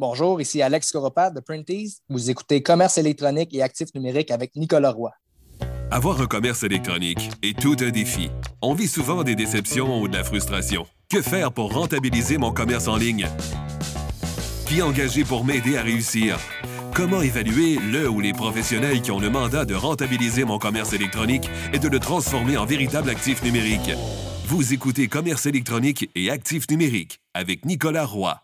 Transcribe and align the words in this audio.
Bonjour, 0.00 0.40
ici 0.40 0.60
Alex 0.60 0.90
Coropat 0.90 1.30
de 1.30 1.38
Printies. 1.38 1.98
Vous 2.08 2.28
écoutez 2.28 2.64
Commerce 2.64 2.98
électronique 2.98 3.54
et 3.54 3.62
actifs 3.62 3.94
numériques 3.94 4.32
avec 4.32 4.56
Nicolas 4.56 4.90
Roy. 4.90 5.12
Avoir 5.92 6.20
un 6.20 6.26
commerce 6.26 6.64
électronique 6.64 7.30
est 7.44 7.56
tout 7.56 7.76
un 7.78 7.90
défi. 7.90 8.28
On 8.60 8.74
vit 8.74 8.88
souvent 8.88 9.22
des 9.22 9.36
déceptions 9.36 10.00
ou 10.00 10.08
de 10.08 10.16
la 10.16 10.24
frustration. 10.24 10.84
Que 11.08 11.22
faire 11.22 11.52
pour 11.52 11.72
rentabiliser 11.72 12.38
mon 12.38 12.50
commerce 12.50 12.88
en 12.88 12.96
ligne? 12.96 13.28
Qui 14.66 14.82
engager 14.82 15.22
pour 15.22 15.44
m'aider 15.44 15.76
à 15.76 15.82
réussir? 15.82 16.40
Comment 16.92 17.22
évaluer 17.22 17.78
le 17.78 18.08
ou 18.10 18.18
les 18.18 18.32
professionnels 18.32 19.00
qui 19.00 19.12
ont 19.12 19.20
le 19.20 19.30
mandat 19.30 19.64
de 19.64 19.76
rentabiliser 19.76 20.42
mon 20.42 20.58
commerce 20.58 20.92
électronique 20.92 21.48
et 21.72 21.78
de 21.78 21.86
le 21.86 22.00
transformer 22.00 22.56
en 22.56 22.66
véritable 22.66 23.10
actif 23.10 23.44
numérique? 23.44 23.92
Vous 24.46 24.74
écoutez 24.74 25.06
Commerce 25.06 25.46
électronique 25.46 26.10
et 26.16 26.30
actifs 26.30 26.68
numériques 26.68 27.20
avec 27.32 27.64
Nicolas 27.64 28.06
Roy. 28.06 28.43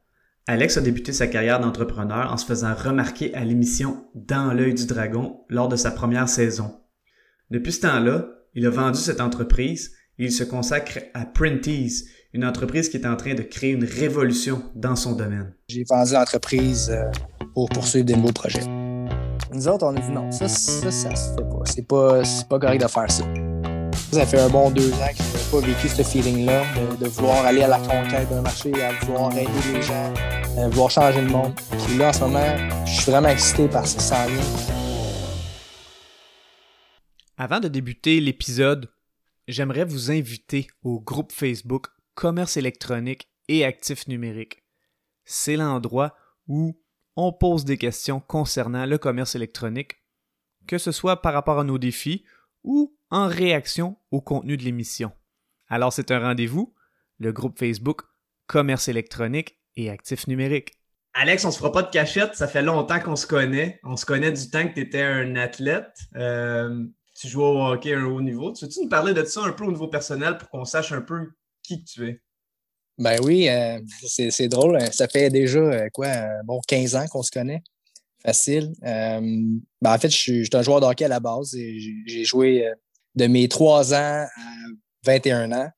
Alex 0.47 0.77
a 0.77 0.81
débuté 0.81 1.13
sa 1.13 1.27
carrière 1.27 1.59
d'entrepreneur 1.59 2.31
en 2.31 2.37
se 2.37 2.45
faisant 2.45 2.73
remarquer 2.73 3.33
à 3.35 3.45
l'émission 3.45 4.07
Dans 4.15 4.53
l'œil 4.53 4.73
du 4.73 4.87
dragon 4.87 5.41
lors 5.49 5.69
de 5.69 5.75
sa 5.75 5.91
première 5.91 6.27
saison. 6.27 6.81
Depuis 7.51 7.71
ce 7.71 7.81
temps-là, 7.81 8.27
il 8.55 8.65
a 8.65 8.71
vendu 8.71 8.97
cette 8.97 9.21
entreprise 9.21 9.91
et 10.17 10.25
il 10.25 10.31
se 10.31 10.43
consacre 10.43 10.99
à 11.13 11.25
Printies, 11.25 12.05
une 12.33 12.43
entreprise 12.43 12.89
qui 12.89 12.97
est 12.97 13.05
en 13.05 13.15
train 13.15 13.35
de 13.35 13.43
créer 13.43 13.71
une 13.71 13.85
révolution 13.85 14.63
dans 14.73 14.95
son 14.95 15.13
domaine. 15.13 15.53
J'ai 15.67 15.83
vendu 15.87 16.13
l'entreprise 16.13 16.89
euh, 16.89 17.11
pour 17.53 17.69
poursuivre 17.69 18.05
des 18.05 18.15
nouveaux 18.15 18.33
projets. 18.33 18.65
Nous 19.53 19.67
autres, 19.67 19.85
on 19.85 19.95
a 19.95 19.99
dit 19.99 20.11
non, 20.11 20.31
ça, 20.31 20.47
ça, 20.47 20.89
ça 20.89 21.15
se 21.15 21.35
fait 21.35 21.43
pas. 21.43 21.61
C'est 21.65 21.87
pas, 21.87 22.23
pas 22.49 22.59
correct 22.59 22.81
de 22.81 22.87
faire 22.87 23.11
ça. 23.11 23.25
Ça 24.11 24.25
fait 24.25 24.39
un 24.39 24.49
bon 24.49 24.71
deux 24.71 24.91
ans 24.93 25.07
que 25.15 25.40
pas 25.51 25.59
vécu 25.59 25.89
ce 25.89 26.01
feeling-là, 26.01 26.63
de, 26.95 27.07
vouloir 27.07 27.45
aller 27.45 27.61
à 27.61 27.67
la 27.67 27.79
conquête 27.79 28.29
d'un 28.29 28.41
marché, 28.41 28.71
à 28.81 28.93
vouloir 29.03 29.37
aider 29.37 29.51
les 29.73 29.81
gens, 29.81 30.13
à 30.57 30.69
vouloir 30.69 30.89
changer 30.89 31.21
le 31.21 31.27
monde. 31.27 31.53
Puis 31.85 31.97
là, 31.97 32.09
en 32.09 32.13
ce 32.13 32.21
moment, 32.21 32.85
je 32.85 33.01
suis 33.01 33.11
vraiment 33.11 33.27
excité 33.27 33.67
par 33.67 33.85
ce 33.85 33.99
ça 33.99 34.27
Avant 37.37 37.59
de 37.59 37.67
débuter 37.67 38.21
l'épisode, 38.21 38.89
j'aimerais 39.49 39.83
vous 39.83 40.09
inviter 40.09 40.67
au 40.83 41.01
groupe 41.01 41.33
Facebook 41.33 41.87
Commerce 42.13 42.55
électronique 42.55 43.29
et 43.49 43.65
actifs 43.65 44.07
numériques. 44.07 44.63
C'est 45.25 45.57
l'endroit 45.57 46.15
où 46.47 46.79
on 47.17 47.33
pose 47.33 47.65
des 47.65 47.77
questions 47.77 48.21
concernant 48.21 48.85
le 48.85 48.97
commerce 48.97 49.35
électronique, 49.35 49.97
que 50.65 50.77
ce 50.77 50.93
soit 50.93 51.21
par 51.21 51.33
rapport 51.33 51.59
à 51.59 51.65
nos 51.65 51.77
défis 51.77 52.23
ou 52.63 52.95
en 53.09 53.27
réaction 53.27 53.97
au 54.11 54.21
contenu 54.21 54.55
de 54.55 54.63
l'émission. 54.63 55.11
Alors 55.71 55.93
c'est 55.93 56.11
un 56.11 56.19
rendez-vous, 56.19 56.73
le 57.17 57.31
groupe 57.31 57.57
Facebook 57.57 58.01
Commerce 58.45 58.89
électronique 58.89 59.57
et 59.77 59.89
actifs 59.89 60.27
numériques. 60.27 60.73
Alex, 61.13 61.45
on 61.45 61.51
se 61.51 61.59
fera 61.59 61.71
pas 61.71 61.83
de 61.83 61.89
cachette, 61.89 62.35
ça 62.35 62.45
fait 62.45 62.61
longtemps 62.61 62.99
qu'on 62.99 63.15
se 63.15 63.25
connaît. 63.25 63.79
On 63.85 63.95
se 63.95 64.05
connaît 64.05 64.33
du 64.33 64.49
temps 64.49 64.67
que 64.67 64.73
tu 64.73 64.81
étais 64.81 65.01
un 65.01 65.37
athlète. 65.37 65.95
Euh, 66.17 66.83
tu 67.17 67.29
jouais 67.29 67.45
au 67.45 67.65
hockey 67.67 67.93
à 67.93 67.99
un 67.99 68.03
haut 68.03 68.21
niveau. 68.21 68.51
Tu 68.51 68.65
veux-tu 68.65 68.81
nous 68.81 68.89
parler 68.89 69.13
de 69.13 69.23
ça 69.23 69.43
un 69.43 69.53
peu 69.53 69.63
au 69.63 69.71
niveau 69.71 69.87
personnel 69.87 70.37
pour 70.37 70.49
qu'on 70.49 70.65
sache 70.65 70.91
un 70.91 71.01
peu 71.01 71.31
qui 71.63 71.85
tu 71.85 72.05
es? 72.05 72.21
Ben 72.97 73.17
oui, 73.23 73.47
euh, 73.47 73.79
c'est 74.07 74.49
drôle. 74.49 74.77
Ça 74.91 75.07
fait 75.07 75.29
déjà 75.29 75.59
euh, 75.59 75.87
quoi, 75.93 76.09
bon, 76.43 76.59
15 76.67 76.95
ans 76.95 77.05
qu'on 77.07 77.23
se 77.23 77.31
connaît. 77.31 77.63
Facile. 78.25 78.73
ben 78.81 79.61
en 79.85 79.97
fait, 79.97 80.09
je 80.09 80.17
suis, 80.17 80.49
un 80.51 80.61
joueur 80.63 80.81
de 80.81 80.85
hockey 80.85 81.05
à 81.05 81.07
la 81.07 81.21
base. 81.21 81.55
J'ai 81.55 82.25
joué 82.25 82.69
de 83.15 83.27
mes 83.27 83.47
3 83.47 83.93
ans 83.93 84.27
à 84.27 84.27
21 85.03 85.51
ans. 85.51 85.69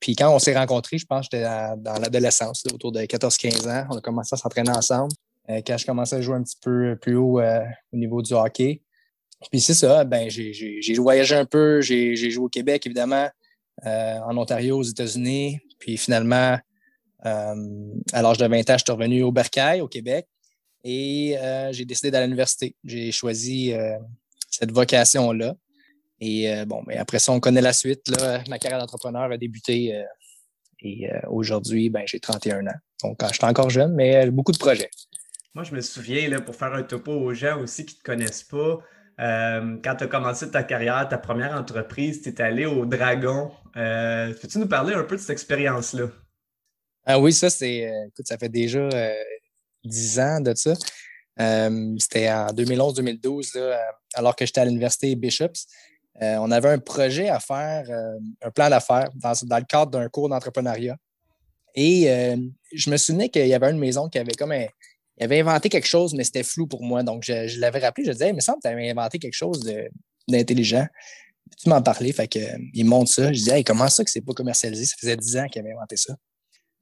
Puis 0.00 0.14
quand 0.14 0.34
on 0.34 0.38
s'est 0.38 0.56
rencontrés, 0.56 0.98
je 0.98 1.06
pense 1.06 1.28
que 1.28 1.36
j'étais 1.36 1.44
dans 1.78 1.98
l'adolescence, 1.98 2.62
autour 2.72 2.92
de 2.92 3.00
14-15 3.00 3.68
ans. 3.68 3.86
On 3.90 3.96
a 3.96 4.00
commencé 4.00 4.34
à 4.34 4.36
s'entraîner 4.36 4.70
ensemble. 4.70 5.12
Euh, 5.50 5.60
quand 5.66 5.76
je 5.76 5.84
commençais 5.84 6.16
à 6.16 6.20
jouer 6.22 6.36
un 6.36 6.42
petit 6.42 6.56
peu 6.60 6.96
plus 7.00 7.16
haut 7.16 7.40
euh, 7.40 7.64
au 7.92 7.96
niveau 7.96 8.22
du 8.22 8.32
hockey. 8.32 8.80
Puis 9.50 9.60
c'est 9.60 9.74
ça, 9.74 10.04
ben 10.04 10.30
j'ai 10.30 10.94
voyagé 10.96 11.34
un 11.34 11.44
peu, 11.44 11.82
j'ai 11.82 12.16
joué 12.16 12.44
au 12.44 12.48
Québec, 12.48 12.86
évidemment, 12.86 13.28
euh, 13.84 14.18
en 14.26 14.36
Ontario, 14.38 14.78
aux 14.78 14.82
États-Unis. 14.82 15.58
Puis 15.78 15.98
finalement, 15.98 16.58
à 17.22 18.22
l'âge 18.22 18.38
de 18.38 18.46
20 18.46 18.70
ans, 18.70 18.78
je 18.78 18.84
suis 18.84 18.92
revenu 18.92 19.22
au 19.22 19.32
Bercail, 19.32 19.82
au 19.82 19.88
Québec, 19.88 20.26
et 20.82 21.36
j'ai 21.72 21.84
décidé 21.84 22.10
d'aller 22.10 22.24
à 22.24 22.26
l'université. 22.26 22.74
J'ai 22.84 23.12
choisi 23.12 23.74
cette 24.50 24.72
vocation-là. 24.72 25.54
Et 26.24 26.50
euh, 26.50 26.64
bon, 26.64 26.82
mais 26.86 26.96
après 26.96 27.18
ça, 27.18 27.32
on 27.32 27.40
connaît 27.40 27.60
la 27.60 27.74
suite. 27.74 28.08
Là. 28.08 28.42
Ma 28.48 28.58
carrière 28.58 28.80
d'entrepreneur 28.80 29.30
a 29.30 29.36
débuté 29.36 29.94
euh, 29.94 30.02
et 30.80 31.12
euh, 31.12 31.18
aujourd'hui, 31.28 31.90
ben, 31.90 32.04
j'ai 32.06 32.18
31 32.18 32.66
ans. 32.66 32.80
Donc, 33.02 33.18
je 33.22 33.34
suis 33.34 33.44
encore 33.44 33.68
jeune, 33.68 33.94
mais 33.94 34.30
beaucoup 34.30 34.52
de 34.52 34.58
projets. 34.58 34.88
Moi, 35.52 35.64
je 35.64 35.74
me 35.74 35.82
souviens, 35.82 36.26
là, 36.28 36.40
pour 36.40 36.56
faire 36.56 36.72
un 36.72 36.82
topo 36.82 37.12
aux 37.12 37.34
gens 37.34 37.60
aussi 37.60 37.84
qui 37.84 37.96
ne 37.96 37.98
te 37.98 38.04
connaissent 38.04 38.42
pas, 38.42 38.78
quand 39.18 39.96
tu 39.96 40.04
as 40.04 40.06
commencé 40.06 40.50
ta 40.50 40.62
carrière, 40.62 41.06
ta 41.08 41.18
première 41.18 41.52
entreprise, 41.52 42.22
tu 42.22 42.30
es 42.30 42.40
allé 42.40 42.64
au 42.64 42.86
Dragon. 42.86 43.50
Peux-tu 43.74 44.58
nous 44.58 44.66
parler 44.66 44.94
un 44.94 45.04
peu 45.04 45.16
de 45.16 45.20
cette 45.20 45.30
expérience-là? 45.30 46.08
Ah 47.04 47.20
oui, 47.20 47.32
ça, 47.32 47.50
c'est. 47.50 47.90
écoute, 48.08 48.26
ça 48.26 48.38
fait 48.38 48.48
déjà 48.48 48.88
10 49.84 50.18
ans 50.18 50.40
de 50.40 50.54
ça. 50.54 50.74
C'était 51.98 52.30
en 52.32 52.46
2011-2012, 52.46 53.76
alors 54.14 54.34
que 54.34 54.46
j'étais 54.46 54.62
à 54.62 54.64
l'université 54.64 55.14
Bishops. 55.14 55.66
Euh, 56.22 56.36
on 56.36 56.50
avait 56.50 56.68
un 56.68 56.78
projet 56.78 57.28
à 57.28 57.40
faire, 57.40 57.86
euh, 57.88 58.18
un 58.42 58.50
plan 58.50 58.70
d'affaires 58.70 59.10
dans, 59.16 59.58
le 59.58 59.64
cadre 59.64 59.90
d'un 59.90 60.08
cours 60.08 60.28
d'entrepreneuriat. 60.28 60.96
Et 61.74 62.08
euh, 62.08 62.36
je 62.72 62.90
me 62.90 62.96
souvenais 62.96 63.28
qu'il 63.28 63.46
y 63.48 63.54
avait 63.54 63.70
une 63.70 63.78
maison 63.78 64.08
qui 64.08 64.18
avait 64.18 64.34
comme 64.34 64.52
un, 64.52 64.66
avait 65.20 65.40
inventé 65.40 65.68
quelque 65.68 65.88
chose, 65.88 66.14
mais 66.14 66.22
c'était 66.22 66.44
flou 66.44 66.66
pour 66.66 66.82
moi. 66.82 67.02
Donc, 67.02 67.24
je, 67.24 67.58
l'avais 67.58 67.80
rappelé, 67.80 68.06
je 68.06 68.12
disais, 68.12 68.28
il 68.28 68.34
me 68.34 68.40
semble 68.40 68.58
que 68.58 68.68
tu 68.68 68.72
avais 68.72 68.90
inventé 68.90 69.18
quelque 69.18 69.34
chose 69.34 69.60
d'intelligent. 70.28 70.86
Tu 71.60 71.68
m'en 71.68 71.82
parlais, 71.82 72.12
fait 72.12 72.28
que, 72.28 72.38
il 72.72 72.84
montre 72.84 73.12
ça. 73.12 73.32
Je 73.32 73.38
disais, 73.38 73.64
comment 73.64 73.88
ça 73.88 74.04
que 74.04 74.10
c'est 74.10 74.20
pas 74.20 74.32
commercialisé? 74.32 74.86
Ça 74.86 74.94
faisait 75.00 75.16
10 75.16 75.36
ans 75.36 75.46
qu'il 75.48 75.60
avait 75.60 75.72
inventé 75.72 75.96
ça. 75.96 76.14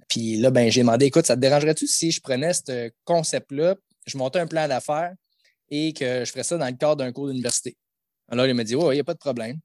Puis 0.09 0.37
là, 0.37 0.51
ben, 0.51 0.71
j'ai 0.71 0.83
demandé, 0.83 1.07
écoute, 1.07 1.27
ça 1.27 1.37
te 1.37 1.41
dérangerait-tu 1.41 1.87
si 1.87 2.11
je 2.11 2.21
prenais 2.21 2.53
ce 2.53 2.91
concept-là, 3.05 3.77
je 4.07 4.19
montais 4.19 4.41
un 4.41 4.47
plan 4.47 4.69
d'affaires 4.69 5.13
et 5.71 5.95
que 5.95 6.25
je 6.25 6.31
ferais 6.31 6.45
ça 6.45 6.59
dans 6.59 6.67
le 6.67 6.73
cadre 6.73 6.97
d'un 6.97 7.13
cours 7.13 7.29
d'université? 7.29 7.77
Alors, 8.29 8.47
il 8.47 8.55
m'a 8.55 8.65
dit, 8.65 8.75
ouais, 8.75 8.95
il 8.95 8.97
n'y 8.97 9.01
a 9.01 9.05
pas 9.05 9.15
de 9.15 9.19
problème. 9.19 9.59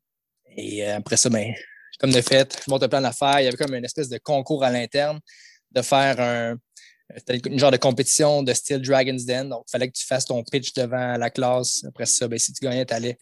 Et 0.56 0.86
euh, 0.86 0.98
après 0.98 1.18
ça, 1.18 1.30
ben, 1.30 1.54
comme 2.00 2.12
de 2.12 2.22
fait, 2.22 2.62
je 2.66 2.72
monte 2.72 2.84
un 2.84 2.90
plan 2.90 3.02
d'affaires. 3.02 3.40
Il 3.40 3.46
y 3.46 3.48
avait 3.48 3.58
comme 3.58 3.74
une 3.74 3.86
espèce 3.86 4.10
de 4.10 4.18
concours 4.18 4.64
à 4.64 4.72
l'interne 4.72 5.20
de 5.72 5.82
faire 5.82 6.20
un, 6.20 6.58
une 7.46 7.60
genre 7.60 7.72
de 7.72 7.78
compétition 7.78 8.44
de 8.44 8.54
style 8.54 8.82
Dragon's 8.82 9.26
Den. 9.26 9.50
Donc, 9.50 9.64
il 9.68 9.72
fallait 9.72 9.88
que 9.88 9.98
tu 9.98 10.06
fasses 10.06 10.26
ton 10.26 10.44
pitch 10.44 10.74
devant 10.74 11.18
la 11.18 11.30
classe. 11.30 11.84
Après 11.88 12.06
ça, 12.06 12.28
ben, 12.28 12.38
si 12.38 12.54
tu 12.54 12.64
gagnais, 12.64 12.86
tu 12.86 12.94
allais 12.94 13.18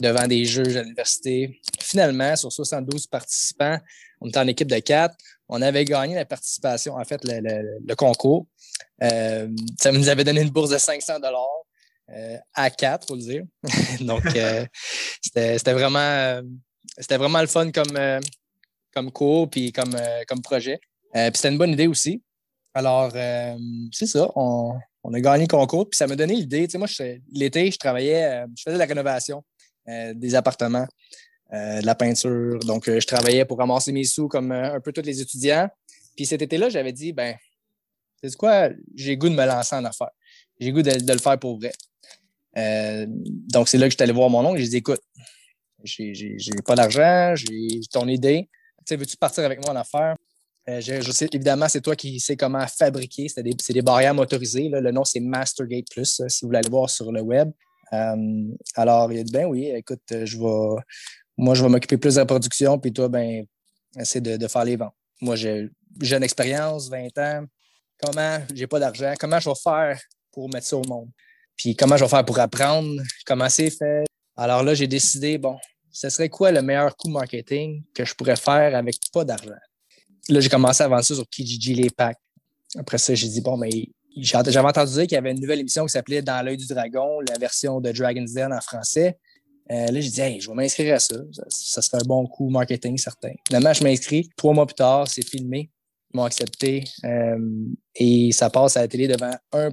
devant 0.00 0.26
des 0.26 0.44
juges 0.44 0.76
à 0.76 0.82
l'université. 0.82 1.60
Finalement, 1.80 2.36
sur 2.36 2.52
72 2.52 3.06
participants, 3.06 3.78
on 4.20 4.28
était 4.28 4.38
en 4.38 4.46
équipe 4.46 4.68
de 4.68 4.78
quatre. 4.78 5.14
On 5.48 5.62
avait 5.62 5.84
gagné 5.84 6.14
la 6.14 6.24
participation, 6.24 6.96
en 6.96 7.04
fait, 7.04 7.20
le, 7.24 7.94
concours. 7.94 8.46
Euh, 9.02 9.48
ça 9.78 9.92
nous 9.92 10.08
avait 10.08 10.24
donné 10.24 10.42
une 10.42 10.50
bourse 10.50 10.70
de 10.70 10.78
500 10.78 11.20
euh, 12.10 12.36
à 12.54 12.70
quatre, 12.70 13.08
faut 13.08 13.16
le 13.16 13.20
dire. 13.20 13.44
Donc, 14.00 14.24
euh, 14.36 14.64
c'était 15.20 15.72
vraiment, 15.72 15.98
euh, 15.98 16.42
c'était 16.98 17.16
vraiment 17.16 17.40
le 17.40 17.48
fun 17.48 17.70
comme, 17.72 17.98
comme 18.94 19.10
cours 19.10 19.50
puis 19.50 19.72
comme, 19.72 19.96
comme 20.28 20.40
projet. 20.40 20.78
puis 21.12 21.30
c'était 21.34 21.48
une 21.48 21.58
bonne 21.58 21.72
idée 21.72 21.88
aussi. 21.88 22.22
Alors, 22.74 23.10
c'est 23.92 24.06
ça, 24.06 24.30
on, 24.36 24.74
on, 25.02 25.14
a 25.14 25.20
gagné 25.20 25.44
le 25.44 25.48
concours, 25.48 25.88
puis 25.88 25.96
ça 25.96 26.06
m'a 26.06 26.14
donné 26.14 26.34
l'idée. 26.34 26.66
Tu 26.66 26.72
sais, 26.72 26.78
moi, 26.78 26.86
l'été, 27.32 27.70
je 27.70 27.78
travaillais, 27.78 28.44
je 28.56 28.62
faisais 28.62 28.74
de 28.74 28.78
la 28.78 28.86
rénovation 28.86 29.42
des 29.86 30.34
appartements, 30.34 30.86
de 31.50 31.84
la 31.84 31.94
peinture. 31.94 32.58
Donc, 32.60 32.84
je 32.86 33.06
travaillais 33.06 33.46
pour 33.46 33.58
ramasser 33.58 33.92
mes 33.92 34.04
sous 34.04 34.28
comme 34.28 34.52
un 34.52 34.80
peu 34.80 34.92
tous 34.92 35.02
les 35.02 35.20
étudiants. 35.22 35.68
Puis 36.16 36.26
cet 36.26 36.42
été-là, 36.42 36.68
j'avais 36.68 36.92
dit, 36.92 37.12
ben, 37.12 37.34
c'est 38.22 38.36
quoi, 38.36 38.70
j'ai 38.94 39.16
goût 39.16 39.28
de 39.28 39.34
me 39.34 39.46
lancer 39.46 39.74
en 39.74 39.84
affaires. 39.84 40.10
J'ai 40.60 40.72
goût 40.72 40.82
de, 40.82 41.12
le 41.12 41.18
faire 41.18 41.38
pour 41.38 41.58
vrai. 41.58 41.72
Euh, 42.56 43.06
donc, 43.08 43.68
c'est 43.68 43.78
là 43.78 43.86
que 43.86 43.90
je 43.90 43.96
suis 43.96 44.02
allé 44.02 44.12
voir 44.12 44.30
mon 44.30 44.44
oncle. 44.44 44.58
J'ai 44.60 44.68
dit, 44.68 44.76
écoute, 44.76 45.00
j'ai 45.84 46.36
pas 46.64 46.74
d'argent, 46.74 47.34
j'ai 47.36 47.80
ton 47.92 48.08
idée. 48.08 48.48
Tu 48.78 48.84
sais, 48.88 48.96
veux-tu 48.96 49.16
partir 49.16 49.44
avec 49.44 49.62
moi 49.64 49.74
en 49.74 49.76
affaires? 49.76 50.16
je, 50.68 51.12
sais, 51.12 51.28
évidemment, 51.32 51.68
c'est 51.68 51.80
toi 51.80 51.94
qui 51.94 52.18
sais 52.18 52.36
comment 52.36 52.66
fabriquer. 52.66 53.28
C'est 53.28 53.42
des, 53.42 53.54
des, 53.54 53.82
barrières 53.82 54.14
motorisées. 54.14 54.68
Le 54.68 54.90
nom, 54.90 55.04
c'est 55.04 55.20
Mastergate 55.20 55.86
Plus, 55.90 56.22
si 56.26 56.40
vous 56.42 56.48
voulez 56.48 56.58
aller 56.58 56.70
voir 56.70 56.90
sur 56.90 57.12
le 57.12 57.20
web. 57.20 57.50
alors, 57.92 59.12
il 59.12 59.20
a 59.20 59.22
dit, 59.22 59.32
ben 59.32 59.46
oui, 59.46 59.70
écoute, 59.74 60.02
je 60.10 60.38
vais, 60.38 60.82
moi, 61.36 61.54
je 61.54 61.62
vais 61.62 61.68
m'occuper 61.68 61.98
plus 61.98 62.14
de 62.14 62.20
la 62.20 62.26
production, 62.26 62.78
puis 62.78 62.92
toi, 62.92 63.08
ben, 63.08 63.44
essaie 63.98 64.20
de, 64.20 64.36
de 64.36 64.48
faire 64.48 64.64
les 64.64 64.76
ventes. 64.76 64.94
Moi, 65.20 65.36
j'ai 65.36 65.68
une 66.00 66.22
expérience, 66.22 66.88
20 66.88 67.18
ans. 67.18 67.44
Comment, 68.02 68.38
j'ai 68.54 68.66
pas 68.66 68.78
d'argent, 68.78 69.14
comment 69.18 69.38
je 69.40 69.48
vais 69.48 69.54
faire? 69.62 69.98
Pour 70.36 70.52
mettre 70.52 70.66
ça 70.66 70.76
au 70.76 70.84
monde? 70.84 71.08
Puis 71.56 71.74
comment 71.74 71.96
je 71.96 72.04
vais 72.04 72.10
faire 72.10 72.24
pour 72.24 72.38
apprendre? 72.38 73.00
Comment 73.24 73.48
c'est 73.48 73.70
fait? 73.70 74.04
Alors 74.36 74.62
là, 74.62 74.74
j'ai 74.74 74.86
décidé, 74.86 75.38
bon, 75.38 75.56
ce 75.90 76.10
serait 76.10 76.28
quoi 76.28 76.52
le 76.52 76.60
meilleur 76.60 76.94
coup 76.94 77.08
marketing 77.08 77.82
que 77.94 78.04
je 78.04 78.14
pourrais 78.14 78.36
faire 78.36 78.76
avec 78.76 78.96
pas 79.14 79.24
d'argent? 79.24 79.56
Là, 80.28 80.40
j'ai 80.40 80.50
commencé 80.50 80.82
à 80.82 80.88
vendre 80.88 81.04
ça 81.04 81.14
sur 81.14 81.26
Kijiji, 81.26 81.72
les 81.72 81.88
packs. 81.88 82.18
Après 82.76 82.98
ça, 82.98 83.14
j'ai 83.14 83.28
dit, 83.28 83.40
bon, 83.40 83.56
mais 83.56 83.70
j'avais 84.18 84.58
entendu 84.60 84.92
dire 84.92 85.02
qu'il 85.04 85.12
y 85.12 85.16
avait 85.16 85.30
une 85.30 85.40
nouvelle 85.40 85.60
émission 85.60 85.86
qui 85.86 85.92
s'appelait 85.92 86.20
Dans 86.20 86.44
l'œil 86.44 86.58
du 86.58 86.66
dragon, 86.66 87.20
la 87.26 87.38
version 87.38 87.80
de 87.80 87.90
Dragon's 87.92 88.34
Den 88.34 88.52
en 88.52 88.60
français. 88.60 89.16
Euh, 89.70 89.86
là, 89.86 90.00
j'ai 90.00 90.10
dit, 90.10 90.20
hey, 90.20 90.40
je 90.40 90.48
vais 90.50 90.54
m'inscrire 90.54 90.96
à 90.96 90.98
ça. 90.98 91.16
ça. 91.48 91.80
serait 91.80 92.02
un 92.02 92.06
bon 92.06 92.26
coup 92.26 92.50
marketing 92.50 92.98
certain. 92.98 93.32
Finalement, 93.46 93.72
je 93.72 93.82
m'inscris. 93.82 94.28
Trois 94.36 94.52
mois 94.52 94.66
plus 94.66 94.74
tard, 94.74 95.08
c'est 95.08 95.26
filmé. 95.26 95.70
M'ont 96.14 96.24
accepté. 96.24 96.84
Euh, 97.04 97.36
et 97.94 98.30
ça 98.32 98.48
passe 98.48 98.76
à 98.76 98.82
la 98.82 98.88
télé 98.88 99.08
devant 99.08 99.34
1. 99.52 99.70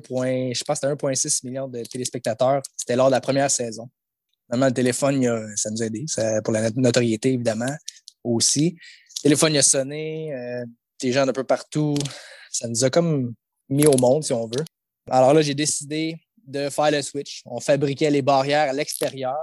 je 0.53 0.63
pense 0.63 0.81
1,6 0.81 1.45
million 1.45 1.67
de 1.67 1.83
téléspectateurs. 1.83 2.61
C'était 2.75 2.95
lors 2.95 3.07
de 3.07 3.11
la 3.11 3.21
première 3.21 3.51
saison. 3.51 3.89
Finalement, 4.45 4.67
le 4.67 4.73
téléphone, 4.73 5.55
ça 5.55 5.69
nous 5.69 5.81
a 5.81 5.85
aidé. 5.85 6.05
pour 6.43 6.53
la 6.53 6.69
notoriété, 6.71 7.33
évidemment, 7.33 7.73
aussi. 8.23 8.75
Le 9.23 9.29
téléphone 9.29 9.55
a 9.57 9.61
sonné. 9.61 10.33
Euh, 10.33 10.65
des 11.03 11.11
gens 11.11 11.25
d'un 11.25 11.33
peu 11.33 11.43
partout. 11.43 11.95
Ça 12.51 12.67
nous 12.67 12.83
a 12.83 12.89
comme 12.89 13.33
mis 13.69 13.85
au 13.85 13.97
monde, 13.97 14.23
si 14.23 14.33
on 14.33 14.47
veut. 14.47 14.63
Alors 15.09 15.33
là, 15.33 15.41
j'ai 15.41 15.53
décidé 15.53 16.15
de 16.45 16.69
faire 16.69 16.91
le 16.91 17.01
switch. 17.01 17.41
On 17.45 17.59
fabriquait 17.59 18.09
les 18.09 18.21
barrières 18.21 18.69
à 18.69 18.73
l'extérieur 18.73 19.37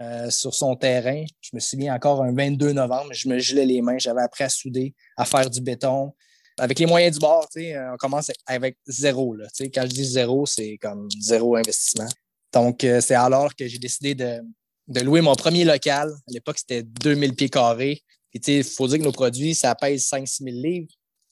euh, 0.00 0.30
sur 0.30 0.54
son 0.54 0.74
terrain. 0.76 1.24
Je 1.40 1.50
me 1.54 1.60
souviens 1.60 1.94
encore 1.94 2.22
un 2.22 2.34
22 2.34 2.72
novembre, 2.72 3.12
je 3.12 3.28
me 3.28 3.38
gelais 3.38 3.66
les 3.66 3.82
mains, 3.82 3.98
j'avais 3.98 4.22
appris 4.22 4.44
à 4.44 4.48
souder, 4.48 4.94
à 5.16 5.24
faire 5.24 5.48
du 5.48 5.60
béton. 5.60 6.12
Avec 6.58 6.78
les 6.78 6.86
moyens 6.86 7.16
du 7.16 7.20
bord, 7.20 7.46
euh, 7.56 7.92
on 7.92 7.96
commence 7.96 8.30
avec 8.46 8.78
zéro. 8.86 9.34
Là, 9.34 9.46
quand 9.74 9.82
je 9.82 9.88
dis 9.88 10.04
zéro, 10.04 10.46
c'est 10.46 10.78
comme 10.78 11.08
zéro 11.20 11.56
investissement. 11.56 12.08
Donc, 12.52 12.82
euh, 12.84 13.00
c'est 13.00 13.14
alors 13.14 13.54
que 13.54 13.66
j'ai 13.66 13.78
décidé 13.78 14.14
de, 14.14 14.42
louer 15.02 15.20
mon 15.20 15.34
premier 15.34 15.64
local. 15.64 16.10
À 16.10 16.32
l'époque, 16.32 16.58
c'était 16.58 16.82
2000 16.82 17.34
pieds 17.34 17.50
carrés. 17.50 18.02
il 18.32 18.64
faut 18.64 18.88
dire 18.88 18.98
que 18.98 19.04
nos 19.04 19.12
produits, 19.12 19.54
ça 19.54 19.74
pèse 19.74 20.08
5-6 20.08 20.44
000 20.44 20.56
livres. 20.56 20.88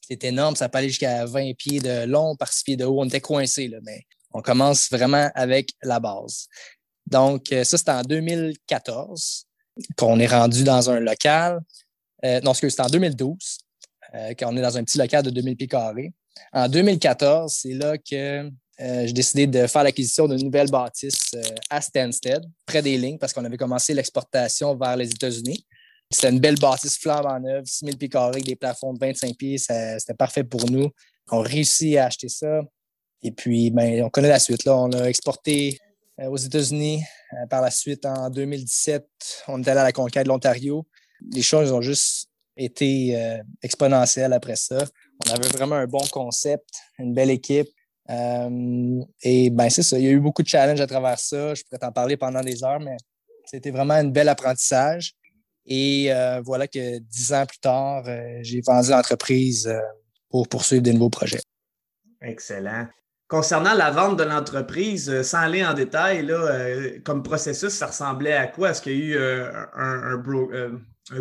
C'est 0.07 0.23
énorme, 0.25 0.55
ça 0.55 0.69
peut 0.69 0.79
aller 0.79 0.91
jusqu'à 0.91 1.25
20 1.25 1.55
pieds 1.57 1.81
de 1.81 2.05
long 2.05 2.37
par 2.37 2.53
6 2.53 2.65
pieds 2.65 2.77
de 2.77 2.85
haut. 2.85 3.01
On 3.01 3.07
était 3.07 3.23
coincés, 3.23 3.69
là, 3.69 3.79
mais 3.83 4.03
on 4.35 4.43
commence 4.43 4.91
vraiment 4.91 5.31
avec 5.35 5.71
la 5.83 6.01
base. 6.01 6.49
Donc, 7.07 7.53
euh, 7.53 7.65
ça, 7.65 7.79
c'était 7.79 7.93
en 7.93 8.03
2014 8.03 9.47
qu'on 9.97 10.19
est 10.19 10.27
rendu 10.27 10.65
dans 10.65 10.91
un 10.91 11.01
local. 11.01 11.61
Euh, 12.25 12.41
non, 12.41 12.55
c'était 12.55 12.81
en 12.81 12.89
2012, 12.89 13.33
euh, 13.33 13.64
quand 14.39 14.53
on 14.53 14.57
est 14.57 14.63
dans 14.63 14.77
un 14.79 14.85
petit 14.85 14.99
local 14.99 15.23
de 15.23 15.31
2000 15.31 15.57
pieds 15.57 15.67
carrés. 15.67 16.13
En 16.53 16.69
2014, 16.69 17.53
c'est 17.53 17.75
là 17.75 17.99
que 17.99 18.51
j'ai 18.79 19.13
décidé 19.13 19.47
de 19.47 19.67
faire 19.67 19.85
l'acquisition 19.85 20.29
d'une 20.29 20.45
nouvelle 20.45 20.71
bâtisse 20.71 21.35
à 21.71 21.81
Stansted, 21.81 22.43
près 22.67 22.83
des 22.83 22.97
lignes, 22.97 23.19
parce 23.19 23.33
qu'on 23.33 23.45
avait 23.45 23.57
commencé 23.57 23.95
l'exportation 23.95 24.77
vers 24.77 24.97
les 24.97 25.11
États-Unis. 25.11 25.65
C'était 26.11 26.31
une 26.31 26.41
belle 26.41 26.59
bâtisse 26.59 26.99
flamme 26.99 27.27
en 27.27 27.41
neuve, 27.41 27.65
6000 27.67 27.99
pieds 27.99 28.09
carrés, 28.09 28.41
des 28.41 28.57
plafonds 28.57 28.93
de 28.93 28.99
25 28.99 29.37
pieds. 29.37 29.59
C'était 29.59 30.15
parfait 30.17 30.45
pour 30.45 30.71
nous. 30.71 30.91
On 31.31 31.41
réussit 31.41 31.97
à 31.97 32.07
acheter 32.07 32.29
ça. 32.29 32.63
Et 33.23 33.33
puis, 33.33 33.71
ben, 33.71 34.03
on 34.05 34.11
connaît 34.11 34.29
la 34.29 34.39
suite. 34.39 34.65
Là. 34.65 34.77
On 34.77 34.93
a 34.93 35.07
exporté 35.07 35.79
euh, 36.21 36.27
aux 36.27 36.37
États-Unis. 36.37 37.03
Euh, 37.33 37.47
par 37.47 37.63
la 37.63 37.71
suite, 37.71 38.05
en 38.05 38.29
2017, 38.29 39.07
on 39.49 39.63
est 39.63 39.69
allé 39.69 39.81
à 39.81 39.85
la 39.85 39.93
conquête 39.93 40.25
de 40.25 40.29
l'Ontario. 40.29 40.87
Les 41.33 41.43
choses 41.43 41.73
ont 41.73 41.81
juste 41.81 42.29
été 42.57 43.17
euh, 43.17 43.43
exponentielles 43.63 44.33
après 44.33 44.57
ça. 44.57 44.85
On 45.27 45.31
avait 45.33 45.49
vraiment 45.49 45.77
un 45.77 45.87
bon 45.87 46.05
concept, 46.11 46.69
une 46.99 47.15
belle 47.15 47.31
équipe. 47.31 47.69
et 48.09 49.51
ben 49.51 49.71
c'est 49.71 49.83
ça. 49.83 49.99
Il 49.99 50.05
y 50.05 50.09
a 50.09 50.11
eu 50.11 50.21
beaucoup 50.21 50.43
de 50.43 50.49
challenges 50.49 50.81
à 50.81 50.87
travers 50.87 51.19
ça. 51.19 51.55
Je 51.55 51.63
pourrais 51.63 51.79
t'en 51.79 51.93
parler 51.93 52.17
pendant 52.17 52.43
des 52.43 52.63
heures, 52.63 52.81
mais 52.81 52.97
c'était 53.47 53.71
vraiment 53.71 53.95
un 53.95 54.09
bel 54.09 54.29
apprentissage. 54.29 55.15
Et 55.67 56.11
voilà 56.45 56.69
que 56.69 56.99
dix 56.99 57.33
ans 57.33 57.47
plus 57.47 57.59
tard, 57.59 58.05
j'ai 58.43 58.61
vendu 58.61 58.91
l'entreprise 58.91 59.73
pour 60.29 60.49
poursuivre 60.49 60.83
de 60.83 60.93
nouveaux 60.93 61.11
projets. 61.11 61.41
Excellent. 62.21 62.89
Concernant 63.29 63.75
la 63.75 63.91
vente 63.91 64.19
de 64.19 64.25
l'entreprise, 64.25 65.09
euh, 65.09 65.23
sans 65.23 65.39
aller 65.39 65.65
en 65.65 65.73
détail, 65.73 66.27
là, 66.27 66.35
euh, 66.35 67.01
comme 67.05 67.23
processus, 67.23 67.71
ça 67.71 67.87
ressemblait 67.87 68.35
à 68.35 68.47
quoi? 68.47 68.71
Est-ce 68.71 68.83
qu'il 68.83 68.93
y 68.93 69.03
a 69.03 69.07
eu 69.07 69.17
euh, 69.17 69.51
un, 69.75 70.17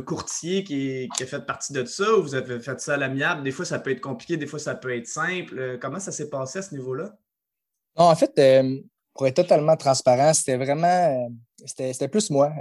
courtier 0.05 0.63
qui, 0.63 1.09
a 1.19 1.25
fait 1.25 1.45
partie 1.45 1.73
de 1.73 1.83
ça 1.85 2.17
ou 2.17 2.23
vous 2.23 2.35
avez 2.35 2.59
fait 2.59 2.79
ça 2.79 2.95
à 2.95 2.97
l'amiable? 2.97 3.43
Des 3.43 3.51
fois, 3.51 3.65
ça 3.65 3.79
peut 3.79 3.91
être 3.91 4.01
compliqué, 4.01 4.37
des 4.37 4.47
fois, 4.47 4.59
ça 4.59 4.75
peut 4.75 4.95
être 4.95 5.07
simple. 5.07 5.77
comment 5.81 5.99
ça 5.99 6.11
s'est 6.11 6.29
passé 6.29 6.59
à 6.59 6.61
ce 6.61 6.73
niveau-là? 6.73 7.15
Non, 7.97 8.05
en 8.05 8.15
fait, 8.15 8.33
pour 9.13 9.27
être 9.27 9.35
totalement 9.35 9.75
transparent, 9.75 10.33
c'était 10.33 10.57
vraiment, 10.57 11.29
c'était 11.65 12.07
plus 12.07 12.29
moi. 12.29 12.51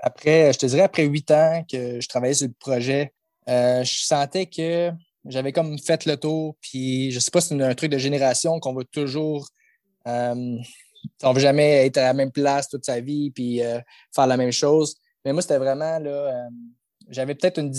après, 0.00 0.52
je 0.52 0.58
te 0.58 0.66
dirais, 0.66 0.82
après 0.82 1.04
huit 1.04 1.30
ans 1.30 1.64
que 1.70 2.00
je 2.00 2.08
travaillais 2.08 2.34
sur 2.34 2.46
le 2.46 2.54
projet, 2.58 3.12
je 3.46 3.82
sentais 3.84 4.46
que 4.46 4.92
j'avais 5.26 5.52
comme 5.52 5.78
fait 5.78 6.04
le 6.06 6.16
tour, 6.16 6.56
puis 6.60 7.10
je 7.10 7.18
sais 7.18 7.30
pas 7.30 7.40
si 7.40 7.48
c'est 7.48 7.62
un 7.62 7.74
truc 7.74 7.90
de 7.90 7.98
génération 7.98 8.60
qu'on 8.60 8.74
veut 8.74 8.84
toujours. 8.84 9.48
Euh, 10.06 10.56
on 11.22 11.32
veut 11.32 11.40
jamais 11.40 11.86
être 11.86 11.98
à 11.98 12.04
la 12.04 12.12
même 12.12 12.30
place 12.30 12.68
toute 12.68 12.84
sa 12.84 13.00
vie 13.00 13.30
puis 13.30 13.62
euh, 13.62 13.80
faire 14.14 14.26
la 14.26 14.36
même 14.36 14.52
chose. 14.52 14.96
Mais 15.24 15.32
moi, 15.32 15.42
c'était 15.42 15.58
vraiment 15.58 15.98
là. 15.98 16.10
Euh, 16.10 16.48
j'avais 17.08 17.34
peut-être 17.34 17.58
une, 17.58 17.72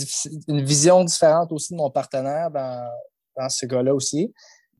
une, 0.48 0.64
vision 0.64 1.02
différente 1.02 1.50
aussi 1.50 1.72
de 1.72 1.78
mon 1.78 1.90
partenaire 1.90 2.50
dans, 2.50 3.48
ce 3.48 3.66
gars-là 3.66 3.94
aussi. 3.94 4.32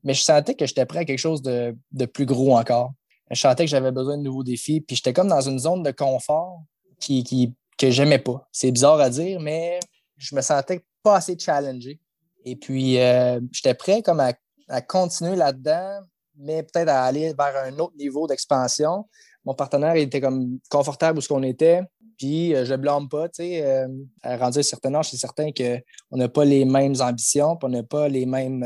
Mais 0.03 0.13
je 0.13 0.21
sentais 0.21 0.55
que 0.55 0.65
j'étais 0.65 0.85
prêt 0.85 0.99
à 0.99 1.05
quelque 1.05 1.19
chose 1.19 1.41
de, 1.41 1.75
de, 1.91 2.05
plus 2.05 2.25
gros 2.25 2.57
encore. 2.57 2.93
Je 3.29 3.39
sentais 3.39 3.65
que 3.65 3.69
j'avais 3.69 3.91
besoin 3.91 4.17
de 4.17 4.23
nouveaux 4.23 4.43
défis. 4.43 4.79
Puis 4.79 4.95
j'étais 4.95 5.11
comme 5.11 5.27
dans 5.27 5.41
une 5.41 5.59
zone 5.59 5.83
de 5.83 5.91
confort 5.91 6.61
qui, 6.99 7.23
qui, 7.23 7.53
que 7.77 7.91
j'aimais 7.91 8.19
pas. 8.19 8.47
C'est 8.51 8.71
bizarre 8.71 8.99
à 8.99 9.09
dire, 9.09 9.39
mais 9.39 9.79
je 10.17 10.35
me 10.35 10.41
sentais 10.41 10.83
pas 11.03 11.17
assez 11.17 11.37
challengé. 11.37 11.99
Et 12.45 12.55
puis, 12.55 12.99
euh, 12.99 13.39
j'étais 13.51 13.73
prêt 13.73 14.01
comme 14.01 14.19
à, 14.19 14.33
continuer 14.81 15.35
là-dedans, 15.35 16.01
mais 16.35 16.63
peut-être 16.63 16.89
à 16.89 17.03
aller 17.03 17.33
vers 17.33 17.55
un 17.65 17.77
autre 17.79 17.95
niveau 17.97 18.27
d'expansion. 18.27 19.07
Mon 19.47 19.55
partenaire 19.55 19.95
était 19.95 20.21
comme 20.21 20.59
confortable 20.69 21.17
où 21.17 21.21
ce 21.21 21.27
qu'on 21.27 21.41
était. 21.41 21.81
Puis, 22.17 22.53
euh, 22.53 22.65
je 22.65 22.73
ne 22.73 22.77
blâme 22.77 23.09
pas, 23.09 23.29
tu 23.29 23.43
sais, 23.43 23.65
euh, 23.65 23.87
à 24.21 24.37
rendu 24.37 24.59
un 24.59 24.63
certain 24.63 24.93
âge, 24.93 25.09
c'est 25.09 25.17
certain 25.17 25.49
qu'on 25.51 26.17
n'a 26.17 26.27
pas 26.27 26.45
les 26.45 26.65
mêmes 26.65 26.95
ambitions, 26.99 27.57
on 27.63 27.69
n'a 27.69 27.83
pas 27.83 28.07
les 28.09 28.25
mêmes, 28.25 28.65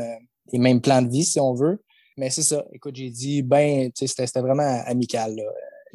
les 0.52 0.58
mêmes 0.58 0.80
plans 0.80 1.02
de 1.02 1.08
vie, 1.08 1.24
si 1.24 1.40
on 1.40 1.54
veut. 1.54 1.82
Mais 2.18 2.28
c'est 2.28 2.42
ça. 2.42 2.64
Écoute, 2.72 2.96
j'ai 2.96 3.10
dit, 3.10 3.42
ben, 3.42 3.90
tu 3.92 4.06
sais, 4.06 4.26
c'était 4.26 4.40
vraiment 4.40 4.82
amical. 4.84 5.34
Là. 5.36 5.44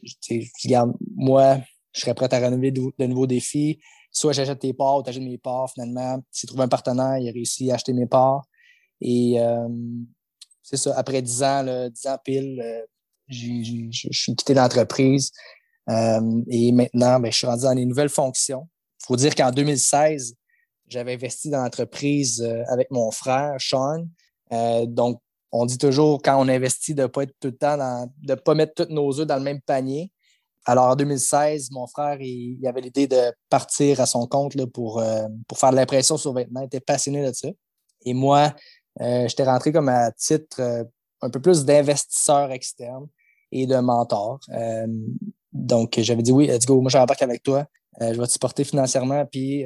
Je, 0.03 0.93
moi, 1.15 1.57
je 1.93 2.01
serais 2.01 2.13
prêt 2.15 2.33
à 2.33 2.39
renover 2.39 2.71
de 2.71 3.05
nouveaux 3.05 3.27
défis 3.27 3.79
soit 4.17 4.33
j'achète 4.33 4.59
tes 4.59 4.73
parts 4.73 4.97
ou 4.97 5.03
tu 5.03 5.09
achètes 5.09 5.23
mes 5.23 5.37
parts 5.37 5.69
finalement. 5.71 6.19
S'il 6.31 6.47
trouve 6.47 6.61
un 6.61 6.67
partenaire, 6.67 7.17
il 7.17 7.29
a 7.29 7.31
réussi 7.31 7.71
à 7.71 7.75
acheter 7.75 7.93
mes 7.93 8.07
parts. 8.07 8.45
Et 8.99 9.39
euh, 9.39 9.67
c'est 10.63 10.77
ça, 10.77 10.97
après 10.97 11.21
10 11.21 11.43
ans, 11.43 11.61
là, 11.63 11.89
10 11.89 12.07
ans 12.07 12.17
pile, 12.23 12.61
euh, 12.61 12.81
je 13.27 14.09
suis 14.11 14.35
quitté 14.35 14.53
l'entreprise. 14.53 15.31
Euh, 15.89 16.41
et 16.49 16.71
maintenant, 16.71 17.19
ben, 17.19 17.31
je 17.31 17.37
suis 17.37 17.47
rendu 17.47 17.63
dans 17.63 17.73
les 17.73 17.85
nouvelles 17.85 18.09
fonctions. 18.09 18.67
Il 19.01 19.05
faut 19.07 19.15
dire 19.15 19.35
qu'en 19.35 19.51
2016, 19.51 20.35
j'avais 20.87 21.13
investi 21.13 21.49
dans 21.49 21.61
l'entreprise 21.63 22.41
avec 22.69 22.91
mon 22.91 23.11
frère, 23.11 23.55
Sean. 23.59 24.05
donc, 24.85 25.21
on 25.51 25.65
dit 25.65 25.77
toujours 25.77 26.21
quand 26.21 26.39
on 26.39 26.47
investit 26.49 26.93
de 26.93 27.03
ne 27.03 27.07
pas 27.07 27.23
être 27.23 27.35
tout 27.39 27.47
le 27.47 27.57
temps 27.57 27.77
dans, 27.77 28.11
de 28.21 28.35
pas 28.35 28.53
mettre 28.53 28.85
tous 28.85 28.93
nos 28.93 29.19
œufs 29.19 29.27
dans 29.27 29.37
le 29.37 29.43
même 29.43 29.61
panier. 29.61 30.11
Alors, 30.65 30.85
en 30.87 30.95
2016, 30.95 31.71
mon 31.71 31.87
frère, 31.87 32.17
il, 32.19 32.59
avait 32.67 32.81
l'idée 32.81 33.07
de 33.07 33.31
partir 33.49 34.01
à 34.01 34.05
son 34.05 34.27
compte 34.27 34.53
là, 34.55 34.67
pour, 34.67 34.99
euh, 34.99 35.27
pour 35.47 35.57
faire 35.57 35.71
de 35.71 35.77
l'impression 35.77 36.17
sur 36.17 36.33
vêtements. 36.33 36.61
Il 36.61 36.65
était 36.65 36.81
passionné 36.81 37.25
de 37.25 37.33
ça. 37.33 37.47
Et 38.05 38.13
moi, 38.13 38.53
euh, 38.99 39.27
j'étais 39.29 39.45
rentré 39.45 39.71
comme 39.71 39.87
à 39.87 40.11
titre 40.11 40.59
euh, 40.59 40.83
un 41.21 41.29
peu 41.29 41.39
plus 41.39 41.63
d'investisseur 41.63 42.51
externe 42.51 43.07
et 43.51 43.65
de 43.65 43.77
mentor. 43.77 44.39
donc, 45.53 45.99
j'avais 45.99 46.21
dit 46.21 46.31
oui, 46.31 46.47
let's 46.47 46.65
go, 46.65 46.81
moi 46.81 46.89
j'embarque 46.89 47.21
avec 47.21 47.43
toi. 47.43 47.65
je 47.99 48.19
vais 48.19 48.27
te 48.27 48.31
supporter 48.31 48.63
financièrement, 48.63 49.25
puis 49.25 49.63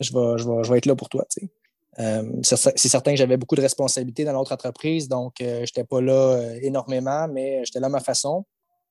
je, 0.00 0.12
vais, 0.12 0.38
je, 0.38 0.70
vais, 0.70 0.78
être 0.78 0.86
là 0.86 0.96
pour 0.96 1.08
toi. 1.08 1.24
c'est 2.42 2.76
certain 2.76 3.12
que 3.12 3.16
j'avais 3.16 3.36
beaucoup 3.36 3.56
de 3.56 3.60
responsabilités 3.60 4.24
dans 4.24 4.32
l'autre 4.32 4.52
entreprise, 4.52 5.08
donc 5.08 5.34
je 5.38 5.60
n'étais 5.60 5.84
pas 5.84 6.00
là 6.00 6.54
énormément, 6.62 7.28
mais 7.28 7.64
j'étais 7.64 7.80
là 7.80 7.86
à 7.86 7.90
ma 7.90 8.00
façon. 8.00 8.44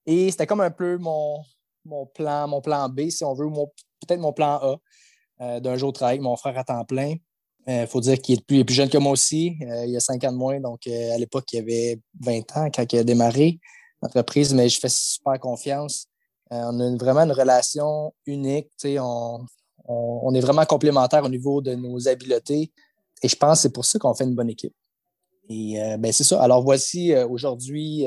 Et 0.05 0.31
c'était 0.31 0.47
comme 0.47 0.61
un 0.61 0.71
peu 0.71 0.97
mon, 0.97 1.39
mon, 1.85 2.05
plan, 2.05 2.47
mon 2.47 2.61
plan 2.61 2.89
B, 2.89 3.09
si 3.09 3.23
on 3.23 3.33
veut, 3.33 3.45
ou 3.45 3.67
peut-être 4.01 4.19
mon 4.19 4.33
plan 4.33 4.59
A 4.61 4.79
euh, 5.41 5.59
d'un 5.59 5.75
jour 5.75 5.91
de 5.91 5.97
travail 5.97 6.13
avec 6.13 6.21
mon 6.21 6.35
frère 6.35 6.57
à 6.57 6.63
temps 6.63 6.83
plein. 6.85 7.15
Il 7.67 7.85
faut 7.85 8.01
dire 8.01 8.19
qu'il 8.19 8.39
est 8.39 8.43
plus, 8.43 8.65
plus, 8.65 8.73
jeune 8.73 8.89
que 8.89 8.97
moi 8.97 9.11
aussi. 9.11 9.55
il 9.59 9.95
a 9.95 9.99
cinq 9.99 10.23
ans 10.23 10.31
de 10.31 10.37
moins. 10.37 10.59
Donc, 10.59 10.87
à 10.87 11.17
l'époque, 11.19 11.45
il 11.53 11.59
avait 11.59 11.99
20 12.19 12.57
ans 12.57 12.69
quand 12.73 12.91
il 12.91 12.97
a 12.97 13.03
démarré 13.03 13.59
l'entreprise, 14.01 14.53
mais 14.53 14.69
je 14.69 14.79
fais 14.79 14.89
super 14.89 15.39
confiance. 15.39 16.07
on 16.49 16.79
a 16.79 16.95
vraiment 16.97 17.21
une 17.21 17.31
relation 17.31 18.13
unique. 18.25 18.69
On, 18.85 20.33
est 20.33 20.39
vraiment 20.41 20.65
complémentaires 20.65 21.23
au 21.23 21.29
niveau 21.29 21.61
de 21.61 21.75
nos 21.75 22.07
habiletés. 22.07 22.71
Et 23.21 23.27
je 23.27 23.35
pense 23.35 23.57
que 23.57 23.61
c'est 23.63 23.73
pour 23.73 23.85
ça 23.85 23.99
qu'on 23.99 24.13
fait 24.13 24.23
une 24.23 24.35
bonne 24.35 24.49
équipe. 24.49 24.73
Et 25.49 25.81
ben, 25.97 26.11
c'est 26.11 26.23
ça. 26.23 26.41
Alors, 26.41 26.63
voici 26.63 27.15
aujourd'hui 27.15 28.05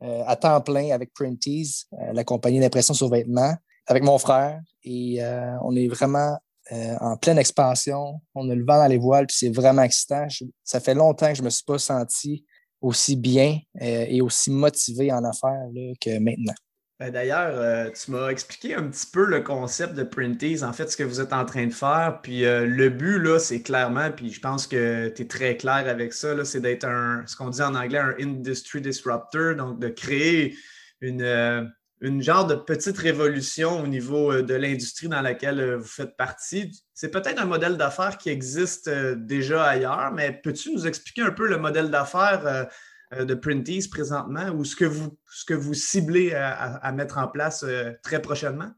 à 0.00 0.36
temps 0.36 0.60
plein 0.60 0.92
avec 0.92 1.12
Printies, 1.12 1.84
la 2.12 2.24
compagnie 2.24 2.60
d'impression 2.60 2.94
sur 2.94 3.08
vêtements 3.08 3.54
avec 3.88 4.02
mon 4.02 4.18
frère 4.18 4.60
et 4.84 5.22
euh, 5.22 5.56
on 5.62 5.74
est 5.74 5.88
vraiment 5.88 6.38
euh, 6.72 6.96
en 7.00 7.16
pleine 7.16 7.38
expansion. 7.38 8.20
On 8.34 8.48
a 8.50 8.54
le 8.54 8.64
vent 8.64 8.78
dans 8.78 8.86
les 8.86 8.98
voiles, 8.98 9.26
puis 9.26 9.36
c'est 9.38 9.48
vraiment 9.48 9.82
excitant. 9.82 10.26
ça 10.62 10.80
fait 10.80 10.94
longtemps 10.94 11.28
que 11.28 11.34
je 11.34 11.42
ne 11.42 11.46
me 11.46 11.50
suis 11.50 11.64
pas 11.64 11.78
senti 11.78 12.44
aussi 12.80 13.16
bien 13.16 13.58
euh, 13.80 14.04
et 14.08 14.20
aussi 14.20 14.50
motivé 14.50 15.12
en 15.12 15.24
affaires 15.24 15.66
que 16.00 16.18
maintenant. 16.18 16.54
Ben, 17.00 17.12
d'ailleurs, 17.12 17.92
tu 17.92 18.10
m'as 18.10 18.28
expliqué 18.28 18.74
un 18.74 18.88
petit 18.88 19.06
peu 19.06 19.24
le 19.24 19.40
concept 19.40 19.94
de 19.94 20.02
Printies, 20.02 20.64
en 20.64 20.72
fait, 20.72 20.90
ce 20.90 20.96
que 20.96 21.04
vous 21.04 21.20
êtes 21.20 21.32
en 21.32 21.44
train 21.44 21.68
de 21.68 21.72
faire. 21.72 22.18
Puis 22.24 22.40
le 22.40 22.88
but, 22.88 23.20
là, 23.20 23.38
c'est 23.38 23.62
clairement, 23.62 24.10
puis 24.10 24.32
je 24.32 24.40
pense 24.40 24.66
que 24.66 25.08
tu 25.10 25.22
es 25.22 25.26
très 25.26 25.56
clair 25.56 25.84
avec 25.86 26.12
ça, 26.12 26.44
c'est 26.44 26.60
d'être 26.60 26.82
un, 26.82 27.22
ce 27.26 27.36
qu'on 27.36 27.50
dit 27.50 27.62
en 27.62 27.76
anglais, 27.76 28.00
un 28.00 28.14
industry 28.18 28.80
disruptor, 28.80 29.54
donc 29.54 29.78
de 29.78 29.86
créer 29.86 30.56
une, 31.00 31.70
une 32.00 32.22
genre 32.22 32.46
de 32.46 32.54
petite 32.54 32.98
révolution 32.98 33.80
au 33.80 33.86
niveau 33.86 34.32
euh, 34.32 34.42
de 34.42 34.54
l'industrie 34.54 35.08
dans 35.08 35.20
laquelle 35.20 35.60
euh, 35.60 35.78
vous 35.78 35.86
faites 35.86 36.16
partie. 36.16 36.82
C'est 36.94 37.10
peut-être 37.10 37.40
un 37.40 37.46
modèle 37.46 37.76
d'affaires 37.76 38.18
qui 38.18 38.30
existe 38.30 38.88
euh, 38.88 39.14
déjà 39.16 39.64
ailleurs, 39.64 40.12
mais 40.12 40.32
peux-tu 40.32 40.72
nous 40.72 40.86
expliquer 40.86 41.22
un 41.22 41.32
peu 41.32 41.48
le 41.48 41.58
modèle 41.58 41.90
d'affaires 41.90 42.68
de 43.12 43.34
Printies 43.34 43.88
présentement 43.88 44.50
ou 44.50 44.64
ce 44.64 44.76
que 44.76 44.84
vous, 44.84 45.16
ce 45.30 45.44
que 45.44 45.54
vous 45.54 45.74
ciblez 45.74 46.34
à, 46.34 46.92
mettre 46.92 47.18
en 47.18 47.28
place 47.28 47.64
très 48.02 48.20
prochainement? 48.20 48.70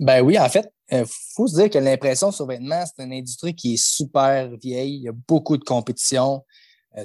Ben 0.00 0.22
oui, 0.22 0.38
en 0.38 0.48
fait, 0.48 0.68
il 0.90 1.04
faut 1.06 1.46
se 1.46 1.54
dire 1.54 1.70
que 1.70 1.78
l'impression 1.78 2.32
sur 2.32 2.46
vêtements, 2.46 2.84
c'est 2.84 3.04
une 3.04 3.12
industrie 3.12 3.54
qui 3.54 3.74
est 3.74 3.82
super 3.82 4.50
vieille. 4.56 4.96
Il 4.96 5.02
y 5.02 5.08
a 5.08 5.14
beaucoup 5.28 5.56
de 5.56 5.64
compétition. 5.64 6.44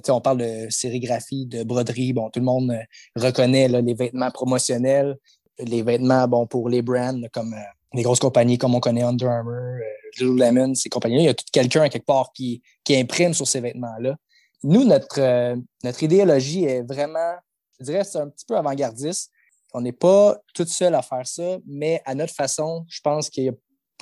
on 0.09 0.21
parle 0.21 0.39
de 0.39 0.69
sérigraphie, 0.69 1.45
de 1.45 1.63
broderie. 1.63 2.13
Bon, 2.13 2.29
tout 2.29 2.39
le 2.39 2.45
monde 2.45 2.75
reconnaît 3.15 3.67
les 3.67 3.93
vêtements 3.93 4.31
promotionnels 4.31 5.17
les 5.65 5.83
vêtements, 5.83 6.27
bon, 6.27 6.47
pour 6.47 6.69
les 6.69 6.81
brands 6.81 7.21
comme 7.31 7.53
euh, 7.53 7.71
les 7.93 8.03
grosses 8.03 8.19
compagnies 8.19 8.57
comme 8.57 8.75
on 8.75 8.79
connaît 8.79 9.03
Under 9.03 9.29
Armour, 9.29 9.53
euh, 9.53 9.79
Lululemon, 10.19 10.75
ces 10.75 10.89
compagnies-là, 10.89 11.21
il 11.21 11.25
y 11.25 11.29
a 11.29 11.33
tout 11.33 11.45
quelqu'un 11.51 11.89
quelque 11.89 12.05
part 12.05 12.31
qui, 12.33 12.61
qui 12.83 12.95
imprime 12.95 13.33
sur 13.33 13.47
ces 13.47 13.61
vêtements-là. 13.61 14.15
Nous, 14.63 14.83
notre, 14.83 15.19
euh, 15.19 15.55
notre 15.83 16.03
idéologie 16.03 16.65
est 16.65 16.81
vraiment, 16.81 17.35
je 17.79 17.85
dirais, 17.85 18.03
c'est 18.03 18.19
un 18.19 18.29
petit 18.29 18.45
peu 18.45 18.55
avant-gardiste. 18.55 19.31
On 19.73 19.81
n'est 19.81 19.93
pas 19.93 20.37
tout 20.53 20.65
seul 20.65 20.93
à 20.95 21.01
faire 21.01 21.25
ça, 21.25 21.57
mais 21.65 22.01
à 22.05 22.13
notre 22.13 22.33
façon, 22.33 22.85
je 22.89 22.99
pense 23.01 23.29
qu'il 23.29 23.43
n'y 23.43 23.49
a 23.49 23.53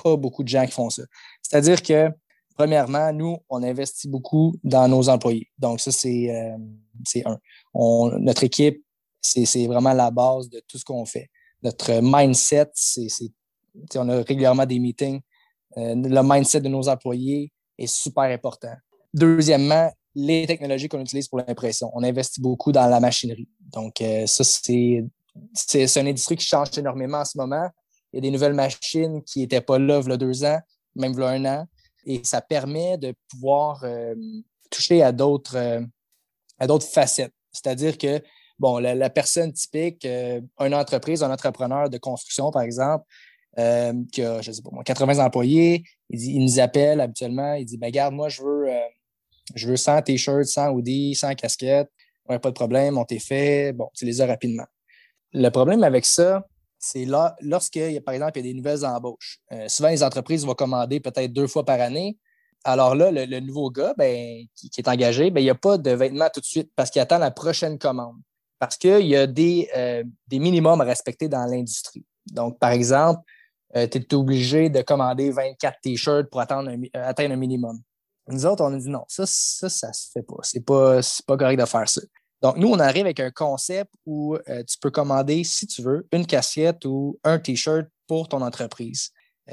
pas 0.02 0.16
beaucoup 0.16 0.42
de 0.42 0.48
gens 0.48 0.66
qui 0.66 0.72
font 0.72 0.90
ça. 0.90 1.02
C'est-à-dire 1.42 1.80
que, 1.80 2.10
premièrement, 2.56 3.12
nous, 3.12 3.38
on 3.48 3.62
investit 3.62 4.08
beaucoup 4.08 4.54
dans 4.64 4.88
nos 4.88 5.08
employés. 5.08 5.48
Donc, 5.58 5.80
ça, 5.80 5.92
c'est 5.92 6.28
un. 7.24 7.38
notre 8.18 8.44
équipe, 8.44 8.84
c'est 9.22 9.66
vraiment 9.66 9.92
la 9.92 10.10
base 10.10 10.50
de 10.50 10.60
tout 10.66 10.76
ce 10.76 10.84
qu'on 10.84 11.06
fait 11.06 11.30
notre 11.62 12.00
mindset, 12.02 12.70
c'est, 12.74 13.08
on 13.96 14.08
a 14.08 14.16
régulièrement 14.22 14.66
des 14.66 14.78
meetings. 14.78 15.20
Euh, 15.76 15.94
le 15.94 16.22
mindset 16.22 16.60
de 16.60 16.68
nos 16.68 16.88
employés 16.88 17.52
est 17.78 17.86
super 17.86 18.24
important. 18.24 18.74
Deuxièmement, 19.14 19.90
les 20.14 20.46
technologies 20.46 20.88
qu'on 20.88 21.00
utilise 21.00 21.28
pour 21.28 21.38
l'impression. 21.38 21.90
On 21.94 22.02
investit 22.02 22.40
beaucoup 22.40 22.72
dans 22.72 22.86
la 22.86 22.98
machinerie. 22.98 23.48
Donc, 23.72 24.00
euh, 24.00 24.26
ça, 24.26 24.42
c'est, 24.42 25.04
c'est, 25.54 26.00
une 26.00 26.08
industrie 26.08 26.36
qui 26.36 26.46
change 26.46 26.76
énormément 26.76 27.18
en 27.18 27.24
ce 27.24 27.38
moment. 27.38 27.68
Il 28.12 28.16
y 28.16 28.18
a 28.18 28.22
des 28.22 28.30
nouvelles 28.30 28.54
machines 28.54 29.22
qui 29.22 29.40
n'étaient 29.40 29.60
pas 29.60 29.78
là 29.78 30.00
il 30.04 30.08
y 30.08 30.12
a 30.12 30.16
deux 30.16 30.44
ans, 30.44 30.58
même 30.96 31.12
il 31.12 31.20
y 31.20 31.22
a 31.22 31.28
un 31.28 31.44
an. 31.44 31.66
Et 32.06 32.22
ça 32.24 32.40
permet 32.40 32.98
de 32.98 33.14
pouvoir 33.28 33.84
euh, 33.84 34.14
toucher 34.70 35.02
à 35.02 35.12
d'autres, 35.12 35.84
à 36.58 36.66
d'autres 36.66 36.86
facettes. 36.86 37.34
C'est-à-dire 37.52 37.98
que 37.98 38.20
bon, 38.60 38.78
la, 38.78 39.10
personne 39.10 39.52
typique, 39.52 40.04
euh, 40.04 40.40
une 40.60 40.74
entreprise, 40.74 41.22
un 41.22 41.32
entrepreneur 41.32 41.88
de 41.88 41.98
construction, 41.98 42.50
par 42.50 42.62
exemple, 42.62 43.04
euh, 43.58 43.94
qui 44.12 44.22
a, 44.22 44.40
je 44.42 44.52
sais 44.52 44.62
pas 44.62 44.70
80 44.84 45.24
employés, 45.24 45.82
il, 46.10 46.44
nous 46.44 46.60
appelle 46.60 47.00
habituellement, 47.00 47.54
il 47.54 47.64
dit, 47.64 47.78
ben, 47.78 47.90
garde, 47.90 48.14
moi, 48.14 48.28
je 48.28 48.42
veux, 48.42 48.68
euh, 48.68 48.78
je 49.54 49.66
veux 49.66 49.76
100 49.76 50.02
t-shirts, 50.02 50.44
100 50.44 50.70
hoodies, 50.70 51.14
100 51.14 51.34
casquettes. 51.34 51.90
Ouais, 52.28 52.38
pas 52.38 52.50
de 52.50 52.54
problème, 52.54 52.98
on 52.98 53.04
t'est 53.04 53.18
fait. 53.18 53.72
Bon, 53.72 53.88
tu 53.94 54.04
les 54.04 54.20
as 54.20 54.26
rapidement. 54.26 54.66
Le 55.32 55.48
problème 55.48 55.82
avec 55.82 56.04
ça, 56.04 56.46
c'est 56.78 57.04
lorsque, 57.04 57.80
par 58.04 58.14
exemple, 58.14 58.38
il 58.38 58.46
y 58.46 58.48
a 58.48 58.52
des 58.52 58.54
nouvelles 58.54 58.84
embauches. 58.84 59.40
souvent, 59.66 59.88
les 59.88 60.02
entreprises 60.02 60.44
vont 60.46 60.54
commander 60.54 61.00
peut-être 61.00 61.32
deux 61.32 61.46
fois 61.46 61.64
par 61.64 61.80
année. 61.80 62.18
Alors 62.62 62.94
là, 62.94 63.10
le, 63.10 63.40
nouveau 63.40 63.70
gars 63.70 63.94
ben, 63.96 64.44
qui, 64.54 64.70
est 64.76 64.88
engagé, 64.88 65.30
ben, 65.30 65.40
il 65.40 65.44
n'y 65.44 65.50
a 65.50 65.54
pas 65.54 65.78
de 65.78 65.90
vêtements 65.90 66.28
tout 66.32 66.40
de 66.40 66.44
suite 66.44 66.70
parce 66.76 66.90
qu'il 66.90 67.00
attend 67.00 67.18
la 67.18 67.30
prochaine 67.30 67.78
commande 67.78 68.16
parce 68.60 68.76
qu'il 68.76 69.06
y 69.06 69.16
a 69.16 69.26
des, 69.26 69.68
euh, 69.74 70.04
des 70.28 70.38
minimums 70.38 70.80
à 70.82 70.84
respecter 70.84 71.28
dans 71.28 71.44
l'industrie. 71.46 72.04
Donc, 72.30 72.58
par 72.58 72.70
exemple, 72.70 73.22
euh, 73.74 73.88
tu 73.88 73.98
es 73.98 74.14
obligé 74.14 74.68
de 74.68 74.82
commander 74.82 75.30
24 75.30 75.78
T-shirts 75.82 76.28
pour 76.30 76.40
atteindre 76.40 76.68
un, 76.68 76.82
euh, 76.82 77.08
atteindre 77.08 77.32
un 77.32 77.38
minimum. 77.38 77.80
Nous 78.28 78.44
autres, 78.44 78.62
on 78.62 78.74
a 78.74 78.78
dit 78.78 78.90
non, 78.90 79.04
ça, 79.08 79.24
ça, 79.26 79.70
ça 79.70 79.92
se 79.94 80.10
fait 80.12 80.22
pas. 80.22 80.36
C'est 80.42 80.64
pas, 80.64 81.00
pas 81.26 81.36
correct 81.38 81.58
de 81.58 81.64
faire 81.64 81.88
ça. 81.88 82.02
Donc, 82.42 82.58
nous, 82.58 82.68
on 82.68 82.78
arrive 82.78 83.06
avec 83.06 83.18
un 83.18 83.30
concept 83.30 83.90
où 84.06 84.36
tu 84.66 84.78
peux 84.80 84.90
commander, 84.90 85.44
si 85.44 85.66
tu 85.66 85.82
veux, 85.82 86.06
une 86.12 86.26
casquette 86.26 86.84
ou 86.86 87.18
un 87.22 87.38
T-shirt 87.38 87.86
pour 88.06 88.28
ton 88.28 88.40
entreprise. 88.40 89.10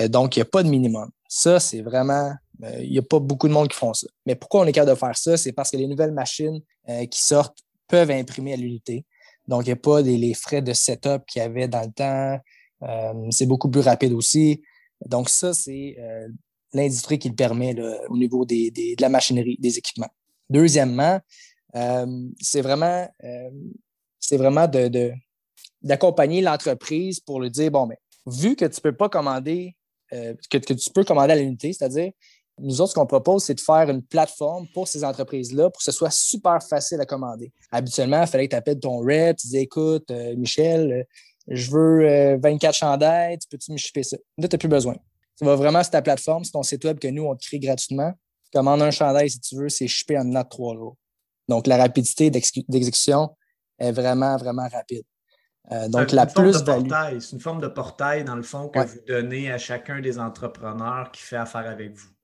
donc, 0.07 0.35
il 0.35 0.39
n'y 0.39 0.43
a 0.43 0.45
pas 0.45 0.63
de 0.63 0.69
minimum. 0.69 1.09
Ça, 1.27 1.59
c'est 1.59 1.81
vraiment, 1.81 2.33
il 2.79 2.89
n'y 2.89 2.97
a 2.97 3.01
pas 3.01 3.19
beaucoup 3.19 3.49
de 3.49 3.53
monde 3.53 3.67
qui 3.67 3.75
font 3.75 3.93
ça. 3.93 4.07
Mais 4.25 4.35
pourquoi 4.35 4.61
on 4.61 4.65
est 4.65 4.71
capable 4.71 4.91
de 4.91 4.99
faire 4.99 5.17
ça? 5.17 5.35
C'est 5.35 5.51
parce 5.51 5.71
que 5.71 5.75
les 5.75 5.87
nouvelles 5.87 6.13
machines 6.13 6.61
qui 7.11 7.21
sortent 7.21 7.59
peuvent 7.87 8.11
imprimer 8.11 8.53
à 8.53 8.57
l'unité. 8.57 9.05
Donc, 9.47 9.63
il 9.63 9.67
n'y 9.67 9.73
a 9.73 9.77
pas 9.77 10.01
les, 10.01 10.33
frais 10.33 10.61
de 10.61 10.73
setup 10.73 11.25
qu'il 11.25 11.41
y 11.41 11.45
avait 11.45 11.67
dans 11.67 11.81
le 11.81 11.91
temps. 11.91 12.39
Euh, 12.83 13.31
c'est 13.31 13.45
beaucoup 13.45 13.69
plus 13.69 13.81
rapide 13.81 14.13
aussi. 14.13 14.61
Donc, 15.05 15.29
ça, 15.29 15.53
c'est 15.53 15.95
euh, 15.99 16.27
l'industrie 16.73 17.17
qui 17.17 17.29
le 17.29 17.35
permet 17.35 17.75
au 18.09 18.17
niveau 18.17 18.45
de 18.45 19.01
la 19.01 19.09
machinerie, 19.09 19.57
des 19.59 19.77
équipements. 19.77 20.09
Deuxièmement, 20.49 21.19
euh, 21.75 22.29
c'est 22.39 22.61
vraiment, 22.61 23.07
vraiment 24.31 24.67
de, 24.67 25.11
d'accompagner 25.81 26.41
l'entreprise 26.41 27.19
pour 27.19 27.41
lui 27.41 27.49
dire, 27.49 27.71
bon, 27.71 27.87
mais 27.87 27.97
vu 28.25 28.55
que 28.55 28.65
tu 28.65 28.79
ne 28.79 28.81
peux 28.81 28.95
pas 28.95 29.09
commander, 29.09 29.75
que, 30.11 30.57
tu 30.57 30.89
peux 30.93 31.03
commander 31.03 31.33
à 31.33 31.35
l'unité, 31.37 31.71
c'est-à-dire 31.71 32.11
nous 32.59 32.81
autres, 32.81 32.91
ce 32.91 32.95
qu'on 32.95 33.05
propose, 33.05 33.43
c'est 33.43 33.53
de 33.53 33.59
faire 33.59 33.89
une 33.89 34.01
plateforme 34.01 34.67
pour 34.73 34.87
ces 34.87 35.03
entreprises-là 35.03 35.69
pour 35.69 35.77
que 35.77 35.83
ce 35.83 35.91
soit 35.91 36.09
super 36.09 36.61
facile 36.63 36.99
à 36.99 37.05
commander. 37.05 37.51
Habituellement, 37.71 38.21
il 38.21 38.27
fallait 38.27 38.47
que 38.47 38.51
tu 38.51 38.57
appelles 38.57 38.79
ton 38.79 38.99
rep, 38.99 39.37
tu 39.37 39.47
dis 39.47 39.57
écoute, 39.57 40.09
euh, 40.09 40.35
Michel, 40.35 40.91
euh, 40.91 41.03
je 41.49 41.69
veux 41.69 42.37
24 42.41 42.69
euh, 42.69 42.71
chandails, 42.73 43.37
tu 43.37 43.47
peux-tu 43.47 43.71
me 43.71 43.77
shipper 43.77 44.03
ça? 44.03 44.17
Là, 44.37 44.47
tu 44.47 44.55
n'as 44.55 44.57
plus 44.57 44.67
besoin. 44.67 44.95
Tu 45.37 45.45
vas 45.45 45.55
vraiment 45.55 45.83
sur 45.83 45.91
ta 45.91 46.01
plateforme, 46.01 46.43
c'est 46.43 46.51
ton 46.51 46.63
site 46.63 46.83
web 46.83 46.97
que 46.97 47.07
nous, 47.07 47.25
on 47.25 47.35
te 47.35 47.45
crée 47.45 47.59
gratuitement. 47.59 48.11
Commande 48.51 48.81
un 48.81 48.91
chandail 48.91 49.29
si 49.29 49.39
tu 49.39 49.55
veux, 49.55 49.69
c'est 49.69 49.87
shippé 49.87 50.17
en 50.17 50.25
de 50.25 50.49
trois 50.49 50.75
jours. 50.75 50.97
Donc, 51.47 51.67
la 51.67 51.77
rapidité 51.77 52.31
d'exécution 52.31 53.35
est 53.77 53.91
vraiment, 53.91 54.35
vraiment 54.37 54.67
rapide. 54.67 55.03
donc, 55.89 56.11
la 56.11 56.25
plus-value. 56.25 57.19
C'est 57.19 57.33
une 57.33 57.39
forme 57.39 57.61
de 57.61 57.67
portail, 57.67 58.23
dans 58.23 58.35
le 58.35 58.41
fond, 58.41 58.67
que 58.67 58.79
vous 58.79 58.99
donnez 59.07 59.51
à 59.51 59.57
chacun 59.57 60.01
des 60.01 60.17
entrepreneurs 60.17 61.11
qui 61.11 61.21
fait 61.21 61.37
affaire 61.37 61.67
avec 61.67 61.93
vous. 61.95 62.16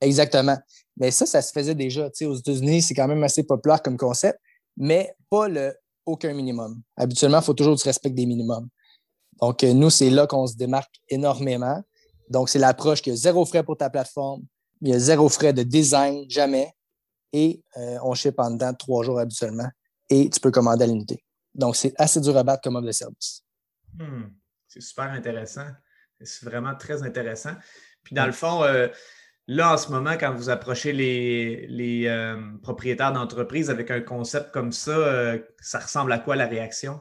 Exactement. 0.00 0.58
Mais 0.96 1.10
ça, 1.10 1.26
ça 1.26 1.42
se 1.42 1.52
faisait 1.52 1.74
déjà. 1.74 2.08
aux 2.22 2.34
États-Unis, 2.34 2.82
c'est 2.82 2.94
quand 2.94 3.08
même 3.08 3.22
assez 3.22 3.42
populaire 3.42 3.82
comme 3.82 3.96
concept, 3.96 4.38
mais 4.76 5.14
pas 5.30 5.48
le 5.48 5.74
aucun 6.06 6.32
minimum. 6.32 6.80
Habituellement, 6.96 7.40
il 7.40 7.44
faut 7.44 7.54
toujours 7.54 7.76
que 7.76 7.82
tu 7.82 7.88
respectes 7.88 8.14
des 8.14 8.26
minimums. 8.26 8.68
Donc, 9.40 9.62
euh, 9.64 9.72
nous, 9.72 9.90
c'est 9.90 10.08
là 10.08 10.26
qu'on 10.26 10.46
se 10.46 10.56
démarque 10.56 10.94
énormément. 11.08 11.82
Donc, 12.30 12.48
c'est 12.48 12.58
l'approche 12.58 13.02
qu'il 13.02 13.12
y 13.12 13.16
a 13.16 13.18
zéro 13.18 13.44
frais 13.44 13.64
pour 13.64 13.76
ta 13.76 13.90
plateforme, 13.90 14.44
il 14.80 14.88
y 14.88 14.94
a 14.94 14.98
zéro 14.98 15.28
frais 15.28 15.52
de 15.52 15.62
design, 15.62 16.24
jamais. 16.28 16.72
Et 17.32 17.62
euh, 17.76 17.98
on 18.02 18.14
ship 18.14 18.38
en 18.38 18.52
dedans 18.52 18.72
trois 18.74 19.02
jours 19.02 19.18
habituellement. 19.18 19.68
Et 20.08 20.30
tu 20.30 20.40
peux 20.40 20.50
commander 20.50 20.84
à 20.84 20.86
l'unité. 20.86 21.24
Donc, 21.54 21.76
c'est 21.76 21.92
assez 21.98 22.20
dur 22.20 22.36
à 22.36 22.44
battre 22.44 22.62
comme 22.62 22.76
offre 22.76 22.86
de 22.86 22.92
service. 22.92 23.42
Hmm. 23.94 24.28
C'est 24.68 24.80
super 24.80 25.10
intéressant. 25.10 25.66
C'est 26.20 26.44
vraiment 26.44 26.74
très 26.74 27.02
intéressant. 27.02 27.54
Puis, 28.02 28.14
dans 28.14 28.26
le 28.26 28.32
fond, 28.32 28.62
euh, 28.62 28.88
Là, 29.48 29.74
en 29.74 29.78
ce 29.78 29.92
moment, 29.92 30.14
quand 30.18 30.34
vous 30.34 30.50
approchez 30.50 30.92
les, 30.92 32.06
euh, 32.06 32.36
propriétaires 32.62 33.12
d'entreprise 33.12 33.70
avec 33.70 33.90
un 33.92 34.00
concept 34.00 34.50
comme 34.50 34.72
ça, 34.72 34.90
euh, 34.90 35.38
ça 35.60 35.78
ressemble 35.78 36.10
à 36.12 36.18
quoi 36.18 36.34
la 36.34 36.46
réaction? 36.46 36.98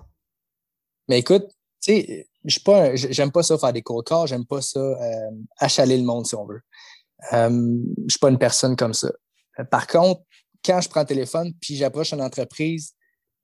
Mais 1.08 1.20
écoute, 1.20 1.48
tu 1.82 1.94
sais, 1.94 2.28
je 2.44 2.60
pas, 2.60 2.96
j'aime 2.96 3.32
pas 3.32 3.42
ça 3.42 3.58
faire 3.58 3.74
des 3.74 3.82
cold 3.82 4.06
j'aime 4.28 4.46
pas 4.46 4.62
ça 4.62 4.80
euh, 4.80 5.32
achaler 5.58 5.98
le 5.98 6.04
monde 6.04 6.28
si 6.28 6.36
on 6.36 6.46
veut. 6.46 6.62
je 7.32 8.10
suis 8.10 8.20
pas 8.20 8.30
une 8.30 8.38
personne 8.38 8.76
comme 8.76 8.94
ça. 8.94 9.12
par 9.72 9.88
contre, 9.88 10.22
quand 10.64 10.82
je 10.82 10.90
prends 10.90 11.02
le 11.02 11.08
téléphone 11.08 11.52
puis 11.60 11.76
j'approche 11.76 12.14
une 12.14 12.22
entreprise, 12.22 12.94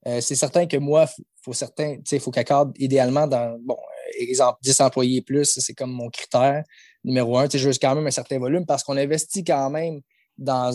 c'est 0.04 0.36
certain 0.36 0.66
que 0.66 0.76
moi, 0.76 1.06
faut 1.44 1.52
certain, 1.52 1.96
faut 2.20 2.30
qu'accorde 2.30 2.72
idéalement 2.78 3.26
dans, 3.26 3.58
bon, 3.60 3.76
exemple, 4.18 4.58
10 4.62 4.80
employés 4.80 5.22
plus, 5.22 5.58
c'est 5.58 5.74
comme 5.74 5.92
mon 5.92 6.08
critère 6.08 6.64
numéro 7.04 7.38
un. 7.38 7.48
Je 7.48 7.68
veux 7.68 7.74
quand 7.80 7.94
même 7.94 8.06
un 8.06 8.12
certain 8.12 8.38
volume 8.38 8.66
parce 8.66 8.82
qu'on 8.84 8.96
investit 8.96 9.44
quand 9.44 9.70
même 9.70 10.00
dans, 10.38 10.72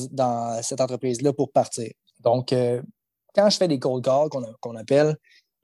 cette 0.61 0.81
entreprise-là 0.81 1.33
pour 1.33 1.51
partir. 1.51 1.91
Donc, 2.19 2.53
euh, 2.53 2.81
quand 3.35 3.49
je 3.49 3.57
fais 3.57 3.67
des 3.67 3.79
cold 3.79 4.03
calls 4.03 4.29
qu'on 4.59 4.75
appelle, 4.75 5.15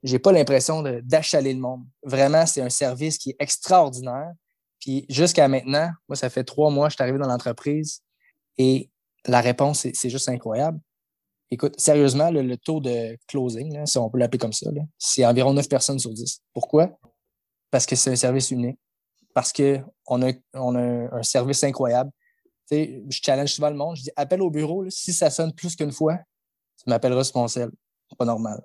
je 0.04 0.14
n'ai 0.14 0.20
pas 0.20 0.32
l'impression 0.32 0.84
d'achaler 1.04 1.54
le 1.54 1.60
monde. 1.60 1.84
Vraiment, 2.04 2.46
c'est 2.46 2.62
un 2.62 2.70
service 2.70 3.18
qui 3.18 3.32
est 3.32 3.36
extraordinaire. 3.40 4.32
Puis 4.80 5.06
jusqu'à 5.10 5.48
maintenant, 5.48 5.90
moi, 6.10 6.16
ça 6.16 6.30
fait 6.30 6.44
trois 6.44 6.70
mois 6.70 6.88
que 6.88 6.92
je 6.92 6.96
suis 6.98 7.04
arrivé 7.04 7.18
dans 7.18 7.28
l'entreprise 7.28 8.02
et 8.58 8.90
la 9.26 9.40
réponse, 9.40 9.88
c'est 9.94 10.10
juste 10.10 10.28
incroyable. 10.28 10.80
Écoute, 11.50 11.80
sérieusement, 11.80 12.32
le, 12.32 12.58
taux 12.58 12.82
de 12.82 13.18
closing, 13.28 13.86
si 13.86 13.98
on 13.98 14.10
peut 14.10 14.18
l'appeler 14.18 14.40
comme 14.40 14.54
ça, 14.54 14.70
c'est 14.98 15.26
environ 15.26 15.54
9 15.54 15.70
personnes 15.70 16.00
sur 16.00 16.12
10. 16.12 16.42
Pourquoi? 16.54 16.98
Parce 17.72 17.86
que 17.86 17.96
c'est 17.96 18.12
un 18.12 18.16
service 18.16 18.52
unique. 18.52 18.80
Parce 19.34 19.52
qu'on 19.52 20.22
a, 20.22 20.32
on 20.54 20.76
a 20.76 21.18
un 21.18 21.24
service 21.24 21.64
incroyable 21.64 22.12
je 22.72 23.20
challenge 23.24 23.54
souvent 23.54 23.70
le 23.70 23.76
monde. 23.76 23.96
Je 23.96 24.04
dis 24.04 24.12
appelle 24.16 24.42
au 24.42 24.50
bureau, 24.50 24.90
si 24.90 25.14
ça 25.14 25.30
sonne 25.30 25.54
plus 25.54 25.76
qu'une 25.76 25.92
fois, 25.92 26.18
tu 26.78 26.90
m'appelleras 26.90 27.24
sur 27.24 27.40
mon 27.40 27.48
pas 28.18 28.26
normal. 28.26 28.62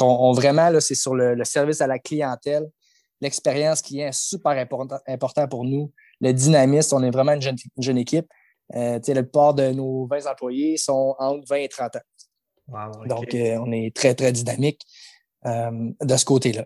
on, 0.00 0.32
vraiment, 0.32 0.70
c'est 0.80 0.94
sur 0.94 1.14
le, 1.14 1.42
service 1.44 1.80
à 1.80 1.86
la 1.86 1.98
clientèle. 1.98 2.68
L'expérience 3.20 3.80
qui 3.80 4.00
est 4.00 4.12
super 4.12 4.52
important, 4.52 4.98
important 5.06 5.48
pour 5.48 5.64
nous. 5.64 5.92
Le 6.20 6.32
dynamisme, 6.32 6.96
on 6.96 7.02
est 7.02 7.10
vraiment 7.10 7.32
une 7.32 7.42
jeune, 7.42 7.98
équipe. 7.98 8.26
Euh, 8.74 8.98
la 9.06 9.22
plupart 9.22 9.54
de 9.54 9.70
nos 9.72 10.06
20 10.06 10.26
employés 10.26 10.76
sont 10.76 11.14
entre 11.18 11.44
20 11.48 11.56
et 11.56 11.68
30 11.68 11.96
ans. 11.96 13.04
Donc, 13.06 13.34
euh, 13.34 13.58
on 13.60 13.72
est 13.72 13.94
très, 13.94 14.14
très 14.14 14.32
dynamique 14.32 14.80
euh, 15.46 15.90
de 16.00 16.16
ce 16.16 16.24
côté-là. 16.24 16.64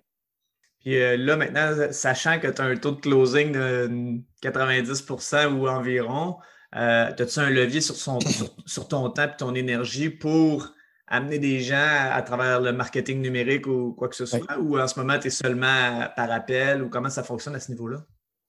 Puis 0.89 1.03
euh, 1.03 1.19
là, 1.19 1.37
maintenant, 1.37 1.93
sachant 1.93 2.41
que 2.41 2.47
tu 2.47 2.63
as 2.63 2.65
un 2.65 2.75
taux 2.75 2.93
de 2.93 3.01
closing 3.03 3.53
de 3.53 4.23
90% 4.43 5.53
ou 5.53 5.69
environ, 5.69 6.37
euh, 6.77 7.11
as-tu 7.11 7.41
un 7.41 7.51
levier 7.51 7.83
sur, 7.83 7.95
sur, 7.95 8.89
ton 8.89 9.11
temps 9.11 9.25
et 9.25 9.37
ton 9.37 9.55
énergie 9.55 10.09
pour 10.09 10.73
amener 11.07 11.39
des 11.39 11.61
gens 11.61 11.77
à, 12.11 12.23
travers 12.23 12.63
le 12.63 12.73
marketing 12.73 13.21
numérique 13.21 13.67
ou 13.67 13.93
quoi 13.99 14.09
que 14.09 14.17
ce 14.17 14.25
soit? 14.25 14.41
Ou 14.59 14.79
en 14.79 14.89
ce 14.89 14.99
moment, 14.99 15.19
tu 15.19 15.27
es 15.27 15.31
seulement 15.31 16.09
par 16.17 16.33
appel 16.33 16.83
ou 16.83 16.89
comment 16.89 17.11
ça 17.11 17.23
fonctionne 17.23 17.55
à 17.55 17.61
ce 17.61 17.71
niveau-là? 17.71 17.99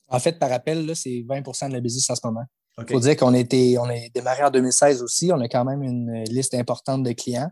En 0.08 0.20
fait, 0.20 0.40
par 0.40 0.54
appel, 0.54 0.96
c'est 0.96 1.26
20% 1.28 1.68
de 1.68 1.74
la 1.74 1.82
business 1.82 2.10
en 2.10 2.16
ce 2.16 2.22
moment. 2.24 2.46
Il 2.78 2.88
faut 2.88 3.02
dire 3.02 3.18
qu'on 3.18 3.34
était, 3.34 3.76
on 3.82 3.90
est 3.90 4.16
démarré 4.16 4.46
en 4.46 4.50
2016 4.50 5.04
aussi. 5.04 5.30
On 5.34 5.42
a 5.42 5.50
quand 5.50 5.66
même 5.66 5.84
une 5.84 6.24
liste 6.30 6.54
importante 6.54 7.04
de 7.04 7.12
clients, 7.12 7.52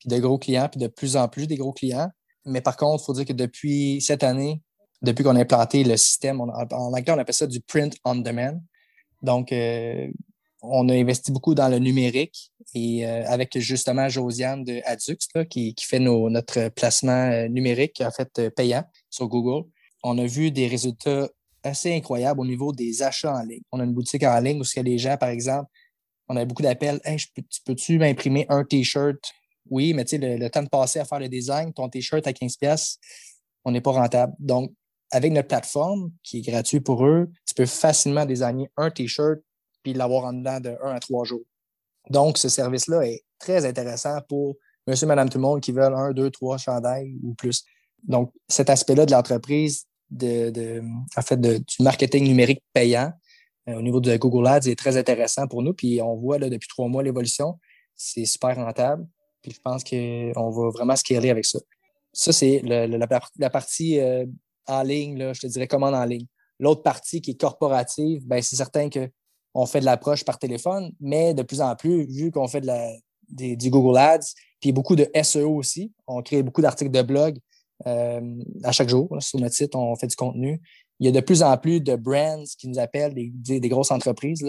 puis 0.00 0.08
de 0.08 0.18
gros 0.18 0.38
clients, 0.38 0.68
puis 0.68 0.80
de 0.80 0.88
plus 0.88 1.16
en 1.16 1.28
plus 1.28 1.46
des 1.46 1.54
gros 1.54 1.72
clients. 1.72 2.10
Mais 2.46 2.60
par 2.60 2.76
contre, 2.76 3.02
il 3.02 3.06
faut 3.06 3.12
dire 3.14 3.24
que 3.24 3.32
depuis 3.32 4.00
cette 4.00 4.22
année, 4.22 4.60
depuis 5.02 5.22
qu'on 5.22 5.36
a 5.36 5.40
implanté 5.40 5.84
le 5.84 5.96
système, 5.96 6.40
en 6.40 6.48
anglais, 6.48 7.12
on 7.12 7.18
appelle 7.18 7.34
ça 7.34 7.46
du 7.46 7.60
print 7.60 7.96
on 8.04 8.16
demand. 8.16 8.60
Donc, 9.22 9.52
euh, 9.52 10.08
on 10.62 10.88
a 10.88 10.94
investi 10.94 11.30
beaucoup 11.30 11.54
dans 11.54 11.68
le 11.68 11.78
numérique 11.78 12.50
et 12.74 13.06
euh, 13.06 13.26
avec 13.26 13.58
justement 13.58 14.08
Josiane 14.08 14.64
de 14.64 14.80
Adux 14.84 15.16
qui, 15.48 15.74
fait 15.80 15.98
notre 15.98 16.68
placement 16.70 17.30
euh, 17.30 17.48
numérique, 17.48 18.00
en 18.00 18.10
fait, 18.10 18.50
payant 18.56 18.84
sur 19.10 19.28
Google. 19.28 19.68
On 20.02 20.18
a 20.18 20.26
vu 20.26 20.50
des 20.50 20.66
résultats 20.66 21.28
assez 21.62 21.94
incroyables 21.94 22.40
au 22.40 22.46
niveau 22.46 22.72
des 22.72 23.02
achats 23.02 23.34
en 23.34 23.42
ligne. 23.42 23.62
On 23.72 23.80
a 23.80 23.84
une 23.84 23.94
boutique 23.94 24.22
en 24.22 24.38
ligne 24.40 24.60
où 24.60 24.78
a 24.78 24.82
des 24.82 24.98
gens, 24.98 25.16
par 25.16 25.30
exemple, 25.30 25.70
on 26.28 26.36
a 26.36 26.44
beaucoup 26.44 26.62
d'appels. 26.62 27.00
Hey, 27.04 27.18
peux-tu 27.64 27.98
m'imprimer 27.98 28.46
un 28.48 28.64
T-shirt 28.64 29.18
oui, 29.70 29.94
mais 29.94 30.04
tu 30.04 30.18
sais, 30.18 30.36
le, 30.36 30.50
temps 30.50 30.62
de 30.62 30.68
passer 30.68 30.98
à 30.98 31.04
faire 31.04 31.20
le 31.20 31.28
design, 31.28 31.72
ton 31.72 31.88
T-shirt 31.88 32.26
à 32.26 32.32
15$, 32.32 32.98
on 33.64 33.70
n'est 33.70 33.80
pas 33.80 33.92
rentable. 33.92 34.34
Donc, 34.38 34.72
avec 35.10 35.32
notre 35.32 35.48
plateforme 35.48 36.10
qui 36.22 36.38
est 36.38 36.42
gratuite 36.42 36.84
pour 36.84 37.06
eux, 37.06 37.30
tu 37.46 37.54
peux 37.54 37.66
facilement 37.66 38.26
designer 38.26 38.68
un 38.76 38.90
T-shirt 38.90 39.40
puis 39.82 39.92
l'avoir 39.92 40.24
en 40.24 40.32
dedans 40.32 40.60
de 40.60 40.76
1 40.82 40.94
à 40.94 41.00
3 41.00 41.24
jours. 41.24 41.44
Donc, 42.10 42.38
ce 42.38 42.48
service-là 42.48 43.06
est 43.06 43.24
très 43.38 43.64
intéressant 43.64 44.20
pour 44.28 44.56
monsieur, 44.86 45.06
madame, 45.06 45.28
tout 45.28 45.38
le 45.38 45.42
monde 45.42 45.60
qui 45.60 45.72
veulent 45.72 45.94
un, 45.94 46.12
deux, 46.12 46.30
trois 46.30 46.58
chandails 46.58 47.16
ou 47.22 47.34
plus. 47.34 47.64
Donc, 48.02 48.32
cet 48.48 48.68
aspect-là 48.70 49.06
de 49.06 49.12
l'entreprise, 49.12 49.86
de, 50.10 50.82
en 51.16 51.22
fait, 51.22 51.40
de, 51.40 51.58
du 51.58 51.82
marketing 51.82 52.24
numérique 52.24 52.62
payant 52.72 53.12
euh, 53.68 53.74
au 53.74 53.82
niveau 53.82 54.00
de 54.00 54.16
Google 54.16 54.46
Ads 54.46 54.68
est 54.68 54.78
très 54.78 54.96
intéressant 54.96 55.46
pour 55.46 55.62
nous. 55.62 55.72
Puis 55.72 56.00
on 56.02 56.16
voit 56.16 56.38
là, 56.38 56.50
depuis 56.50 56.68
trois 56.68 56.88
mois 56.88 57.02
l'évolution. 57.02 57.58
C'est 57.94 58.26
super 58.26 58.56
rentable. 58.56 59.06
Puis 59.44 59.52
je 59.52 59.60
pense 59.60 59.84
qu'on 59.84 60.50
va 60.50 60.70
vraiment 60.70 60.96
scaler 60.96 61.28
avec 61.28 61.44
ça. 61.44 61.58
Ça, 62.14 62.32
c'est 62.32 62.62
la, 62.64 63.50
partie 63.50 64.00
euh, 64.00 64.24
en 64.66 64.82
ligne, 64.82 65.34
je 65.34 65.40
te 65.40 65.46
dirais 65.46 65.68
commande 65.68 65.94
en 65.94 66.04
ligne. 66.04 66.26
L'autre 66.58 66.82
partie 66.82 67.20
qui 67.20 67.32
est 67.32 67.40
corporative, 67.40 68.26
ben, 68.26 68.40
c'est 68.40 68.56
certain 68.56 68.88
qu'on 68.88 69.66
fait 69.66 69.80
de 69.80 69.84
l'approche 69.84 70.24
par 70.24 70.38
téléphone, 70.38 70.92
mais 70.98 71.34
de 71.34 71.42
plus 71.42 71.60
en 71.60 71.76
plus, 71.76 72.06
vu 72.06 72.30
qu'on 72.30 72.48
fait 72.48 72.62
du 73.28 73.70
Google 73.70 73.98
Ads, 73.98 74.32
puis 74.60 74.72
beaucoup 74.72 74.96
de 74.96 75.10
SEO 75.22 75.56
aussi, 75.56 75.92
on 76.06 76.22
crée 76.22 76.42
beaucoup 76.42 76.62
d'articles 76.62 76.90
de 76.92 77.02
blog 77.02 77.38
euh, 77.86 78.42
à 78.62 78.72
chaque 78.72 78.88
jour. 78.88 79.14
sur 79.20 79.38
notre 79.40 79.54
site, 79.54 79.74
on 79.74 79.94
fait 79.96 80.06
du 80.06 80.16
contenu. 80.16 80.62
Il 81.00 81.06
y 81.06 81.08
a 81.10 81.12
de 81.12 81.20
plus 81.20 81.42
en 81.42 81.58
plus 81.58 81.82
de 81.82 81.96
brands 81.96 82.44
qui 82.58 82.68
nous 82.68 82.78
appellent, 82.78 83.12
des, 83.14 83.68
grosses 83.68 83.90
entreprises 83.90 84.42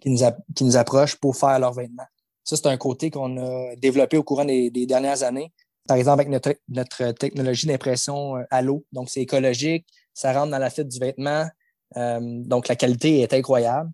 qui, 0.00 0.10
nous 0.10 0.24
qui 0.56 0.64
nous 0.64 0.76
approchent 0.76 1.14
pour 1.14 1.36
faire 1.36 1.60
leurs 1.60 1.74
vêtements. 1.74 2.08
Ça, 2.44 2.56
c'est 2.56 2.66
un 2.66 2.76
côté 2.76 3.10
qu'on 3.10 3.36
a 3.36 3.76
développé 3.76 4.16
au 4.16 4.22
courant 4.22 4.44
des, 4.44 4.70
dernières 4.86 5.22
années. 5.22 5.52
Par 5.86 5.96
exemple, 5.96 6.22
avec 6.22 6.56
notre, 6.68 7.12
technologie 7.12 7.66
d'impression 7.66 8.36
euh, 8.36 8.42
à 8.50 8.62
l'eau. 8.62 8.84
Donc, 8.92 9.10
c'est 9.10 9.20
écologique, 9.20 9.86
ça 10.14 10.32
rentre 10.32 10.50
dans 10.50 10.58
la 10.58 10.70
fit 10.70 10.84
du 10.84 10.98
vêtement. 10.98 11.46
Euh, 11.96 12.18
donc, 12.20 12.68
la 12.68 12.76
qualité 12.76 13.20
est 13.20 13.32
incroyable. 13.32 13.90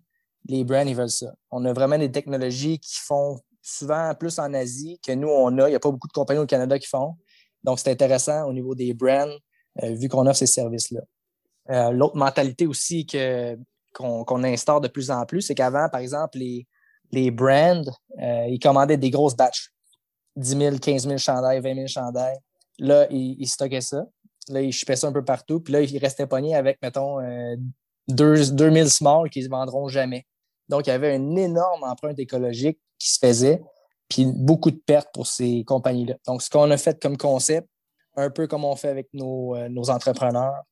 Les 0.47 0.63
brands, 0.63 0.85
ils 0.85 0.95
veulent 0.95 1.09
ça. 1.09 1.33
On 1.51 1.65
a 1.65 1.73
vraiment 1.73 1.97
des 1.97 2.11
technologies 2.11 2.79
qui 2.79 2.99
font 2.99 3.39
souvent 3.61 4.13
plus 4.15 4.39
en 4.39 4.53
Asie 4.53 4.99
que 5.05 5.11
nous, 5.11 5.27
on 5.27 5.57
a. 5.59 5.67
Il 5.67 5.71
n'y 5.71 5.75
a 5.75 5.79
pas 5.79 5.91
beaucoup 5.91 6.07
de 6.07 6.13
compagnies 6.13 6.39
au 6.39 6.45
Canada 6.45 6.79
qui 6.79 6.87
font. 6.87 7.15
Donc, 7.63 7.79
c'est 7.79 7.91
intéressant 7.91 8.47
au 8.47 8.53
niveau 8.53 8.75
des 8.75 8.93
brands, 8.93 9.35
euh, 9.83 9.93
vu 9.93 10.07
qu'on 10.07 10.25
offre 10.25 10.39
ces 10.39 10.47
services-là. 10.47 11.01
L'autre 11.91 12.15
mentalité 12.15 12.65
aussi 12.65 13.05
qu'on 13.93 14.43
instaure 14.45 14.79
de 14.79 14.87
plus 14.87 15.11
en 15.11 15.25
plus, 15.25 15.41
c'est 15.41 15.55
qu'avant, 15.55 15.89
par 15.89 15.99
exemple, 15.99 16.37
les, 16.37 16.65
les 17.11 17.31
brands, 17.31 17.83
euh, 18.21 18.45
ils 18.49 18.59
commandaient 18.59 18.97
des 18.97 19.09
grosses 19.09 19.35
batches. 19.35 19.71
10 20.35 20.57
000, 20.57 20.77
15 20.77 21.07
000 21.07 21.17
chandails, 21.17 21.59
20 21.61 21.75
000 21.75 21.87
chandails. 21.87 22.37
Là, 22.79 23.07
ils, 23.09 23.47
stockaient 23.47 23.81
ça. 23.81 24.05
Là, 24.49 24.61
ils 24.61 24.71
chupaient 24.71 24.95
ça 24.95 25.07
un 25.07 25.11
peu 25.11 25.25
partout. 25.25 25.59
Puis 25.59 25.73
là, 25.73 25.81
ils 25.81 25.97
restaient 25.97 26.27
pognés 26.27 26.55
avec, 26.55 26.79
mettons, 26.81 27.19
euh, 27.19 27.55
2000 28.07 28.89
small 28.89 29.29
qui 29.29 29.43
ne 29.43 29.49
vendront 29.49 29.87
jamais. 29.87 30.25
Donc, 30.69 30.87
il 30.87 30.91
y 30.91 30.93
avait 30.93 31.15
une 31.15 31.37
énorme 31.37 31.83
empreinte 31.83 32.19
écologique 32.19 32.79
qui 32.99 33.11
se 33.11 33.19
faisait, 33.19 33.61
puis 34.09 34.25
beaucoup 34.25 34.71
de 34.71 34.77
pertes 34.85 35.09
pour 35.13 35.25
ces 35.25 35.63
compagnies-là. 35.63 36.15
Donc, 36.27 36.41
ce 36.41 36.49
qu'on 36.49 36.69
a 36.71 36.77
fait 36.77 37.01
comme 37.01 37.17
concept, 37.17 37.67
un 38.15 38.29
peu 38.29 38.47
comme 38.47 38.65
on 38.65 38.75
fait 38.75 38.89
avec 38.89 39.07
nos, 39.13 39.55
euh, 39.55 39.69
nos 39.69 39.89
entrepreneurs 39.89 40.63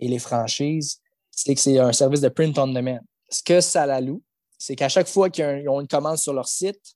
et 0.00 0.08
les 0.08 0.18
franchises, 0.18 1.00
c'est 1.30 1.54
que 1.54 1.60
c'est 1.60 1.78
un 1.78 1.92
service 1.92 2.20
de 2.20 2.28
print 2.28 2.58
on 2.58 2.68
demand. 2.68 2.98
Ce 3.30 3.42
que 3.42 3.60
ça 3.60 3.86
la 3.86 4.00
loue, 4.00 4.22
c'est 4.64 4.76
qu'à 4.76 4.88
chaque 4.88 5.08
fois 5.08 5.28
qu'ils 5.28 5.68
ont 5.68 5.82
une 5.82 5.86
commande 5.86 6.16
sur 6.16 6.32
leur 6.32 6.48
site, 6.48 6.94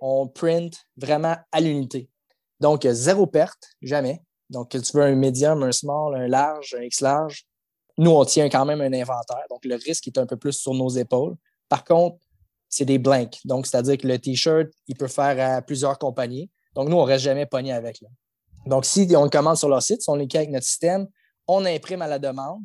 on 0.00 0.26
print 0.26 0.74
vraiment 0.96 1.36
à 1.52 1.60
l'unité. 1.60 2.10
Donc, 2.58 2.84
zéro 2.90 3.28
perte, 3.28 3.68
jamais. 3.80 4.20
Donc, 4.50 4.72
que 4.72 4.78
tu 4.78 4.96
veux 4.96 5.04
un 5.04 5.14
médium, 5.14 5.62
un 5.62 5.70
small, 5.70 6.16
un 6.16 6.26
large, 6.26 6.74
un 6.76 6.82
X 6.82 7.00
large, 7.02 7.44
nous, 7.98 8.10
on 8.10 8.24
tient 8.24 8.48
quand 8.48 8.64
même 8.64 8.80
un 8.80 8.92
inventaire. 8.92 9.44
Donc, 9.48 9.64
le 9.64 9.76
risque 9.76 10.08
est 10.08 10.18
un 10.18 10.26
peu 10.26 10.36
plus 10.36 10.54
sur 10.54 10.74
nos 10.74 10.88
épaules. 10.88 11.36
Par 11.68 11.84
contre, 11.84 12.18
c'est 12.68 12.84
des 12.84 12.98
blanks. 12.98 13.38
Donc, 13.44 13.68
c'est-à-dire 13.68 13.96
que 13.96 14.08
le 14.08 14.18
T-shirt, 14.18 14.66
il 14.88 14.96
peut 14.96 15.06
faire 15.06 15.56
à 15.56 15.62
plusieurs 15.62 16.00
compagnies. 16.00 16.50
Donc, 16.74 16.88
nous, 16.88 16.96
on 16.96 17.02
ne 17.02 17.06
reste 17.06 17.22
jamais 17.24 17.46
pogné 17.46 17.72
avec. 17.72 18.00
Là. 18.00 18.08
Donc, 18.66 18.84
si 18.84 19.08
on 19.16 19.28
commande 19.28 19.56
sur 19.56 19.68
leur 19.68 19.82
site, 19.82 20.02
si 20.02 20.10
on 20.10 20.18
est 20.18 20.34
avec 20.34 20.50
notre 20.50 20.66
système, 20.66 21.06
on 21.46 21.64
imprime 21.64 22.02
à 22.02 22.08
la 22.08 22.18
demande 22.18 22.62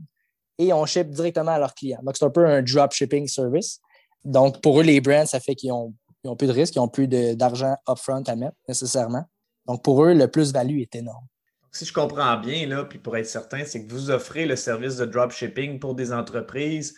et 0.57 0.73
on 0.73 0.87
ship 0.87 1.11
directement 1.11 1.51
à 1.51 1.59
leurs 1.59 1.75
clients. 1.75 2.01
Donc, 2.01 2.17
c'est 2.17 2.25
un 2.25 2.31
peu 2.31 2.47
un 2.47 2.63
drop 2.63 2.93
shipping 2.93 3.27
service. 3.27 3.79
Donc, 4.25 4.61
pour 4.61 4.79
eux, 4.79 4.83
les 4.83 5.01
brands, 5.01 5.25
ça 5.25 5.39
fait 5.39 5.55
qu'ils 5.55 5.71
ont, 5.71 5.93
plus 6.37 6.47
de 6.47 6.51
risques, 6.51 6.75
ils 6.75 6.79
n'ont 6.79 6.87
plus 6.87 7.07
d'argent 7.07 7.75
upfront 7.87 8.23
à 8.27 8.35
mettre 8.35 8.57
nécessairement. 8.67 9.25
Donc, 9.65 9.83
pour 9.83 10.03
eux, 10.03 10.13
le 10.13 10.27
plus-value 10.27 10.79
est 10.79 10.95
énorme. 10.95 11.25
Si 11.71 11.85
je 11.85 11.93
comprends 11.93 12.37
bien, 12.37 12.67
là, 12.67 12.83
puis 12.85 12.97
pour 12.99 13.15
être 13.15 13.27
certain, 13.27 13.63
c'est 13.63 13.85
que 13.85 13.91
vous 13.91 14.09
offrez 14.09 14.45
le 14.45 14.55
service 14.55 14.97
de 14.97 15.05
dropshipping 15.05 15.79
pour 15.79 15.93
des 15.93 16.11
entreprises. 16.11 16.95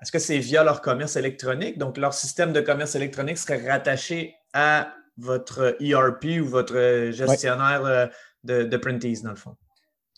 Est-ce 0.00 0.10
que 0.10 0.18
c'est 0.18 0.38
via 0.38 0.64
leur 0.64 0.80
commerce 0.80 1.16
électronique? 1.16 1.78
Donc, 1.78 1.98
leur 1.98 2.14
système 2.14 2.52
de 2.52 2.60
commerce 2.60 2.94
électronique 2.94 3.38
serait 3.38 3.70
rattaché 3.70 4.34
à 4.52 4.92
votre 5.16 5.76
ERP 5.80 6.40
ou 6.42 6.46
votre 6.46 7.10
gestionnaire 7.12 7.84
euh, 7.84 8.06
de, 8.42 8.64
de 8.64 8.76
printies, 8.76 9.22
dans 9.22 9.30
le 9.30 9.36
fond? 9.36 9.56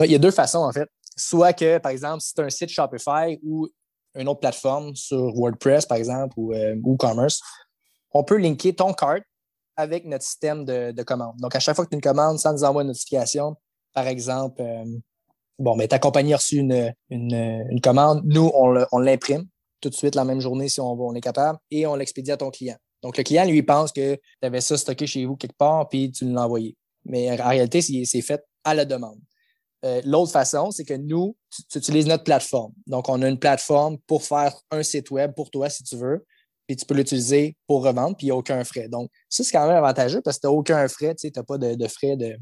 Il 0.00 0.10
y 0.10 0.14
a 0.14 0.18
deux 0.18 0.30
façons, 0.30 0.60
en 0.60 0.72
fait. 0.72 0.88
Soit 1.16 1.52
que, 1.52 1.78
par 1.78 1.92
exemple, 1.92 2.20
si 2.20 2.32
c'est 2.34 2.42
un 2.42 2.50
site 2.50 2.70
Shopify 2.70 3.38
ou 3.42 3.68
une 4.16 4.28
autre 4.28 4.40
plateforme 4.40 4.94
sur 4.94 5.34
WordPress, 5.34 5.86
par 5.86 5.98
exemple, 5.98 6.34
ou 6.36 6.52
euh, 6.52 6.76
WooCommerce, 6.82 7.40
on 8.12 8.24
peut 8.24 8.36
linker 8.36 8.74
ton 8.74 8.92
cart 8.92 9.20
avec 9.76 10.06
notre 10.06 10.24
système 10.24 10.64
de, 10.64 11.02
commande. 11.02 11.36
Donc, 11.38 11.54
à 11.54 11.60
chaque 11.60 11.76
fois 11.76 11.84
que 11.84 11.90
tu 11.90 11.96
as 11.96 11.98
une 11.98 12.02
commande, 12.02 12.38
ça 12.38 12.52
nous 12.52 12.64
envoie 12.64 12.82
une 12.82 12.88
notification. 12.88 13.56
Par 13.92 14.06
exemple, 14.06 14.62
euh, 14.62 14.84
bon, 15.58 15.76
mais 15.76 15.86
ta 15.86 15.98
compagnie 15.98 16.32
a 16.32 16.38
reçu 16.38 16.58
une, 16.58 17.80
commande. 17.82 18.22
Nous, 18.24 18.50
on 18.54 18.98
l'imprime 18.98 19.46
tout 19.80 19.90
de 19.90 19.94
suite 19.94 20.14
la 20.14 20.24
même 20.24 20.40
journée 20.40 20.68
si 20.68 20.80
on, 20.80 21.14
est 21.14 21.20
capable 21.20 21.58
et 21.70 21.86
on 21.86 21.94
l'expédie 21.94 22.32
à 22.32 22.36
ton 22.36 22.50
client. 22.50 22.76
Donc, 23.02 23.18
le 23.18 23.22
client, 23.22 23.44
lui, 23.44 23.62
pense 23.62 23.92
que 23.92 24.14
tu 24.14 24.20
avais 24.42 24.60
ça 24.60 24.76
stocké 24.76 25.06
chez 25.06 25.26
vous 25.26 25.36
quelque 25.36 25.56
part 25.56 25.88
puis 25.88 26.10
tu 26.10 26.24
l'as 26.24 26.44
envoyé. 26.44 26.76
Mais 27.04 27.30
en 27.40 27.48
réalité, 27.48 27.80
c'est 27.82 28.22
fait 28.22 28.42
à 28.64 28.74
la 28.74 28.84
demande. 28.84 29.20
Euh, 29.84 30.00
l'autre 30.04 30.32
façon, 30.32 30.70
c'est 30.70 30.84
que 30.84 30.94
nous, 30.94 31.36
tu, 31.70 31.78
utilises 31.78 32.06
notre 32.06 32.24
plateforme. 32.24 32.72
Donc, 32.86 33.08
on 33.08 33.20
a 33.22 33.28
une 33.28 33.38
plateforme 33.38 33.98
pour 34.06 34.22
faire 34.22 34.54
un 34.70 34.82
site 34.82 35.10
web 35.10 35.32
pour 35.34 35.50
toi 35.50 35.68
si 35.68 35.84
tu 35.84 35.96
veux 35.96 36.24
puis 36.66 36.76
tu 36.76 36.84
peux 36.84 36.94
l'utiliser 36.94 37.56
pour 37.66 37.84
revendre, 37.84 38.16
puis 38.16 38.26
il 38.26 38.30
n'y 38.30 38.32
a 38.32 38.36
aucun 38.36 38.62
frais. 38.64 38.88
Donc, 38.88 39.10
ça, 39.28 39.44
c'est 39.44 39.52
quand 39.52 39.66
même 39.66 39.76
avantageux 39.76 40.20
parce 40.20 40.36
que 40.36 40.42
tu 40.42 40.46
n'as 40.48 40.52
aucun 40.52 40.88
frais, 40.88 41.14
tu 41.14 41.30
n'as 41.34 41.42
pas 41.42 41.58
de, 41.58 41.88
frais 41.88 42.16
de, 42.16 42.36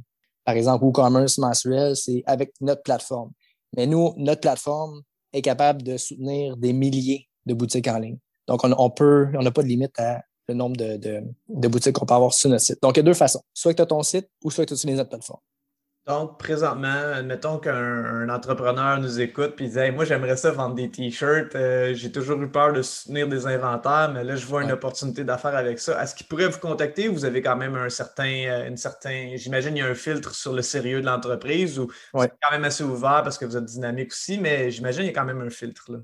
par 0.44 0.54
exemple, 0.54 0.86
e-commerce 0.86 1.38
mensuel, 1.38 1.94
c'est 1.96 2.22
avec 2.26 2.52
notre 2.60 2.82
plateforme. 2.82 3.32
Mais 3.76 3.86
nous, 3.86 4.14
notre 4.16 4.40
plateforme 4.40 5.02
est 5.32 5.42
capable 5.42 5.82
de 5.82 5.96
soutenir 5.96 6.56
des 6.56 6.72
milliers 6.72 7.28
de 7.44 7.54
boutiques 7.54 7.88
en 7.88 7.98
ligne. 7.98 8.18
Donc, 8.46 8.62
on, 8.64 8.90
peut, 8.90 9.28
on 9.34 9.42
n'a 9.42 9.50
pas 9.50 9.62
de 9.62 9.68
limite 9.68 9.98
à 9.98 10.22
le 10.48 10.54
nombre 10.54 10.76
de, 10.76 10.96
de 11.48 11.68
boutiques 11.68 11.94
qu'on 11.94 12.06
peut 12.06 12.14
avoir 12.14 12.32
sur 12.32 12.50
notre 12.50 12.64
site. 12.64 12.80
Donc, 12.82 12.96
il 12.96 12.98
y 12.98 13.00
a 13.00 13.04
deux 13.04 13.14
façons. 13.14 13.42
Soit 13.52 13.72
que 13.72 13.76
tu 13.76 13.82
as 13.82 13.86
ton 13.86 14.02
site 14.02 14.28
ou 14.42 14.50
soit 14.50 14.64
que 14.64 14.70
tu 14.70 14.74
utilises 14.74 14.96
notre 14.96 15.10
plateforme. 15.10 15.40
Donc, 16.06 16.38
présentement, 16.38 17.12
admettons 17.14 17.58
qu'un 17.58 18.28
entrepreneur 18.28 19.00
nous 19.00 19.20
écoute 19.22 19.58
et 19.58 19.68
dit 19.68 19.90
Moi, 19.90 20.04
j'aimerais 20.04 20.36
ça 20.36 20.50
vendre 20.50 20.74
des 20.74 20.90
t-shirts. 20.90 21.54
Euh, 21.54 21.94
j'ai 21.94 22.12
toujours 22.12 22.42
eu 22.42 22.50
peur 22.50 22.74
de 22.74 22.82
soutenir 22.82 23.26
des 23.26 23.46
inventaires, 23.46 24.10
mais 24.12 24.22
là, 24.22 24.36
je 24.36 24.44
vois 24.44 24.62
une 24.62 24.72
opportunité 24.72 25.24
d'affaires 25.24 25.56
avec 25.56 25.78
ça. 25.78 26.02
Est-ce 26.02 26.14
qu'il 26.14 26.26
pourrait 26.26 26.48
vous 26.48 26.58
contacter 26.58 27.08
ou 27.08 27.14
vous 27.14 27.24
avez 27.24 27.40
quand 27.40 27.56
même 27.56 27.74
un 27.74 27.88
certain, 27.88 28.44
euh, 28.46 28.68
une 28.68 28.76
certain. 28.76 29.34
J'imagine 29.36 29.76
il 29.76 29.80
y 29.80 29.82
a 29.82 29.86
un 29.86 29.94
filtre 29.94 30.34
sur 30.34 30.52
le 30.52 30.60
sérieux 30.60 31.00
de 31.00 31.06
l'entreprise 31.06 31.78
ou 31.78 31.90
c'est 32.20 32.32
quand 32.42 32.52
même 32.52 32.64
assez 32.64 32.84
ouvert 32.84 33.22
parce 33.22 33.38
que 33.38 33.46
vous 33.46 33.56
êtes 33.56 33.64
dynamique 33.64 34.12
aussi, 34.12 34.36
mais 34.36 34.70
j'imagine 34.70 35.04
qu'il 35.04 35.12
y 35.12 35.16
a 35.16 35.18
quand 35.18 35.24
même 35.26 35.40
un 35.40 35.50
filtre. 35.50 35.90
Là. 35.90 35.98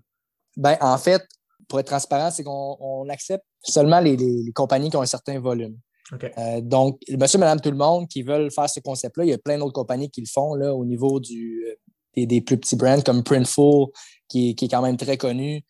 Ben, 0.56 0.78
en 0.80 0.96
fait, 0.96 1.28
pour 1.68 1.78
être 1.78 1.88
transparent, 1.88 2.30
c'est 2.30 2.42
qu'on 2.42 3.06
accepte 3.10 3.44
seulement 3.62 4.00
les 4.00 4.50
compagnies 4.54 4.88
qui 4.88 4.96
ont 4.96 5.02
un 5.02 5.06
certain 5.06 5.38
volume. 5.38 5.76
Euh, 6.12 6.60
donc, 6.60 7.00
monsieur, 7.08 7.38
madame, 7.38 7.60
tout 7.60 7.70
le 7.70 7.76
monde 7.76 8.08
qui 8.08 8.22
veulent 8.22 8.50
faire 8.50 8.68
ce 8.68 8.80
concept-là, 8.80 9.24
il 9.24 9.30
y 9.30 9.32
a 9.32 9.38
plein 9.38 9.58
d'autres 9.58 9.72
compagnies 9.72 10.10
qui 10.10 10.20
le 10.20 10.26
font 10.26 10.54
là, 10.54 10.74
au 10.74 10.84
niveau 10.84 11.20
du, 11.20 11.64
euh, 11.66 12.26
des, 12.26 12.40
plus 12.40 12.58
petits 12.58 12.76
brands 12.76 13.00
comme 13.02 13.22
Printful, 13.22 13.86
qui, 14.28 14.54
qui 14.54 14.64
est 14.66 14.68
quand 14.68 14.82
même 14.82 14.96
très 14.96 15.16
connu, 15.16 15.64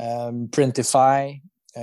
euh, 0.00 0.32
Printify. 0.52 1.40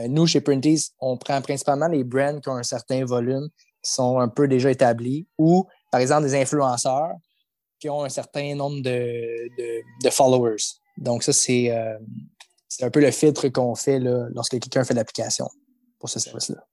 nous, 0.09 0.27
chez 0.27 0.41
Printies, 0.41 0.91
on 0.99 1.17
prend 1.17 1.41
principalement 1.41 1.87
les 1.87 2.03
brands 2.03 2.39
qui 2.39 2.49
ont 2.49 2.55
un 2.55 2.63
certain 2.63 3.05
volume, 3.05 3.49
qui 3.83 3.91
sont 3.91 4.19
un 4.19 4.27
peu 4.27 4.47
déjà 4.47 4.71
établis, 4.71 5.27
ou 5.37 5.65
par 5.91 6.01
exemple 6.01 6.23
des 6.23 6.35
influenceurs 6.35 7.11
qui 7.79 7.89
ont 7.89 8.03
un 8.03 8.09
certain 8.09 8.55
nombre 8.55 8.81
de, 8.81 9.49
de, 10.03 10.09
followers. 10.09 10.63
Donc, 10.97 11.23
ça, 11.23 11.33
c'est 11.33 11.69
un 11.69 12.89
peu 12.89 13.01
le 13.01 13.11
filtre 13.11 13.49
qu'on 13.49 13.75
fait 13.75 13.99
là, 13.99 14.27
lorsque 14.33 14.51
quelqu'un 14.51 14.85
fait 14.85 14.93
l'application 14.93 15.49
pour 15.99 16.09
ce 16.09 16.19
service-là. 16.19 16.65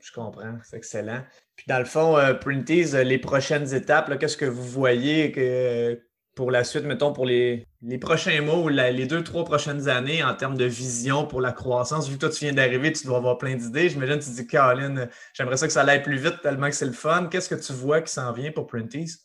Je 0.00 0.12
comprends, 0.12 0.58
c'est 0.62 0.76
excellent. 0.76 1.22
Puis 1.56 1.66
dans 1.68 1.78
le 1.78 1.84
fond, 1.84 2.16
euh, 2.16 2.34
euh, 2.34 3.04
les 3.04 3.18
prochaines 3.18 3.74
étapes, 3.74 4.16
qu'est-ce 4.18 4.36
que 4.36 4.44
vous 4.44 4.62
voyez 4.62 5.32
que, 5.32 6.00
pour 6.34 6.50
la 6.52 6.62
suite, 6.62 6.84
mettons, 6.84 7.12
pour 7.12 7.26
les, 7.26 7.66
prochains 8.00 8.40
mois 8.42 8.58
ou 8.58 8.68
les 8.68 9.06
deux, 9.06 9.24
trois 9.24 9.44
prochaines 9.44 9.88
années 9.88 10.22
en 10.22 10.34
termes 10.34 10.56
de 10.56 10.66
vision 10.66 11.26
pour 11.26 11.40
la 11.40 11.52
croissance? 11.52 12.08
Vu 12.08 12.14
que 12.14 12.20
toi, 12.20 12.30
tu 12.30 12.44
viens 12.44 12.54
d'arriver, 12.54 12.92
tu 12.92 13.06
dois 13.06 13.16
avoir 13.16 13.38
plein 13.38 13.56
d'idées. 13.56 13.88
J'imagine 13.88 14.20
tu 14.20 14.30
dis, 14.30 14.46
Caroline, 14.46 15.08
j'aimerais 15.34 15.56
ça 15.56 15.66
que 15.66 15.72
ça 15.72 15.82
aille 15.82 16.02
plus 16.02 16.18
vite 16.18 16.40
tellement 16.42 16.68
que 16.68 16.76
c'est 16.76 16.86
le 16.86 16.92
fun. 16.92 17.26
Qu'est-ce 17.30 17.48
que 17.48 17.56
tu 17.56 17.72
vois 17.72 18.00
qui 18.00 18.12
s'en 18.12 18.32
vient 18.32 18.52
pour 18.52 18.66
Printies? 18.68 19.16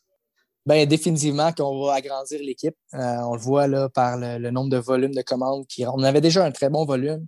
Bien, 0.65 0.85
définitivement 0.85 1.51
qu'on 1.51 1.85
va 1.85 1.95
agrandir 1.95 2.39
l'équipe. 2.41 2.75
Euh, 2.93 3.17
on 3.25 3.33
le 3.33 3.39
voit 3.39 3.67
là, 3.67 3.89
par 3.89 4.17
le, 4.17 4.49
nombre 4.49 4.69
de 4.69 4.77
volumes 4.77 5.13
de 5.13 5.21
commandes. 5.21 5.67
Qui, 5.67 5.85
on 5.85 6.01
avait 6.03 6.21
déjà 6.21 6.43
un 6.43 6.51
très 6.51 6.69
bon 6.69 6.85
volume. 6.85 7.27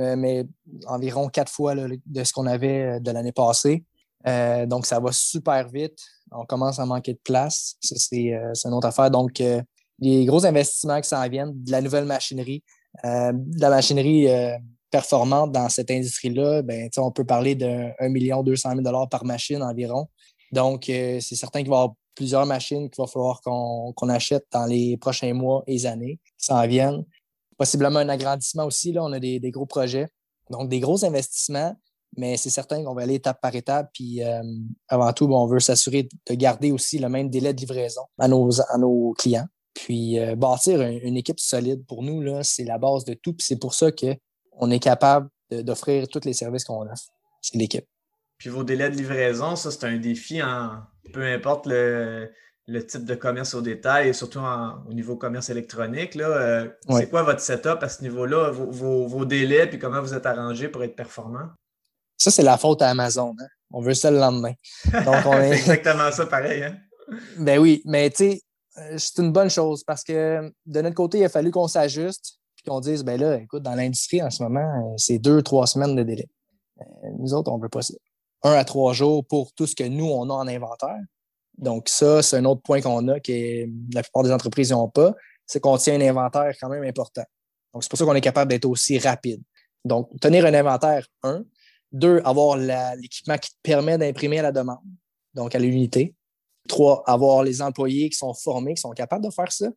Euh, 0.00 0.16
mais 0.16 0.44
environ 0.86 1.28
quatre 1.28 1.52
fois 1.52 1.74
de 1.74 2.24
ce 2.24 2.32
qu'on 2.32 2.46
avait 2.46 2.82
euh, 2.82 3.00
de 3.00 3.10
l'année 3.12 3.32
passée. 3.32 3.84
Euh, 4.26 4.66
donc, 4.66 4.86
ça 4.86 4.98
va 4.98 5.12
super 5.12 5.68
vite. 5.68 5.98
On 6.32 6.44
commence 6.44 6.78
à 6.78 6.86
manquer 6.86 7.12
de 7.12 7.20
place. 7.22 7.76
Ça, 7.80 7.94
c'est 7.96 8.32
une 8.64 8.72
autre 8.72 8.88
affaire. 8.88 9.10
Donc, 9.10 9.40
les 10.00 10.24
gros 10.24 10.44
investissements 10.44 11.00
qui 11.00 11.08
s'en 11.08 11.28
viennent, 11.28 11.52
de 11.54 11.70
la 11.70 11.80
nouvelle 11.80 12.06
machinerie, 12.06 12.64
de 13.04 13.60
la 13.60 13.70
machinerie 13.70 14.26
performante 14.90 15.52
dans 15.52 15.68
cette 15.68 15.90
industrie-là, 15.92 16.62
ben, 16.62 16.88
on 16.96 17.12
peut 17.12 17.24
parler 17.24 17.54
d'un 17.54 17.92
million 18.08 18.42
deux 18.42 18.56
cent 18.56 18.74
mille 18.74 18.90
par 19.10 19.24
machine 19.24 19.62
environ. 19.62 20.08
Donc, 20.50 20.84
c'est 20.86 21.20
certain 21.20 21.60
qu'il 21.60 21.70
va 21.70 21.76
y 21.76 21.78
avoir 21.80 21.94
plusieurs 22.16 22.46
machines 22.46 22.90
qu'il 22.90 23.02
va 23.02 23.06
falloir 23.06 23.40
qu'on 23.42 24.08
achète 24.08 24.46
dans 24.50 24.66
les 24.66 24.96
prochains 24.96 25.34
mois 25.34 25.62
et 25.68 25.86
années 25.86 26.18
qui 26.38 26.46
s'en 26.46 26.66
viennent 26.66 27.04
possiblement 27.56 28.00
un 28.00 28.08
agrandissement 28.08 28.64
aussi. 28.64 28.92
Là, 28.92 29.02
on 29.04 29.12
a 29.12 29.20
des, 29.20 29.40
gros 29.50 29.66
projets. 29.66 30.08
Donc, 30.50 30.68
des 30.68 30.80
gros 30.80 31.04
investissements, 31.04 31.74
mais 32.16 32.36
c'est 32.36 32.50
certain 32.50 32.84
qu'on 32.84 32.94
va 32.94 33.02
aller 33.02 33.14
étape 33.14 33.40
par 33.40 33.54
étape. 33.54 33.90
Puis, 33.92 34.22
euh, 34.22 34.42
avant 34.88 35.12
tout, 35.12 35.26
on 35.26 35.46
veut 35.46 35.60
s'assurer 35.60 36.08
de 36.28 36.34
garder 36.34 36.72
aussi 36.72 36.98
le 36.98 37.08
même 37.08 37.30
délai 37.30 37.54
de 37.54 37.60
livraison 37.60 38.02
à 38.18 38.28
nos, 38.28 38.60
à 38.60 38.78
nos 38.78 39.14
clients. 39.18 39.46
Puis, 39.74 40.18
euh, 40.18 40.36
bâtir 40.36 40.80
une, 40.80 41.16
équipe 41.16 41.40
solide 41.40 41.84
pour 41.86 42.02
nous, 42.02 42.42
c'est 42.42 42.64
la 42.64 42.78
base 42.78 43.04
de 43.04 43.14
tout. 43.14 43.32
Puis, 43.32 43.46
c'est 43.46 43.58
pour 43.58 43.74
ça 43.74 43.90
qu'on 43.90 44.70
est 44.70 44.80
capable 44.80 45.28
d'offrir 45.50 46.08
tous 46.08 46.24
les 46.24 46.32
services 46.32 46.64
qu'on 46.64 46.82
offre. 46.82 47.08
C'est 47.40 47.56
l'équipe. 47.56 47.86
Puis, 48.38 48.50
vos 48.50 48.64
délais 48.64 48.90
de 48.90 48.96
livraison, 48.96 49.56
ça, 49.56 49.70
c'est 49.70 49.84
un 49.84 49.98
défi 49.98 50.42
en 50.42 50.82
peu 51.12 51.22
importe 51.22 51.66
le 51.66 52.30
le 52.66 52.84
type 52.86 53.04
de 53.04 53.14
commerce 53.14 53.54
au 53.54 53.60
détail 53.60 54.08
et 54.08 54.12
surtout 54.12 54.40
au 54.88 54.92
niveau 54.92 55.16
commerce 55.16 55.50
électronique. 55.50 56.14
Là, 56.14 56.28
euh, 56.28 56.68
C'est 56.90 57.10
quoi 57.10 57.22
votre 57.22 57.40
setup 57.40 57.82
à 57.82 57.88
ce 57.88 58.02
niveau-là, 58.02 58.50
vos, 58.50 59.24
délais, 59.24 59.66
puis 59.66 59.78
comment 59.78 60.00
vous 60.00 60.14
êtes 60.14 60.26
arrangé 60.26 60.68
pour 60.68 60.82
être 60.82 60.96
performant? 60.96 61.48
Ça, 62.16 62.30
c'est 62.30 62.42
la 62.42 62.56
faute 62.56 62.80
à 62.80 62.88
Amazon. 62.88 63.34
Hein. 63.40 63.46
On 63.70 63.80
veut 63.80 63.94
ça 63.94 64.10
le 64.10 64.18
lendemain. 64.18 64.52
c'est 64.84 65.50
exactement 65.50 66.10
ça, 66.10 66.26
pareil. 66.26 66.62
Hein? 66.62 66.76
Ben 67.38 67.58
oui, 67.58 67.82
mais 67.84 68.08
tu 68.10 68.16
sais, 68.16 68.40
euh, 68.78 68.96
c'est 68.96 69.20
une 69.20 69.32
bonne 69.32 69.50
chose 69.50 69.84
parce 69.84 70.02
que 70.02 70.50
de 70.64 70.80
notre 70.80 70.94
côté, 70.94 71.18
il 71.18 71.24
a 71.24 71.28
fallu 71.28 71.50
qu'on 71.50 71.68
s'ajuste 71.68 72.38
puis 72.56 72.64
qu'on 72.66 72.80
dise, 72.80 73.04
ben 73.04 73.20
là, 73.20 73.36
écoute, 73.36 73.62
dans 73.62 73.74
l'industrie 73.74 74.22
en 74.22 74.30
ce 74.30 74.42
moment, 74.42 74.60
euh, 74.60 74.94
c'est 74.96 75.18
deux, 75.18 75.42
trois 75.42 75.66
semaines 75.66 75.94
de 75.96 76.02
délai. 76.02 76.28
Nous 77.18 77.34
autres, 77.34 77.52
on 77.52 77.58
ne 77.58 77.62
veut 77.62 77.68
pas 77.68 77.82
ça. 77.82 77.94
Un 78.42 78.52
à 78.52 78.64
trois 78.64 78.92
jours 78.92 79.24
pour 79.26 79.52
tout 79.52 79.66
ce 79.66 79.74
que 79.74 79.84
nous, 79.84 80.06
on 80.06 80.28
a 80.30 80.32
en 80.32 80.48
inventaire. 80.48 80.98
Donc, 81.58 81.88
ça, 81.88 82.22
c'est 82.22 82.36
un 82.36 82.44
autre 82.44 82.62
point 82.62 82.80
qu'on 82.80 83.06
a 83.08 83.20
que 83.20 83.66
la 83.92 84.02
plupart 84.02 84.22
des 84.22 84.32
entreprises 84.32 84.72
n'ont 84.72 84.88
pas, 84.88 85.14
c'est 85.46 85.60
qu'on 85.60 85.76
tient 85.76 85.94
un 85.94 86.08
inventaire 86.08 86.52
quand 86.60 86.68
même 86.68 86.84
important. 86.84 87.24
Donc, 87.72 87.82
c'est 87.82 87.90
pour 87.90 87.98
ça 87.98 88.04
qu'on 88.04 88.14
est 88.14 88.20
capable 88.20 88.50
d'être 88.50 88.64
aussi 88.64 88.98
rapide. 88.98 89.42
Donc, 89.84 90.08
tenir 90.20 90.46
un 90.46 90.54
inventaire, 90.54 91.06
un. 91.22 91.44
Deux, 91.92 92.20
avoir 92.24 92.56
l'équipement 92.56 93.38
qui 93.38 93.50
te 93.50 93.56
permet 93.62 93.98
d'imprimer 93.98 94.40
à 94.40 94.42
la 94.42 94.52
demande, 94.52 94.80
donc 95.32 95.54
à 95.54 95.58
l'unité. 95.60 96.14
Trois, 96.66 97.04
avoir 97.06 97.44
les 97.44 97.62
employés 97.62 98.08
qui 98.08 98.16
sont 98.16 98.34
formés, 98.34 98.74
qui 98.74 98.80
sont 98.80 98.90
capables 98.90 99.24
de 99.24 99.30
faire 99.30 99.52
ça. 99.52 99.68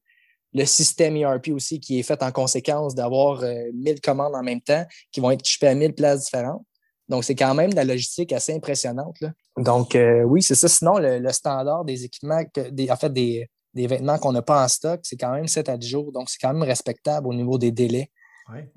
Le 0.53 0.65
système 0.65 1.15
ERP 1.17 1.49
aussi 1.49 1.79
qui 1.79 1.99
est 1.99 2.03
fait 2.03 2.23
en 2.23 2.31
conséquence 2.31 2.95
d'avoir 2.95 3.41
1000 3.41 3.93
euh, 3.93 3.95
commandes 4.01 4.33
en 4.33 4.41
même 4.41 4.61
temps 4.61 4.85
qui 5.11 5.19
vont 5.19 5.29
être 5.29 5.45
chipées 5.45 5.67
à 5.67 5.75
1000 5.75 5.93
places 5.93 6.23
différentes. 6.25 6.65
Donc, 7.09 7.23
c'est 7.23 7.35
quand 7.35 7.53
même 7.53 7.71
de 7.71 7.75
la 7.75 7.85
logistique 7.85 8.33
assez 8.33 8.53
impressionnante. 8.53 9.19
Là. 9.21 9.31
Donc, 9.57 9.95
euh, 9.95 10.23
oui, 10.23 10.41
c'est 10.41 10.55
ça. 10.55 10.67
Sinon, 10.67 10.97
le, 10.99 11.31
standard 11.31 11.85
des 11.85 12.03
équipements, 12.03 12.41
des, 12.71 12.91
en 12.91 12.95
fait, 12.95 13.11
des, 13.11 13.49
vêtements 13.73 14.17
qu'on 14.17 14.33
n'a 14.33 14.41
pas 14.41 14.63
en 14.63 14.67
stock, 14.67 14.99
c'est 15.03 15.17
quand 15.17 15.31
même 15.31 15.47
7 15.47 15.69
à 15.69 15.77
10 15.77 15.87
jours. 15.87 16.11
Donc, 16.11 16.29
c'est 16.29 16.39
quand 16.39 16.53
même 16.53 16.63
respectable 16.63 17.27
au 17.27 17.33
niveau 17.33 17.57
des 17.57 17.71
délais 17.71 18.11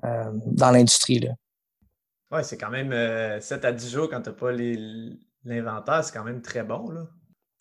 euh, 0.05 0.31
dans 0.45 0.71
l'industrie. 0.71 1.27
Oui, 2.31 2.39
c'est 2.43 2.57
quand 2.57 2.69
même 2.69 2.91
7 3.41 3.65
euh, 3.65 3.67
à 3.67 3.71
10 3.71 3.89
jours 3.91 4.09
quand 4.09 4.21
tu 4.21 4.29
n'as 4.29 4.35
pas 4.35 4.51
l'inventaire, 5.43 6.03
c'est 6.03 6.13
quand 6.13 6.23
même 6.23 6.41
très 6.41 6.63
bon. 6.63 6.85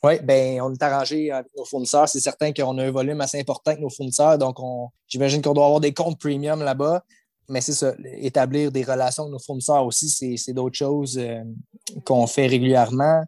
Oui, 0.03 0.19
bien, 0.23 0.65
on 0.65 0.73
est 0.73 0.83
arrangé 0.83 1.31
avec 1.31 1.51
nos 1.57 1.65
fournisseurs. 1.65 2.09
C'est 2.09 2.21
certain 2.21 2.53
qu'on 2.53 2.79
a 2.79 2.85
un 2.85 2.91
volume 2.91 3.21
assez 3.21 3.41
important 3.41 3.73
avec 3.73 3.83
nos 3.83 3.91
fournisseurs. 3.91 4.39
Donc, 4.39 4.57
j'imagine 5.09 5.43
qu'on 5.43 5.53
doit 5.53 5.65
avoir 5.65 5.81
des 5.81 5.93
comptes 5.93 6.19
premium 6.19 6.63
là-bas 6.63 7.03
mais 7.51 7.61
c'est 7.61 7.73
ça, 7.73 7.95
établir 8.19 8.71
des 8.71 8.85
relations 8.85 9.25
avec 9.25 9.33
nos 9.33 9.39
fournisseurs 9.41 9.85
aussi, 9.85 10.09
c'est 10.39 10.53
d'autres 10.53 10.77
choses 10.77 11.19
euh, 11.19 11.43
qu'on 12.05 12.27
fait 12.29 12.47
régulièrement. 12.47 13.25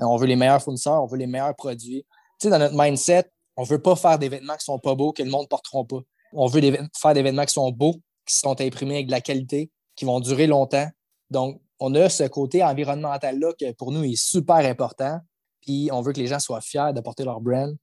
Euh, 0.00 0.04
on 0.04 0.16
veut 0.16 0.26
les 0.26 0.36
meilleurs 0.36 0.62
fournisseurs, 0.62 1.02
on 1.02 1.06
veut 1.06 1.18
les 1.18 1.26
meilleurs 1.26 1.56
produits. 1.56 2.06
Tu 2.38 2.44
sais, 2.44 2.50
dans 2.50 2.60
notre 2.60 2.76
mindset, 2.76 3.24
on 3.56 3.62
ne 3.62 3.66
veut 3.66 3.82
pas 3.82 3.96
faire 3.96 4.18
des 4.18 4.28
vêtements 4.28 4.56
qui 4.56 4.64
sont 4.64 4.78
pas 4.78 4.94
beaux, 4.94 5.12
que 5.12 5.24
le 5.24 5.30
monde 5.30 5.42
ne 5.42 5.48
porteront 5.48 5.84
pas. 5.84 6.00
On 6.32 6.46
veut 6.46 6.60
faire 6.96 7.14
des 7.14 7.22
vêtements 7.22 7.44
qui 7.44 7.52
sont 7.52 7.70
beaux, 7.72 7.96
qui 8.26 8.36
sont 8.36 8.60
imprimés 8.60 8.94
avec 8.94 9.06
de 9.06 9.12
la 9.12 9.20
qualité, 9.20 9.72
qui 9.96 10.04
vont 10.04 10.20
durer 10.20 10.46
longtemps. 10.46 10.88
Donc, 11.30 11.60
on 11.80 11.94
a 11.96 12.08
ce 12.08 12.24
côté 12.24 12.62
environnemental-là 12.62 13.52
qui, 13.58 13.72
pour 13.74 13.90
nous, 13.90 14.04
est 14.04 14.16
super 14.16 14.56
important. 14.56 15.18
Puis, 15.60 15.88
on 15.92 16.00
veut 16.00 16.12
que 16.12 16.20
les 16.20 16.28
gens 16.28 16.38
soient 16.38 16.60
fiers 16.60 16.92
de 16.94 17.00
porter 17.00 17.24
leur 17.24 17.40
brand. 17.40 17.76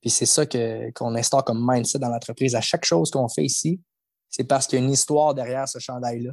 Puis, 0.00 0.10
c'est 0.10 0.26
ça 0.26 0.46
qu'on 0.46 1.14
instaure 1.14 1.44
comme 1.44 1.66
mindset 1.66 1.98
dans 1.98 2.08
l'entreprise. 2.08 2.54
À 2.54 2.62
chaque 2.62 2.84
chose 2.86 3.10
qu'on 3.10 3.28
fait 3.28 3.44
ici, 3.44 3.80
c'est 4.34 4.44
parce 4.44 4.66
qu'il 4.66 4.80
y 4.80 4.82
a 4.82 4.84
une 4.84 4.90
histoire 4.90 5.32
derrière 5.32 5.68
ce 5.68 5.78
chandail-là. 5.78 6.32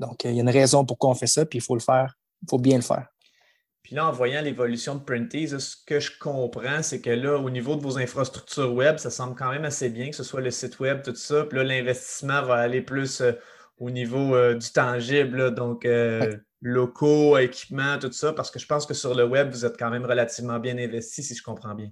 Donc, 0.00 0.24
il 0.24 0.34
y 0.34 0.38
a 0.38 0.42
une 0.42 0.50
raison 0.50 0.84
pourquoi 0.84 1.10
on 1.10 1.14
fait 1.14 1.28
ça, 1.28 1.46
puis 1.46 1.58
il 1.58 1.62
faut 1.62 1.76
le 1.76 1.80
faire 1.80 2.14
faut 2.48 2.58
bien 2.58 2.76
le 2.76 2.82
faire. 2.82 3.06
Puis 3.82 3.94
là, 3.94 4.06
en 4.06 4.12
voyant 4.12 4.42
l'évolution 4.42 4.96
de 4.96 5.00
Printies, 5.00 5.48
ce 5.48 5.76
que 5.86 5.98
je 5.98 6.18
comprends, 6.18 6.82
c'est 6.82 7.00
que 7.00 7.10
là, 7.10 7.38
au 7.38 7.48
niveau 7.48 7.76
de 7.76 7.80
vos 7.80 7.98
infrastructures 7.98 8.72
web, 8.74 8.98
ça 8.98 9.10
semble 9.10 9.34
quand 9.34 9.50
même 9.50 9.64
assez 9.64 9.88
bien, 9.88 10.10
que 10.10 10.16
ce 10.16 10.24
soit 10.24 10.40
le 10.40 10.50
site 10.50 10.78
web, 10.78 11.02
tout 11.02 11.14
ça. 11.14 11.44
Puis 11.44 11.58
là, 11.58 11.64
l'investissement 11.64 12.42
va 12.42 12.56
aller 12.56 12.82
plus 12.82 13.20
euh, 13.20 13.32
au 13.78 13.90
niveau 13.90 14.34
euh, 14.34 14.54
du 14.54 14.70
tangible, 14.72 15.54
donc 15.54 15.86
euh, 15.86 16.36
locaux, 16.60 17.38
équipements, 17.38 17.98
tout 17.98 18.12
ça, 18.12 18.32
parce 18.32 18.50
que 18.50 18.58
je 18.58 18.66
pense 18.66 18.84
que 18.84 18.94
sur 18.94 19.14
le 19.14 19.24
web, 19.24 19.50
vous 19.50 19.64
êtes 19.64 19.78
quand 19.78 19.90
même 19.90 20.04
relativement 20.04 20.58
bien 20.58 20.76
investi, 20.76 21.22
si 21.22 21.34
je 21.34 21.42
comprends 21.42 21.74
bien. 21.74 21.90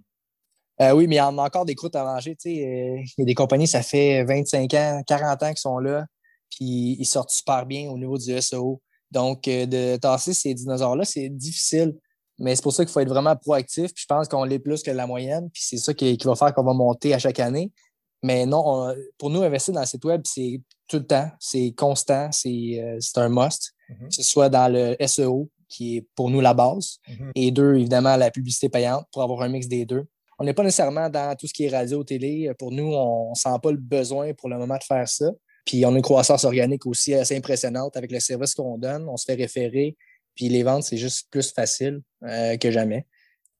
Oui, 0.81 1.07
mais 1.07 1.17
il 1.17 1.19
y 1.19 1.21
en 1.21 1.39
a 1.39 1.43
encore 1.43 1.65
des 1.65 1.75
croûtes 1.75 1.97
à 1.97 2.05
manger. 2.05 2.37
Il 2.45 3.05
y 3.19 3.23
a 3.23 3.25
des 3.25 3.35
compagnies, 3.35 3.67
ça 3.67 3.83
fait 3.83 4.25
25 4.25 4.75
ans, 4.75 5.03
40 5.07 5.43
ans 5.43 5.49
qu'ils 5.49 5.59
sont 5.59 5.79
là, 5.79 6.07
puis 6.51 6.97
ils 6.99 7.07
sortent 7.07 7.31
super 7.31 7.67
bien 7.67 7.91
au 7.91 7.99
niveau 7.99 8.19
du 8.19 8.41
SEO. 8.41 8.81
Donc, 9.11 9.49
euh, 9.49 9.67
de 9.67 9.97
tasser 9.97 10.35
ces 10.35 10.55
dinosaures-là, 10.55 11.05
c'est 11.05 11.29
difficile. 11.29 11.97
Mais 12.39 12.55
c'est 12.55 12.63
pour 12.63 12.73
ça 12.73 12.85
qu'il 12.85 12.93
faut 12.93 13.01
être 13.01 13.09
vraiment 13.09 13.35
proactif. 13.37 13.95
Puis 13.95 14.03
je 14.03 14.07
pense 14.07 14.29
qu'on 14.29 14.45
l'est 14.45 14.59
plus 14.59 14.83
que 14.83 14.91
la 14.91 15.07
moyenne. 15.07 15.49
Puis 15.51 15.63
c'est 15.65 15.79
ça 15.79 15.95
qui, 15.95 16.17
va 16.25 16.35
faire 16.35 16.53
qu'on 16.55 16.65
va 16.65 16.75
monter 16.75 17.15
à 17.15 17.19
chaque 17.19 17.41
année. 17.41 17.73
Mais 18.23 18.45
non, 18.45 18.95
pour 19.19 19.31
nous, 19.31 19.43
investir 19.43 19.73
dans 19.73 19.81
le 19.81 19.87
site 19.87 20.05
web, 20.05 20.23
c'est 20.25 20.61
tout 20.89 20.99
le 20.99 21.07
temps, 21.07 21.31
c'est 21.39 21.73
constant, 21.77 22.31
c'est 22.33 22.79
euh, 22.81 22.99
un 23.17 23.29
must. 23.29 23.73
Mm-hmm. 23.89 24.09
Que 24.09 24.15
ce 24.15 24.23
soit 24.23 24.49
dans 24.49 24.73
le 24.73 24.97
SEO, 25.07 25.49
qui 25.69 25.99
est 25.99 26.07
pour 26.15 26.31
nous 26.31 26.41
la 26.41 26.55
base, 26.55 26.99
mm-hmm. 27.09 27.31
et 27.35 27.51
deux, 27.51 27.77
évidemment, 27.77 28.17
la 28.17 28.31
publicité 28.31 28.69
payante 28.69 29.07
pour 29.13 29.23
avoir 29.23 29.43
un 29.43 29.49
mix 29.49 29.69
des 29.69 29.85
deux. 29.87 30.07
On 30.39 30.45
n'est 30.45 30.55
pas 30.55 30.63
nécessairement 30.63 31.09
dans 31.09 31.35
tout 31.35 31.47
ce 31.47 31.53
qui 31.53 31.65
est 31.65 31.69
radio, 31.69 32.05
télé. 32.05 32.51
Pour 32.59 32.71
nous, 32.73 32.93
on 32.93 33.31
ne 33.31 33.35
sent 33.35 33.59
pas 33.63 33.71
le 33.71 33.79
besoin 33.79 34.35
pour 34.35 34.49
le 34.49 34.59
moment 34.59 34.77
de 34.77 34.85
faire 34.85 35.09
ça. 35.09 35.31
Puis 35.65 35.85
on 35.85 35.93
a 35.93 35.97
une 35.97 36.03
croissance 36.03 36.45
organique 36.45 36.87
aussi 36.87 37.15
assez 37.15 37.37
impressionnante 37.37 37.97
avec 37.97 38.13
le 38.13 38.21
service 38.21 38.55
qu'on 38.55 38.79
donne. 38.79 39.09
On 39.09 39.17
se 39.17 39.25
fait 39.25 39.35
référer. 39.35 39.97
Puis 40.35 40.49
les 40.49 40.63
ventes, 40.63 40.85
c'est 40.85 40.99
juste 40.99 41.29
plus 41.31 41.53
facile 41.53 42.03
euh, 42.25 42.57
que 42.57 42.71
jamais. 42.71 43.07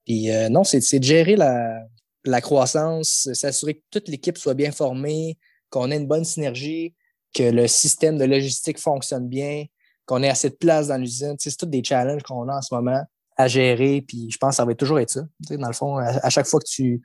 Puis 0.05 0.31
euh, 0.31 0.49
non, 0.49 0.63
c'est 0.63 0.99
de 0.99 1.05
gérer 1.05 1.35
la, 1.35 1.83
la 2.25 2.41
croissance, 2.41 3.29
s'assurer 3.33 3.77
que 3.77 3.83
toute 3.91 4.09
l'équipe 4.09 4.39
soit 4.39 4.55
bien 4.55 4.71
formée, 4.71 5.39
qu'on 5.71 5.91
ait 5.91 5.97
une 5.97 6.07
bonne 6.07 6.25
synergie, 6.25 6.95
que 7.35 7.43
le 7.43 7.67
système 7.67 8.19
de 8.19 8.25
logistique 8.25 8.79
fonctionne 8.79 9.29
bien, 9.29 9.65
qu'on 10.05 10.23
ait 10.23 10.29
assez 10.29 10.51
de 10.51 10.55
place 10.55 10.89
dans 10.89 10.99
l'usine. 10.99 11.35
C'est 11.39 11.57
tous 11.57 11.67
des 11.67 11.83
challenges 11.83 12.23
qu'on 12.23 12.49
a 12.49 12.59
en 12.59 12.63
ce 12.63 12.75
moment 12.75 13.03
à 13.37 13.49
gérer. 13.49 14.03
Puis 14.03 14.31
je 14.31 14.39
pense 14.39 14.51
que 14.51 14.57
ça 14.57 14.65
va 14.65 14.75
toujours 14.75 15.01
être 15.01 15.11
ça. 15.11 15.23
Dans 15.51 15.69
le 15.69 15.75
fond, 15.75 15.97
à, 15.99 16.31
chaque 16.31 16.47
fois 16.47 16.61
que 16.61 16.69
tu, 16.69 17.03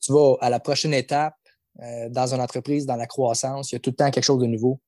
tu 0.00 0.12
vas 0.12 0.36
à 0.40 0.50
la 0.50 0.60
prochaine 0.60 0.94
étape, 0.94 1.34
euh, 1.82 2.08
dans 2.08 2.32
une 2.34 2.40
entreprise, 2.40 2.86
dans 2.86 2.96
la 2.96 3.06
croissance, 3.06 3.72
il 3.72 3.74
y 3.74 3.76
a 3.76 3.80
tout 3.80 3.90
le 3.90 3.96
temps 3.96 4.10
quelque 4.10 4.24
chose 4.24 4.40
de 4.40 4.46
nouveau. 4.46 4.80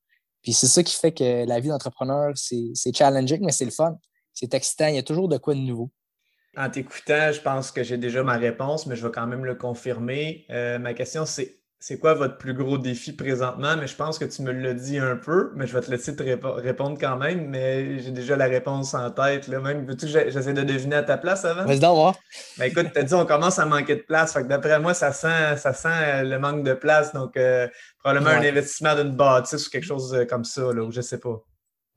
Puis 0.43 0.53
c'est 0.53 0.69
ça 0.69 0.83
qui 0.83 0.97
fait 0.97 1.13
que 1.13 1.45
la 1.45 1.59
vie 1.59 1.69
d'entrepreneur, 1.69 2.33
c'est 2.37 2.95
challenging, 2.95 3.45
mais 3.45 3.53
c'est 3.53 3.65
le 3.65 3.73
fun. 3.73 3.99
C'est 4.33 4.55
excitant. 4.55 4.87
Il 4.87 4.95
y 4.95 4.99
a 4.99 5.03
toujours 5.03 5.29
de 5.29 5.39
quoi 5.39 5.55
de 5.55 5.61
nouveau. 5.61 5.91
En 6.57 6.71
t'écoutant, 6.71 7.33
je 7.33 7.41
pense 7.41 7.71
que 7.71 7.83
j'ai 7.83 7.99
déjà 7.99 8.23
ma 8.23 8.37
réponse, 8.37 8.87
mais 8.87 8.97
je 8.97 9.07
vais 9.07 9.13
quand 9.13 9.27
même 9.27 9.45
le 9.45 9.57
confirmer. 9.57 10.47
Euh, 10.51 10.79
ma 10.79 10.95
question, 10.95 11.27
c'est 11.27 11.59
c'est 11.79 11.99
quoi 11.99 12.15
votre 12.15 12.39
plus 12.39 12.55
gros 12.55 12.79
défi 12.79 13.13
présentement? 13.13 13.77
Mais 13.77 13.87
je 13.87 13.95
pense 13.95 14.19
que 14.19 14.25
tu 14.25 14.43
me 14.43 14.51
l'as 14.51 14.73
dit 14.73 14.99
un 14.99 15.17
peu, 15.17 15.53
mais 15.55 15.67
je 15.67 15.75
vais 15.75 15.83
te 15.83 15.91
laisser 15.91 16.17
te 16.17 16.23
répondre 16.23 16.97
quand 16.99 17.17
même. 17.17 17.49
Mais 17.49 17.99
j'ai 17.99 18.11
déjà 18.11 18.35
la 18.35 18.47
réponse 18.47 18.95
en 18.95 19.11
tête. 19.11 19.47
Là. 19.47 19.61
Même, 19.61 19.85
veux-tu 19.87 20.07
que 20.07 20.31
j'essaie 20.31 20.55
de 20.55 20.63
deviner 20.63 20.97
à 20.97 21.03
ta 21.03 21.19
place 21.19 21.45
avant? 21.45 21.65
Vas-y 21.65 21.79
d'en 21.79 21.95
voir. 21.95 22.17
Ben 22.59 22.65
écoute, 22.65 22.89
tu 22.93 22.99
as 22.99 23.03
dit 23.03 23.15
on 23.15 23.27
commence 23.27 23.59
à 23.59 23.67
manquer 23.67 23.97
de 23.97 24.03
place. 24.03 24.33
Fait 24.33 24.43
que 24.43 24.49
d'après 24.49 24.81
moi, 24.81 24.95
ça 24.95 25.13
sent, 25.13 25.59
ça 25.59 25.75
sent 25.75 25.89
euh, 25.89 26.23
le 26.23 26.39
manque 26.39 26.65
de 26.65 26.73
place. 26.73 27.13
Donc, 27.13 27.37
euh, 27.37 27.69
probablement 28.03 28.31
un 28.31 28.43
investissement 28.43 28.95
d'une 28.97 29.15
bâtisse 29.15 29.67
ou 29.67 29.71
quelque 29.71 29.85
chose 29.87 30.15
euh, 30.15 30.25
comme 30.25 30.45
ça, 30.45 30.73
là, 30.73 30.83
ou 30.83 30.91
je 30.91 31.03
sais 31.03 31.19
pas. 31.19 31.43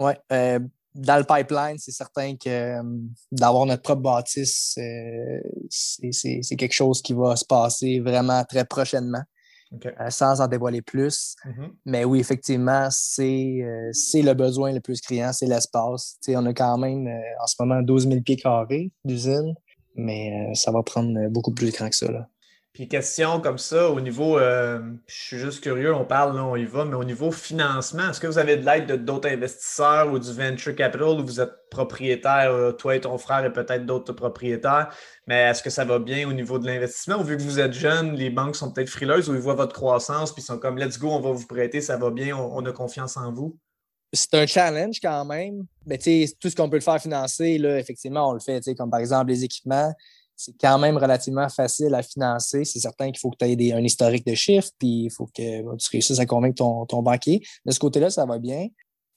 Oui. 0.02 0.14
dans 0.96 1.18
le 1.18 1.24
pipeline, 1.24 1.78
c'est 1.78 1.92
certain 1.92 2.36
que 2.36 2.76
d'avoir 3.32 3.66
notre 3.66 3.82
propre 3.82 4.02
bâtisse, 4.02 4.78
c'est 5.70 6.56
quelque 6.58 6.74
chose 6.74 7.02
qui 7.02 7.14
va 7.14 7.36
se 7.36 7.46
passer 7.46 8.00
vraiment 8.00 8.44
très 8.44 8.66
prochainement. 8.66 9.24
Euh, 9.86 10.10
sans 10.10 10.42
en 10.42 10.48
dévoiler 10.48 10.82
plus. 10.82 11.36
Mm-hmm. 11.46 11.70
Mais 11.86 12.04
oui, 12.04 12.20
effectivement, 12.20 12.88
euh, 12.88 13.90
c'est 13.94 14.22
le 14.22 14.34
besoin 14.34 14.72
le 14.72 14.80
plus 14.80 15.00
criant, 15.00 15.32
c'est 15.32 15.46
l'espace. 15.46 16.18
On 16.30 16.46
a 16.48 16.54
quand 16.54 16.78
même 16.80 17.08
euh, 17.08 17.44
en 17.44 17.46
ce 17.46 17.56
moment 17.60 17.82
12 17.82 18.08
000 18.08 18.22
pieds 18.22 18.36
carrés 18.36 18.92
d'usine, 19.06 19.54
mais 19.96 20.52
ça 20.56 20.72
va 20.72 20.82
prendre 20.82 21.30
beaucoup 21.30 21.54
plus 21.54 21.72
grand 21.72 21.90
que 21.90 21.96
ça. 21.96 22.12
Là. 22.12 22.28
Puis 22.80 22.88
question 22.88 23.42
comme 23.42 23.58
ça, 23.58 23.90
au 23.90 24.00
niveau, 24.00 24.40
euh, 24.40 24.80
je 25.06 25.14
suis 25.14 25.38
juste 25.38 25.62
curieux, 25.62 25.94
on 25.94 26.06
parle, 26.06 26.38
là, 26.38 26.46
on 26.46 26.56
y 26.56 26.64
va, 26.64 26.86
mais 26.86 26.96
au 26.96 27.04
niveau 27.04 27.30
financement, 27.30 28.10
est-ce 28.10 28.22
que 28.22 28.28
vous 28.28 28.38
avez 28.38 28.56
de 28.56 28.66
l'aide 28.66 28.86
de 28.86 28.96
d'autres 28.96 29.28
investisseurs 29.28 30.10
ou 30.10 30.18
du 30.18 30.32
venture 30.32 30.74
capital 30.74 31.20
où 31.20 31.26
vous 31.26 31.42
êtes 31.42 31.52
propriétaire, 31.70 32.54
euh, 32.54 32.72
toi 32.72 32.96
et 32.96 33.02
ton 33.02 33.18
frère 33.18 33.44
et 33.44 33.52
peut-être 33.52 33.86
d'autres 33.86 34.14
propriétaires, 34.14 34.96
mais 35.28 35.42
est-ce 35.42 35.62
que 35.62 35.70
ça 35.70 35.84
va 35.84 36.00
bien 36.00 36.26
au 36.30 36.32
niveau 36.32 36.58
de 36.58 36.68
l'investissement? 36.68 37.22
Vu 37.22 37.36
que 37.36 37.42
vous 37.42 37.60
êtes 37.60 37.74
jeune, 37.74 38.16
les 38.16 38.30
banques 38.30 38.56
sont 38.56 38.72
peut-être 38.72 38.88
frileuses 38.88 39.30
ou 39.30 39.36
ils 39.36 39.42
voient 39.42 39.56
votre 39.56 39.74
croissance 39.74 40.32
puis 40.32 40.42
ils 40.42 40.46
sont 40.46 40.58
comme 40.58 40.78
let's 40.78 40.98
go, 40.98 41.10
on 41.10 41.20
va 41.20 41.32
vous 41.32 41.48
prêter, 41.48 41.82
ça 41.82 41.98
va 41.98 42.12
bien, 42.12 42.38
on, 42.38 42.66
a 42.66 42.72
confiance 42.72 43.18
en 43.18 43.34
vous? 43.34 43.58
c'est 44.14 44.36
un 44.36 44.48
challenge 44.48 45.02
quand 45.02 45.26
même. 45.26 45.66
Mais 45.86 45.98
tout 45.98 46.50
ce 46.50 46.56
qu'on 46.56 46.70
peut 46.70 46.78
le 46.78 46.82
faire 46.82 47.02
financer, 47.02 47.58
là, 47.58 47.78
effectivement, 47.78 48.30
on 48.30 48.34
le 48.34 48.40
fait, 48.40 48.64
comme 48.74 48.90
par 48.90 49.02
exemple 49.02 49.32
les 49.32 49.44
équipements 49.44 49.94
c'est 50.42 50.56
quand 50.58 50.80
même 50.80 50.96
relativement 50.96 51.50
facile 51.50 51.94
à 51.94 52.02
financer. 52.02 52.64
C'est 52.64 52.80
certain 52.80 53.08
qu'il 53.08 53.20
faut 53.20 53.30
que 53.30 53.36
tu 53.38 53.46
aies 53.46 53.74
un 53.74 53.84
historique 53.84 54.26
de 54.26 54.36
chiffres, 54.36 54.70
puis 54.80 55.04
il 55.04 55.10
faut 55.10 55.26
que 55.26 55.76
tu 55.76 55.90
réussisses 55.92 56.20
à 56.20 56.26
convaincre 56.26 56.56
ton, 56.56 56.86
ton 56.86 57.02
banquier. 57.02 57.44
De 57.66 57.72
ce 57.74 57.80
côté-là, 57.80 58.10
ça 58.10 58.26
va 58.26 58.40
bien. 58.40 58.68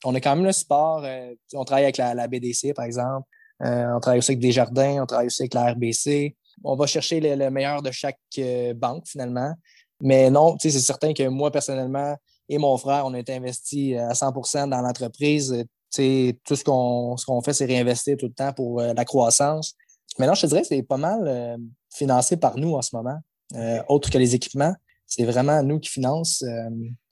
On 0.04 0.16
a 0.16 0.20
quand 0.20 0.35
même 0.35 0.44
le 0.44 0.50
support. 0.50 1.04
Euh, 1.04 1.32
on 1.54 1.64
travaille 1.64 1.85
avec 1.85 1.96
la, 1.96 2.26
BDC, 2.26 2.74
par 2.74 2.87
exemple. 2.87 3.28
Euh, 3.62 3.94
on 3.94 4.00
travaille 4.00 4.18
aussi 4.18 4.32
avec 4.32 4.40
Desjardins, 4.40 5.00
on 5.00 5.06
travaille 5.06 5.28
aussi 5.28 5.42
avec 5.42 5.54
la 5.54 5.70
RBC. 5.70 6.35
On 6.64 6.74
va 6.74 6.88
chercher 6.88 7.20
le, 7.20 7.50
meilleur 7.50 7.82
de 7.82 7.92
chaque 7.92 8.18
euh, 8.38 8.74
banque, 8.74 9.06
finalement. 9.06 9.54
Mais 10.00 10.28
non, 10.28 10.56
c'est 10.58 10.72
certain 10.72 11.12
que 11.12 11.28
moi, 11.28 11.52
personnellement, 11.52 12.16
et 12.48 12.58
mon 12.58 12.76
frère, 12.78 13.06
on 13.06 13.14
a 13.14 13.20
été 13.20 13.32
investis 13.32 13.96
à 13.96 14.12
100% 14.12 14.70
dans 14.70 14.80
l'entreprise. 14.80 15.64
Tout 15.94 16.56
ce 16.56 16.64
qu'on 16.64 17.16
ce 17.16 17.24
qu'on 17.26 17.42
fait, 17.42 17.52
c'est 17.52 17.66
réinvestir 17.66 18.16
tout 18.16 18.26
le 18.26 18.32
temps 18.32 18.52
pour 18.52 18.80
la 18.80 19.04
croissance. 19.04 19.76
Mais 20.18 20.27
non, 20.27 20.35
je 20.35 20.42
te 20.42 20.46
dirais 20.46 20.62
que 20.62 20.68
c'est 20.68 20.83
pas 20.83 20.96
mal 20.96 21.20
euh, 21.27 21.57
financé 21.90 22.37
par 22.37 22.57
nous 22.59 22.75
en 22.75 22.83
ce 22.83 22.94
moment. 22.94 23.18
Euh, 23.55 23.83
autre 23.88 24.11
que 24.11 24.18
les 24.18 24.35
équipements, 24.35 24.75
c'est 25.07 25.25
vraiment 25.25 25.62
nous 25.62 25.79
qui 25.79 25.90
finançons. 25.90 26.44
Euh, 26.46 26.70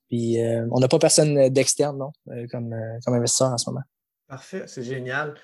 puis 0.08 0.38
on 0.72 0.80
n'a 0.80 0.88
pas 0.88 0.98
personne 0.98 1.50
d'externe, 1.50 1.96
non, 1.96 2.10
comme, 2.50 2.74
comme 3.04 3.14
investisseur 3.14 3.50
en 3.50 3.58
ce 3.58 3.70
moment. 3.70 3.84
Parfait, 4.26 4.64
c'est 4.66 4.82
génial. 4.82 5.34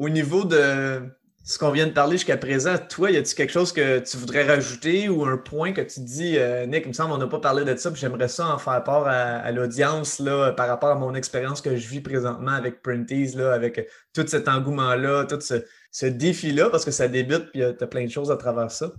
Au 0.00 0.08
niveau 0.08 0.42
de 0.42 1.00
ce 1.44 1.60
qu'on 1.60 1.70
vient 1.70 1.86
de 1.86 1.92
parler 1.92 2.16
jusqu'à 2.16 2.36
présent, 2.36 2.74
toi, 2.88 3.12
y 3.12 3.16
a-t-il 3.16 3.36
quelque 3.36 3.52
chose 3.52 3.70
que 3.70 4.00
tu 4.00 4.16
voudrais 4.16 4.42
rajouter 4.48 5.08
ou 5.08 5.24
un 5.24 5.36
point 5.36 5.72
que 5.72 5.80
tu 5.82 6.00
dis, 6.00 6.36
Nick, 6.66 6.86
il 6.86 6.88
me 6.88 6.92
semble 6.92 7.12
qu'on 7.12 7.18
n'a 7.18 7.28
pas 7.28 7.38
parlé 7.38 7.64
de 7.64 7.76
ça, 7.76 7.92
puis 7.92 8.00
j'aimerais 8.00 8.26
ça 8.26 8.52
en 8.52 8.58
faire 8.58 8.82
part 8.82 9.06
à, 9.06 9.52
l'audience 9.52 10.20
par 10.56 10.66
rapport 10.66 10.90
à 10.90 10.96
mon 10.96 11.14
expérience 11.14 11.60
que 11.60 11.76
je 11.76 11.86
vis 11.86 12.00
présentement 12.00 12.50
avec 12.50 12.82
Printies, 12.82 13.36
là, 13.36 13.52
avec 13.52 13.88
tout 14.12 14.26
cet 14.26 14.48
engouement-là, 14.48 15.26
tout 15.26 15.40
ce, 15.40 15.64
ce 15.94 16.06
défi-là, 16.06 16.70
parce 16.70 16.84
que 16.84 16.90
ça 16.90 17.06
débute, 17.06 17.52
puis 17.52 17.60
tu 17.60 17.84
as 17.84 17.86
plein 17.86 18.04
de 18.04 18.10
choses 18.10 18.28
à 18.32 18.36
travers 18.36 18.68
ça? 18.68 18.90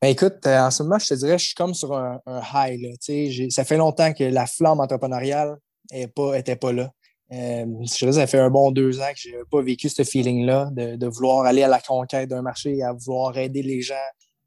Ben 0.00 0.08
écoute, 0.08 0.46
euh, 0.46 0.60
en 0.60 0.70
ce 0.70 0.82
moment, 0.82 0.98
je 0.98 1.08
te 1.08 1.14
dirais, 1.14 1.38
je 1.38 1.44
suis 1.44 1.54
comme 1.54 1.74
sur 1.74 1.92
un, 1.94 2.20
high. 2.54 2.80
Là, 2.80 3.48
ça 3.50 3.64
fait 3.64 3.76
longtemps 3.76 4.14
que 4.14 4.24
la 4.24 4.46
flamme 4.46 4.80
entrepreneuriale 4.80 5.58
n'était 5.92 6.08
pas, 6.08 6.38
était 6.38 6.56
pas 6.56 6.72
là. 6.72 6.90
Euh, 7.32 7.66
je 7.82 8.10
ça 8.10 8.26
fait 8.26 8.38
un 8.38 8.48
bon 8.48 8.70
deux 8.70 8.98
ans 8.98 9.12
que 9.12 9.20
je 9.20 9.28
n'ai 9.28 9.44
pas 9.50 9.60
vécu 9.60 9.90
ce 9.90 10.04
feeling-là 10.04 10.70
de, 10.72 11.06
vouloir 11.06 11.44
aller 11.44 11.62
à 11.62 11.68
la 11.68 11.80
conquête 11.80 12.30
d'un 12.30 12.40
marché, 12.40 12.82
à 12.82 12.94
vouloir 12.94 13.36
aider 13.36 13.62
les 13.62 13.82
gens, 13.82 13.94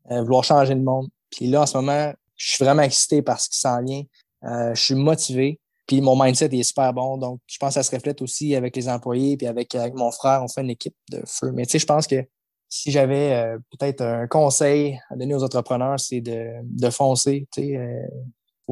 à 0.09 0.23
vouloir 0.23 0.43
changer 0.43 0.73
le 0.73 0.81
monde. 0.81 1.07
Puis 1.29 1.47
là, 1.47 1.61
en 1.61 1.65
ce 1.67 1.77
moment, 1.77 2.11
je 2.35 2.51
suis 2.51 2.63
vraiment 2.63 2.81
excité 2.81 3.21
par 3.21 3.39
ce 3.39 3.47
qui 3.47 3.59
s'en 3.59 3.83
vient. 3.83 4.03
Euh, 4.45 4.73
je 4.73 4.81
suis 4.81 4.95
motivé. 4.95 5.59
Puis 5.89 6.01
mon 6.01 6.15
mindset 6.15 6.55
est 6.55 6.61
super 6.61 6.93
bon. 6.93 7.17
Donc, 7.17 7.41
je 7.47 7.57
pense 7.57 7.69
que 7.69 7.81
ça 7.81 7.83
se 7.83 7.89
reflète 7.89 8.21
aussi 8.21 8.55
avec 8.55 8.75
les 8.75 8.87
employés. 8.87 9.37
Puis 9.37 9.47
avec, 9.47 9.73
mon 9.95 10.11
frère, 10.11 10.43
on 10.43 10.47
fait 10.47 10.61
une 10.61 10.69
équipe 10.69 10.93
de 11.09 11.19
feu. 11.25 11.51
Mais 11.51 11.65
tu 11.65 11.71
sais, 11.71 11.79
je 11.79 11.87
pense 11.87 12.05
que 12.05 12.23
si 12.69 12.91
j'avais 12.91 13.33
euh, 13.33 13.57
peut-être 13.71 14.01
un 14.01 14.27
conseil 14.27 14.99
à 15.09 15.15
donner 15.15 15.33
aux 15.33 15.43
entrepreneurs, 15.43 15.99
c'est 15.99 16.21
de, 16.21 16.51
de 16.61 16.89
foncer. 16.91 17.47
Tu 17.51 17.63
sais, 17.63 17.77
euh, 17.77 18.05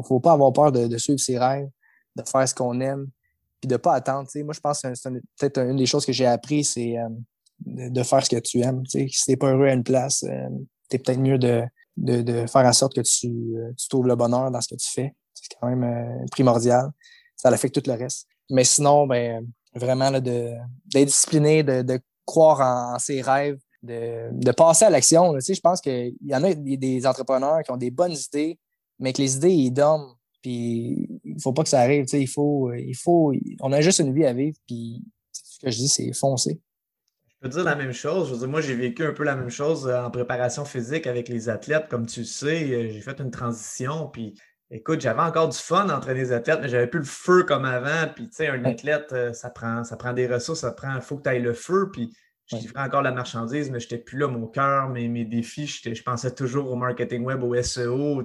faut, 0.06 0.20
pas 0.20 0.30
avoir 0.30 0.52
peur 0.52 0.70
de, 0.70 0.96
suivre 0.96 1.18
ses 1.18 1.36
rêves, 1.36 1.68
de 2.14 2.22
faire 2.22 2.48
ce 2.48 2.54
qu'on 2.54 2.78
aime, 2.78 3.08
puis 3.60 3.66
de 3.66 3.76
pas 3.76 3.94
attendre. 3.94 4.28
Tu 4.28 4.38
sais. 4.38 4.44
Moi, 4.44 4.54
je 4.54 4.60
pense 4.60 4.82
que 4.82 4.94
c'est 4.94 5.10
peut-être 5.40 5.58
une 5.58 5.76
des 5.76 5.86
choses 5.86 6.06
que 6.06 6.12
j'ai 6.12 6.26
appris, 6.26 6.62
c'est 6.62 6.98
euh, 6.98 7.08
de, 7.66 8.02
faire 8.04 8.24
ce 8.24 8.30
que 8.30 8.38
tu 8.38 8.60
aimes. 8.60 8.84
Tu 8.84 8.90
sais. 8.90 9.06
Si 9.10 9.24
t'es 9.24 9.36
pas 9.36 9.50
heureux 9.50 9.66
à 9.66 9.72
une 9.72 9.82
place, 9.82 10.20
tu 10.20 10.94
es 10.94 10.98
peut-être 11.00 11.18
mieux 11.18 11.38
de, 11.38 11.64
de, 11.96 12.22
de, 12.22 12.46
faire 12.46 12.64
en 12.64 12.72
sorte 12.72 12.94
que 12.94 13.00
tu, 13.00 13.56
tu 13.76 13.88
trouves 13.88 14.06
le 14.06 14.14
bonheur 14.14 14.52
dans 14.52 14.60
ce 14.60 14.68
que 14.68 14.76
tu 14.78 14.88
fais. 14.88 15.16
C'est 15.34 15.56
quand 15.60 15.66
même 15.68 16.24
primordial 16.30 16.92
ça 17.38 17.48
affecte 17.48 17.80
tout 17.80 17.90
le 17.90 17.96
reste. 17.96 18.26
Mais 18.50 18.64
sinon, 18.64 19.06
ben, 19.06 19.46
vraiment 19.74 20.10
d'être 20.10 21.06
discipliné, 21.06 21.62
de, 21.62 21.82
de, 21.82 22.00
croire 22.26 22.60
en, 22.60 22.98
ses 22.98 23.22
rêves, 23.22 23.58
de, 23.82 24.28
de 24.32 24.52
passer 24.52 24.84
à 24.84 24.90
l'action. 24.90 25.32
Tu 25.34 25.40
sais, 25.40 25.54
je 25.54 25.60
pense 25.60 25.80
qu'il 25.80 26.14
y 26.22 26.34
en 26.34 26.44
a 26.44 26.52
des, 26.52 27.06
entrepreneurs 27.06 27.62
qui 27.62 27.70
ont 27.70 27.76
des 27.78 27.90
bonnes 27.90 28.14
idées, 28.14 28.58
mais 28.98 29.12
que 29.14 29.22
les 29.22 29.36
idées, 29.36 29.52
ils 29.52 29.70
dorment. 29.70 30.14
Puis 30.42 31.08
il 31.24 31.40
faut 31.42 31.52
pas 31.52 31.62
que 31.62 31.68
ça 31.68 31.80
arrive. 31.80 32.04
Tu 32.04 32.10
sais, 32.10 32.20
il 32.20 32.28
faut, 32.28 32.72
il 32.74 32.94
faut, 32.94 33.32
on 33.60 33.72
a 33.72 33.80
juste 33.80 34.00
une 34.00 34.12
vie 34.12 34.26
à 34.26 34.32
vivre. 34.32 34.56
Puis 34.66 35.02
ce 35.32 35.58
que 35.60 35.70
je 35.70 35.78
dis, 35.78 35.88
c'est 35.88 36.12
foncer. 36.12 36.60
Je 37.28 37.34
peux 37.40 37.48
dire 37.48 37.64
la 37.64 37.76
même 37.76 37.92
chose. 37.92 38.28
Je 38.28 38.34
veux 38.34 38.38
dire, 38.40 38.48
moi, 38.48 38.60
j'ai 38.60 38.74
vécu 38.74 39.04
un 39.04 39.12
peu 39.12 39.24
la 39.24 39.36
même 39.36 39.50
chose 39.50 39.88
en 39.88 40.10
préparation 40.10 40.64
physique 40.64 41.06
avec 41.06 41.28
les 41.28 41.48
athlètes. 41.48 41.88
Comme 41.88 42.06
tu 42.06 42.20
le 42.20 42.26
sais, 42.26 42.90
j'ai 42.90 43.00
fait 43.00 43.20
une 43.20 43.30
transition. 43.30 44.08
Puis, 44.08 44.34
écoute, 44.70 45.00
j'avais 45.00 45.22
encore 45.22 45.48
du 45.48 45.58
fun 45.58 45.84
d'entraîner 45.86 46.20
les 46.20 46.32
athlètes, 46.32 46.60
mais 46.60 46.68
j'avais 46.68 46.86
plus 46.86 47.00
le 47.00 47.06
feu 47.06 47.42
comme 47.44 47.64
avant. 47.64 48.08
Puis, 48.14 48.28
tu 48.28 48.36
sais, 48.36 48.48
un 48.48 48.64
athlète, 48.64 49.14
ça 49.32 49.50
prend, 49.50 49.84
ça 49.84 49.96
prend 49.96 50.12
des 50.12 50.26
ressources, 50.26 50.60
ça 50.60 50.72
prend, 50.72 50.94
il 50.94 51.02
faut 51.02 51.16
que 51.16 51.22
tu 51.22 51.28
ailles 51.28 51.42
le 51.42 51.54
feu. 51.54 51.90
Puis, 51.92 52.12
je 52.50 52.56
livrais 52.56 52.82
encore 52.82 53.02
la 53.02 53.12
marchandise, 53.12 53.70
mais 53.70 53.78
je 53.78 53.84
n'étais 53.84 53.98
plus 53.98 54.18
là. 54.18 54.26
Mon 54.26 54.46
cœur, 54.46 54.88
mes, 54.88 55.06
mes 55.08 55.26
défis, 55.26 55.66
je 55.66 56.02
pensais 56.02 56.34
toujours 56.34 56.70
au 56.70 56.76
marketing 56.76 57.22
web, 57.22 57.42
au 57.42 57.60
SEO, 57.62 58.18
au 58.18 58.24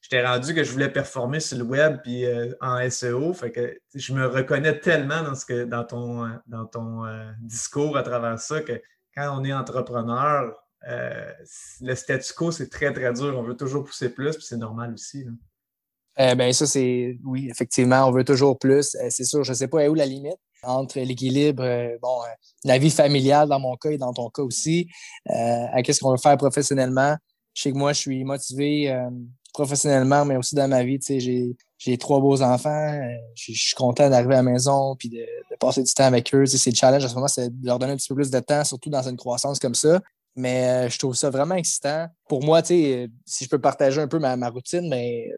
J'étais 0.00 0.24
rendu 0.24 0.54
que 0.54 0.62
je 0.62 0.70
voulais 0.70 0.88
performer 0.88 1.40
sur 1.40 1.58
le 1.58 1.64
web 1.64 1.98
puis 2.04 2.24
euh, 2.24 2.52
en 2.60 2.88
SEO. 2.88 3.32
Fait 3.32 3.50
que 3.50 3.76
je 3.94 4.12
me 4.12 4.26
reconnais 4.26 4.78
tellement 4.78 5.22
dans, 5.22 5.34
ce 5.34 5.44
que, 5.44 5.64
dans 5.64 5.84
ton, 5.84 6.28
dans 6.46 6.66
ton 6.66 7.04
euh, 7.04 7.30
discours 7.40 7.96
à 7.96 8.04
travers 8.04 8.38
ça 8.38 8.60
que 8.60 8.80
quand 9.14 9.36
on 9.36 9.44
est 9.44 9.52
entrepreneur, 9.52 10.54
euh, 10.88 11.32
le 11.80 11.94
statu 11.96 12.32
quo, 12.34 12.52
c'est 12.52 12.68
très, 12.68 12.92
très 12.92 13.12
dur. 13.12 13.36
On 13.36 13.42
veut 13.42 13.56
toujours 13.56 13.82
pousser 13.82 14.14
plus, 14.14 14.36
puis 14.36 14.46
c'est 14.46 14.56
normal 14.56 14.92
aussi. 14.94 15.26
Ben 16.16 16.52
ça, 16.52 16.66
c'est 16.66 17.18
oui, 17.24 17.48
effectivement, 17.50 18.06
on 18.06 18.12
veut 18.12 18.24
toujours 18.24 18.58
plus. 18.58 18.96
c'est 19.08 19.24
sûr, 19.24 19.44
je 19.44 19.52
ne 19.52 19.56
sais 19.56 19.68
pas 19.68 19.88
où 19.88 19.94
la 19.94 20.06
limite 20.06 20.38
entre 20.62 21.00
l'équilibre, 21.00 21.64
euh, 21.64 21.96
bon, 22.00 22.22
euh, 22.22 22.32
la 22.64 22.78
vie 22.78 22.90
familiale 22.90 23.48
dans 23.48 23.60
mon 23.60 23.76
cas 23.76 23.90
et 23.90 23.98
dans 23.98 24.12
ton 24.12 24.30
cas 24.30 24.42
aussi, 24.42 24.88
euh, 25.30 25.66
à 25.72 25.82
qu'est-ce 25.82 26.00
qu'on 26.00 26.12
veut 26.12 26.18
faire 26.18 26.36
professionnellement? 26.36 27.16
Je 27.54 27.62
sais 27.62 27.72
que 27.72 27.76
moi, 27.76 27.92
je 27.92 28.00
suis 28.00 28.24
motivé 28.24 28.98
professionnellement, 29.52 30.24
mais 30.24 30.36
aussi 30.36 30.54
dans 30.54 30.68
ma 30.68 30.82
vie. 30.84 30.98
Tu 30.98 31.20
sais, 31.20 31.54
j'ai 31.76 31.98
trois 31.98 32.18
beaux 32.18 32.40
enfants. 32.40 32.98
je, 33.34 33.52
suis 33.52 33.74
content 33.74 34.08
d'arriver 34.08 34.32
à 34.32 34.36
la 34.38 34.42
maison 34.42 34.96
puis 34.96 35.10
de, 35.10 35.22
passer 35.60 35.82
du 35.82 35.92
temps 35.92 36.04
avec 36.04 36.34
eux. 36.34 36.44
Tu 36.44 36.52
sais, 36.52 36.56
c'est 36.56 36.70
le 36.70 36.76
challenge 36.76 37.04
en 37.04 37.08
ce 37.08 37.14
moment, 37.14 37.28
c'est 37.28 37.50
de 37.50 37.66
leur 37.66 37.78
donner 37.78 37.92
un 37.92 37.96
petit 37.96 38.08
peu 38.08 38.14
plus 38.14 38.30
de 38.30 38.40
temps, 38.40 38.64
surtout 38.64 38.88
dans 38.88 39.06
une 39.06 39.18
croissance 39.18 39.58
comme 39.58 39.74
ça. 39.74 40.00
Mais 40.34 40.88
je 40.88 40.98
trouve 40.98 41.14
ça 41.14 41.28
vraiment 41.28 41.56
excitant. 41.56 42.06
Pour 42.26 42.42
moi, 42.42 42.62
tu 42.62 42.68
sais, 42.68 43.10
si 43.26 43.44
je 43.44 43.50
peux 43.50 43.60
partager 43.60 44.00
un 44.00 44.08
peu 44.08 44.18
ma, 44.18 44.34
ma 44.36 44.48
routine, 44.48 44.88
mais 44.88 45.28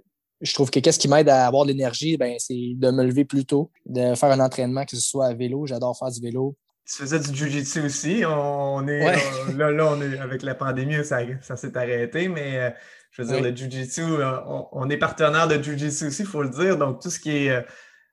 je 0.45 0.53
trouve 0.53 0.71
que 0.71 0.79
qu'est-ce 0.79 0.99
qui 0.99 1.09
m'aide 1.09 1.29
à 1.29 1.47
avoir 1.47 1.65
de 1.65 1.71
l'énergie, 1.71 2.17
ben, 2.17 2.35
c'est 2.39 2.75
de 2.77 2.91
me 2.91 3.03
lever 3.03 3.25
plus 3.25 3.47
tôt, 3.47 3.71
de 3.87 4.15
faire 4.15 4.31
un 4.31 4.41
entraînement, 4.41 4.85
que 4.85 4.95
ce 4.95 5.01
soit 5.01 5.27
à 5.27 5.35
vélo. 5.35 5.67
J'adore 5.67 5.99
faire 5.99 6.11
du 6.11 6.21
vélo. 6.21 6.55
Tu 6.87 6.97
faisais 6.97 7.19
du 7.19 7.35
jiu-jitsu 7.35 7.81
aussi. 7.81 8.23
On 8.27 8.87
est, 8.87 9.17
là, 9.57 9.71
là, 9.71 9.89
on 9.91 10.03
est, 10.03 10.19
avec 10.19 10.43
la 10.43 10.55
pandémie, 10.55 11.03
ça, 11.03 11.21
ça 11.41 11.57
s'est 11.57 11.77
arrêté, 11.79 12.29
mais 12.29 12.59
euh, 12.59 12.71
je 13.11 13.23
veux 13.23 13.29
dire, 13.29 13.43
le 13.43 13.57
jiu-jitsu, 13.57 14.03
euh, 14.03 14.37
on, 14.73 14.91
est 14.91 14.99
partenaire 14.99 15.49
de 15.49 15.63
jiu-jitsu 15.63 16.09
aussi, 16.09 16.23
il 16.23 16.29
faut 16.29 16.43
le 16.43 16.51
dire. 16.51 16.77
Donc, 16.77 17.01
tout 17.01 17.09
ce 17.09 17.19
qui 17.19 17.47
est, 17.47 17.65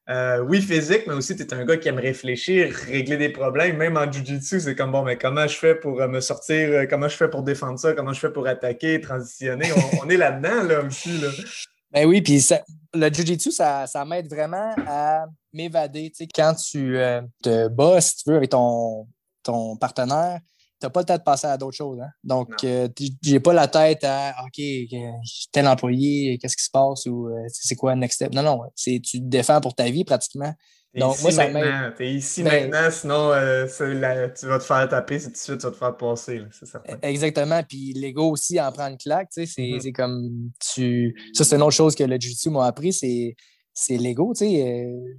euh, 0.09 0.39
oui, 0.39 0.61
physique, 0.61 1.03
mais 1.07 1.13
aussi, 1.13 1.35
tu 1.35 1.43
es 1.43 1.53
un 1.53 1.65
gars 1.65 1.75
qui 1.75 1.89
aime 1.89 1.99
réfléchir, 1.99 2.73
régler 2.87 3.17
des 3.17 3.29
problèmes. 3.29 3.75
Même 3.75 3.97
en 3.97 4.09
jiu-jitsu, 4.09 4.61
c'est 4.61 4.75
comme, 4.75 4.93
bon, 4.93 5.03
mais 5.03 5.17
comment 5.17 5.47
je 5.47 5.57
fais 5.57 5.75
pour 5.75 5.97
me 6.07 6.21
sortir, 6.21 6.87
comment 6.89 7.09
je 7.09 7.17
fais 7.17 7.29
pour 7.29 7.43
défendre 7.43 7.77
ça, 7.77 7.91
comment 7.91 8.13
je 8.13 8.21
fais 8.21 8.31
pour 8.31 8.47
attaquer, 8.47 9.01
transitionner? 9.01 9.67
On, 9.75 10.05
on 10.05 10.09
est 10.09 10.17
là-dedans, 10.17 10.63
là, 10.63 10.81
aussi. 10.81 11.17
Là. 11.19 11.27
Ben 11.91 12.07
oui, 12.07 12.21
puis 12.21 12.41
le 12.93 13.13
Jiu-Jitsu, 13.13 13.51
ça, 13.51 13.87
ça 13.87 14.05
m'aide 14.05 14.29
vraiment 14.29 14.73
à 14.87 15.25
m'évader. 15.53 16.09
Tu 16.09 16.23
sais, 16.23 16.27
quand 16.33 16.53
tu 16.53 16.97
euh, 16.97 17.21
te 17.41 17.67
bats, 17.67 17.99
si 18.01 18.17
tu 18.17 18.29
veux, 18.29 18.37
avec 18.37 18.49
ton, 18.49 19.07
ton 19.43 19.75
partenaire, 19.77 20.39
tu 20.79 20.85
n'as 20.85 20.89
pas 20.89 21.01
le 21.01 21.05
temps 21.05 21.17
de 21.17 21.23
passer 21.23 21.47
à 21.47 21.57
d'autres 21.57 21.77
choses. 21.77 21.99
Hein? 22.01 22.09
Donc, 22.23 22.63
euh, 22.63 22.87
j'ai 23.21 23.39
pas 23.39 23.53
la 23.53 23.67
tête 23.67 24.03
à 24.03 24.35
OK, 24.45 24.61
tel 25.51 25.67
employé, 25.67 26.37
qu'est-ce 26.37 26.57
qui 26.57 26.63
se 26.63 26.71
passe 26.71 27.05
ou 27.05 27.27
euh, 27.27 27.45
c'est 27.49 27.75
quoi 27.75 27.93
le 27.93 27.99
next 27.99 28.15
step. 28.15 28.33
Non, 28.33 28.41
non, 28.41 28.61
tu 28.75 29.01
te 29.01 29.17
défends 29.17 29.61
pour 29.61 29.75
ta 29.75 29.89
vie 29.89 30.03
pratiquement. 30.03 30.53
Donc, 30.93 31.15
ici 31.15 31.23
moi, 31.23 31.31
ça 31.31 31.47
maintenant. 31.47 31.91
T'es 31.97 32.11
ici 32.11 32.43
ben, 32.43 32.69
maintenant, 32.69 32.91
sinon 32.91 33.31
euh, 33.31 33.65
tu 33.65 34.45
vas 34.45 34.59
te 34.59 34.63
faire 34.63 34.89
taper, 34.89 35.19
c'est 35.19 35.27
tout 35.27 35.31
de 35.31 35.37
suite, 35.37 35.59
tu 35.59 35.65
vas 35.65 35.71
te 35.71 35.77
faire 35.77 35.97
passer, 35.97 36.41
c'est 36.51 36.65
certain. 36.65 36.97
Exactement. 37.01 37.63
Puis 37.63 37.93
l'ego 37.93 38.31
aussi 38.31 38.59
en 38.59 38.71
prend 38.71 38.87
une 38.87 38.97
claque, 38.97 39.29
tu 39.33 39.45
sais, 39.45 39.53
c'est 39.53 39.61
mm-hmm. 39.61 39.93
comme 39.93 40.51
tu. 40.73 41.15
Ça, 41.33 41.45
c'est 41.45 41.55
une 41.55 41.61
autre 41.61 41.75
chose 41.75 41.95
que 41.95 42.03
le 42.03 42.19
Jiu-Jitsu 42.19 42.49
m'a 42.49 42.65
appris, 42.65 42.91
c'est 42.91 43.97
l'ego, 43.97 44.33
tu 44.35 44.45
sais. 44.45 44.63
Euh, 44.63 45.15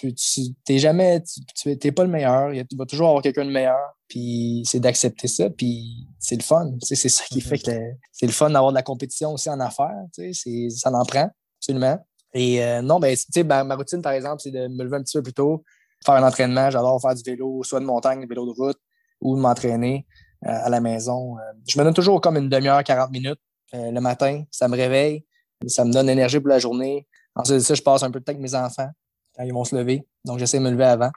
tu, 0.00 0.14
tu 0.14 0.78
jamais, 0.78 1.22
tu 1.54 1.68
n'es 1.68 1.92
pas 1.92 2.04
le 2.04 2.10
meilleur, 2.10 2.54
il 2.54 2.66
va 2.78 2.86
toujours 2.86 3.08
avoir 3.08 3.22
quelqu'un 3.22 3.44
de 3.44 3.50
meilleur, 3.50 3.78
puis 4.08 4.62
c'est 4.64 4.80
d'accepter 4.80 5.28
ça, 5.28 5.50
puis 5.50 6.06
c'est 6.18 6.36
le 6.36 6.42
fun, 6.42 6.70
tu 6.80 6.86
sais, 6.86 6.94
c'est 6.94 7.10
ça 7.10 7.24
qui 7.28 7.42
fait 7.42 7.56
mm-hmm. 7.56 7.78
que 7.78 7.96
c'est 8.10 8.24
le 8.24 8.32
fun 8.32 8.48
d'avoir 8.48 8.72
de 8.72 8.76
la 8.76 8.82
compétition 8.82 9.34
aussi 9.34 9.50
en 9.50 9.60
affaires, 9.60 10.04
tu 10.14 10.32
sais, 10.32 10.70
ça 10.70 10.90
en 10.90 11.04
prend, 11.04 11.30
absolument. 11.58 11.98
Et 12.34 12.64
euh, 12.64 12.82
non, 12.82 12.98
ben, 12.98 13.14
tu 13.14 13.24
sais, 13.30 13.44
ma, 13.44 13.62
routine, 13.74 14.02
par 14.02 14.12
exemple, 14.12 14.40
c'est 14.42 14.50
de 14.50 14.68
me 14.68 14.84
lever 14.84 14.96
un 14.96 15.02
petit 15.02 15.18
peu 15.18 15.22
plus 15.22 15.34
tôt, 15.34 15.64
faire 16.04 16.14
un 16.14 16.26
entraînement. 16.26 16.70
J'adore 16.70 17.00
faire 17.00 17.14
du 17.14 17.22
vélo, 17.22 17.62
soit 17.62 17.80
de 17.80 17.84
montagne, 17.84 18.26
vélo 18.26 18.46
de 18.46 18.52
route, 18.52 18.78
ou 19.20 19.36
de 19.36 19.40
m'entraîner 19.40 20.06
euh, 20.46 20.48
à 20.64 20.68
la 20.68 20.80
maison. 20.80 21.36
Euh, 21.38 21.40
je 21.68 21.78
me 21.78 21.84
donne 21.84 21.94
toujours 21.94 22.20
comme 22.20 22.36
une 22.36 22.48
demi-heure, 22.48 22.82
40 22.82 23.10
minutes 23.10 23.40
le 23.74 24.00
matin. 24.00 24.44
Ça 24.50 24.68
me 24.68 24.76
réveille, 24.76 25.24
ça 25.66 25.86
me 25.86 25.92
donne 25.92 26.06
l'énergie 26.06 26.38
pour 26.38 26.48
la 26.48 26.58
journée. 26.58 27.06
Ensuite 27.34 27.60
ça, 27.60 27.72
je 27.72 27.80
passe 27.80 28.02
un 28.02 28.10
peu 28.10 28.20
de 28.20 28.24
temps 28.24 28.32
avec 28.32 28.42
mes 28.42 28.54
enfants 28.54 28.90
quand 29.34 29.44
ils 29.44 29.52
vont 29.52 29.64
se 29.64 29.74
lever. 29.74 30.06
Donc, 30.26 30.38
j'essaie 30.38 30.58
de 30.58 30.62
me 30.62 30.70
lever 30.70 30.84
avant. 30.84 31.10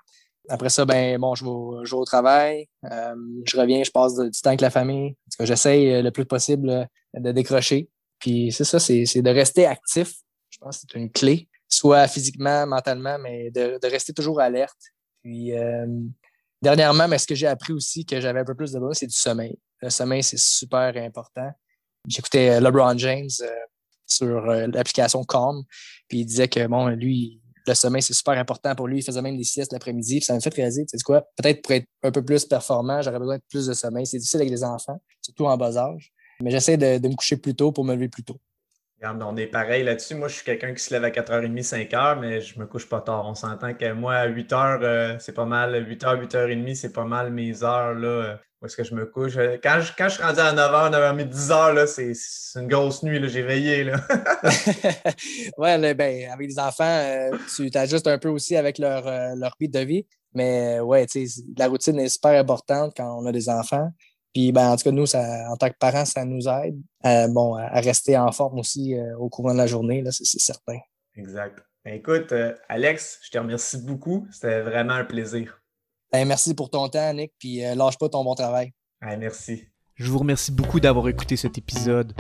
Après 0.48 0.70
ça, 0.70 0.86
ben 0.86 1.20
bon, 1.20 1.36
je 1.36 1.44
vais, 1.44 1.50
au 1.94 2.06
travail, 2.06 2.70
je 2.82 3.60
reviens, 3.60 3.84
je 3.84 3.92
passe 3.92 4.16
du 4.16 4.40
temps 4.40 4.52
avec 4.52 4.62
la 4.62 4.70
famille. 4.70 5.18
J'essaie 5.42 6.02
le 6.02 6.12
plus 6.12 6.26
possible 6.26 6.88
de 7.14 7.32
décrocher. 7.34 7.90
Puis 8.20 8.54
c'est 8.54 8.64
ça, 8.64 8.80
c'est 8.80 9.22
de 9.22 9.30
rester 9.30 9.66
actif 9.66 10.14
je 10.16 10.25
c'est 10.72 10.94
une 10.94 11.12
clé, 11.12 11.50
soit 11.68 12.08
physiquement, 12.08 12.66
mentalement, 12.68 13.18
mais 13.20 13.52
de, 13.52 13.80
rester 13.88 14.14
toujours 14.14 14.40
alerte. 14.40 14.80
Puis, 15.22 15.54
euh, 15.54 15.86
dernièrement, 16.62 17.08
mais 17.08 17.18
ce 17.18 17.28
que 17.28 17.36
j'ai 17.36 17.48
appris 17.48 17.74
aussi, 17.74 18.06
que 18.06 18.20
j'avais 18.22 18.40
un 18.40 18.46
peu 18.46 18.56
plus 18.56 18.72
de 18.72 18.80
besoin, 18.80 18.94
c'est 18.94 19.08
du 19.08 19.16
sommeil. 19.16 19.58
Le 19.82 19.90
sommeil, 19.90 20.24
c'est 20.24 20.40
super 20.40 20.96
important. 20.98 21.52
J'écoutais 22.08 22.52
euh, 22.52 22.60
LeBron 22.60 22.98
James 22.98 23.30
euh, 23.42 23.48
sur 24.06 24.42
l'application 24.46 25.24
Calm, 25.24 25.64
puis 26.08 26.20
il 26.20 26.26
disait 26.26 26.48
que, 26.48 26.68
bon, 26.68 26.88
lui, 26.88 27.42
le 27.68 27.74
sommeil, 27.74 28.02
c'est 28.02 28.14
super 28.14 28.38
important 28.38 28.76
pour 28.76 28.88
lui. 28.88 29.00
Il 29.00 29.04
faisait 29.04 29.22
même 29.22 29.38
des 29.38 29.44
siestes 29.44 29.74
l'après-midi, 29.74 30.22
ça 30.22 30.36
me 30.36 30.40
fait 30.40 30.54
réaliser, 30.54 30.86
tu 30.86 30.98
sais 30.98 31.04
quoi, 31.04 31.22
peut-être 31.36 31.62
pour 31.62 31.72
être 31.72 31.88
un 32.04 32.12
peu 32.12 32.24
plus 32.24 32.46
performant, 32.46 33.02
j'aurais 33.02 33.20
besoin 33.20 33.38
de 33.38 33.44
plus 33.50 33.66
de 33.66 33.74
sommeil. 33.74 34.06
C'est 34.06 34.18
difficile 34.18 34.42
avec 34.42 34.52
les 34.52 34.64
enfants, 34.64 35.02
surtout 35.22 35.46
en 35.46 35.58
bas 35.58 35.78
âge. 35.78 36.14
Mais 36.42 36.52
j'essaie 36.52 36.78
de, 36.78 37.08
me 37.08 37.16
coucher 37.16 37.38
plus 37.38 37.56
tôt 37.56 37.72
pour 37.72 37.86
me 37.86 37.94
lever 37.94 38.10
plus 38.10 38.24
tôt 38.24 38.40
on 39.04 39.38
est 39.38 39.48
pareil 39.48 39.84
là-dessus. 39.84 40.16
Moi, 40.16 40.28
je 40.28 40.36
suis 40.36 40.46
quelqu'un 40.46 40.74
qui 40.74 40.84
se 40.84 40.94
lève 40.94 41.04
à 41.04 41.10
4h30, 41.10 41.62
5h, 41.64 42.20
mais 42.20 42.42
je 42.42 42.60
me 42.60 42.66
couche 42.66 42.88
pas 42.88 43.02
tard. 43.02 43.26
On 43.28 43.36
s'entend 43.36 43.74
que 43.74 43.92
moi, 43.94 44.16
à 44.16 44.28
8h, 44.28 44.80
euh, 44.82 45.16
c'est 45.20 45.34
pas 45.34 45.46
mal. 45.46 45.74
8h, 45.86 46.28
8h30, 46.28 46.76
c'est 46.76 46.94
pas 46.94 47.06
mal 47.06 47.32
mes 47.32 47.64
heures 47.64 47.96
euh, 47.98 48.36
où 48.62 48.66
est-ce 48.66 48.78
que 48.78 48.84
je 48.84 48.96
me 48.96 49.06
couche. 49.06 49.38
Euh, 49.38 49.58
quand 49.62 49.80
je, 49.82 49.92
quand 49.98 50.10
suis 50.10 50.24
rendu 50.24 50.40
à 50.40 50.54
9h, 50.54 50.92
9h30, 50.92 51.30
10h, 51.30 51.88
c'est 51.88 52.60
une 52.60 52.68
grosse 52.68 53.04
nuit. 53.04 53.22
J'ai 53.30 53.44
veillé. 53.44 53.84
Là. 53.84 53.98
ouais, 55.58 55.94
ben, 55.94 56.30
avec 56.32 56.48
les 56.48 56.60
enfants, 56.60 57.30
tu 57.56 57.70
t'ajustes 57.70 58.08
un 58.08 58.18
peu 58.18 58.30
aussi 58.30 58.56
avec 58.56 58.78
leur, 58.78 59.04
rythme 59.60 59.80
de 59.80 59.86
vie. 59.86 60.06
Mais 60.34 60.80
ouais, 60.82 61.06
la 61.58 61.68
routine 61.68 62.00
est 62.00 62.10
super 62.10 62.38
importante 62.40 62.94
quand 62.96 63.20
on 63.22 63.26
a 63.26 63.32
des 63.32 63.50
enfants. 63.50 63.90
Puis, 64.36 64.52
ben, 64.52 64.72
en 64.72 64.76
tout 64.76 64.84
cas, 64.84 64.92
nous, 64.92 65.06
ça, 65.06 65.50
en 65.50 65.56
tant 65.56 65.70
que 65.70 65.78
parents, 65.80 66.04
ça 66.04 66.26
nous 66.26 66.50
aide 66.50 66.78
euh, 67.06 67.30
bon, 67.30 67.56
à 67.56 67.80
rester 67.80 68.18
en 68.18 68.34
forme 68.34 68.60
aussi 68.60 68.94
euh, 68.94 69.18
au 69.18 69.30
courant 69.30 69.54
de 69.54 69.58
la 69.58 69.66
journée, 69.66 70.04
c'est 70.12 70.42
certain. 70.42 70.78
Exact. 71.16 71.58
Ben, 71.86 71.94
écoute, 71.94 72.34
euh, 72.34 72.54
Alex, 72.68 73.20
je 73.24 73.32
te 73.32 73.38
remercie 73.38 73.78
beaucoup. 73.78 74.28
C'était 74.34 74.60
vraiment 74.60 74.96
un 74.96 75.06
plaisir. 75.06 75.62
Ben, 76.12 76.28
merci 76.28 76.54
pour 76.54 76.70
ton 76.70 76.90
temps, 76.90 77.14
Nick, 77.14 77.32
puis 77.40 77.62
lâche 77.62 77.98
pas 77.98 78.10
ton 78.10 78.26
bon 78.26 78.36
travail. 78.36 78.74
merci. 79.02 79.64
Je 79.96 80.12
vous 80.12 80.20
remercie 80.20 80.52
beaucoup 80.52 80.82
d'avoir 80.82 81.08
écouté 81.08 81.38
cet 81.38 81.58
épisode. 81.58 82.14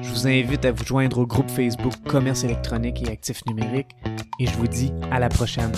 Je 0.00 0.08
vous 0.08 0.26
invite 0.26 0.64
à 0.64 0.72
vous 0.72 0.84
joindre 0.84 1.18
au 1.18 1.26
groupe 1.26 1.50
Facebook 1.50 1.92
Commerce 2.06 2.44
électronique 2.44 3.02
et 3.06 3.10
actifs 3.10 3.44
numériques 3.44 3.94
et 4.40 4.46
je 4.46 4.56
vous 4.56 4.68
dis 4.68 4.90
à 5.10 5.18
la 5.18 5.28
prochaine. 5.28 5.72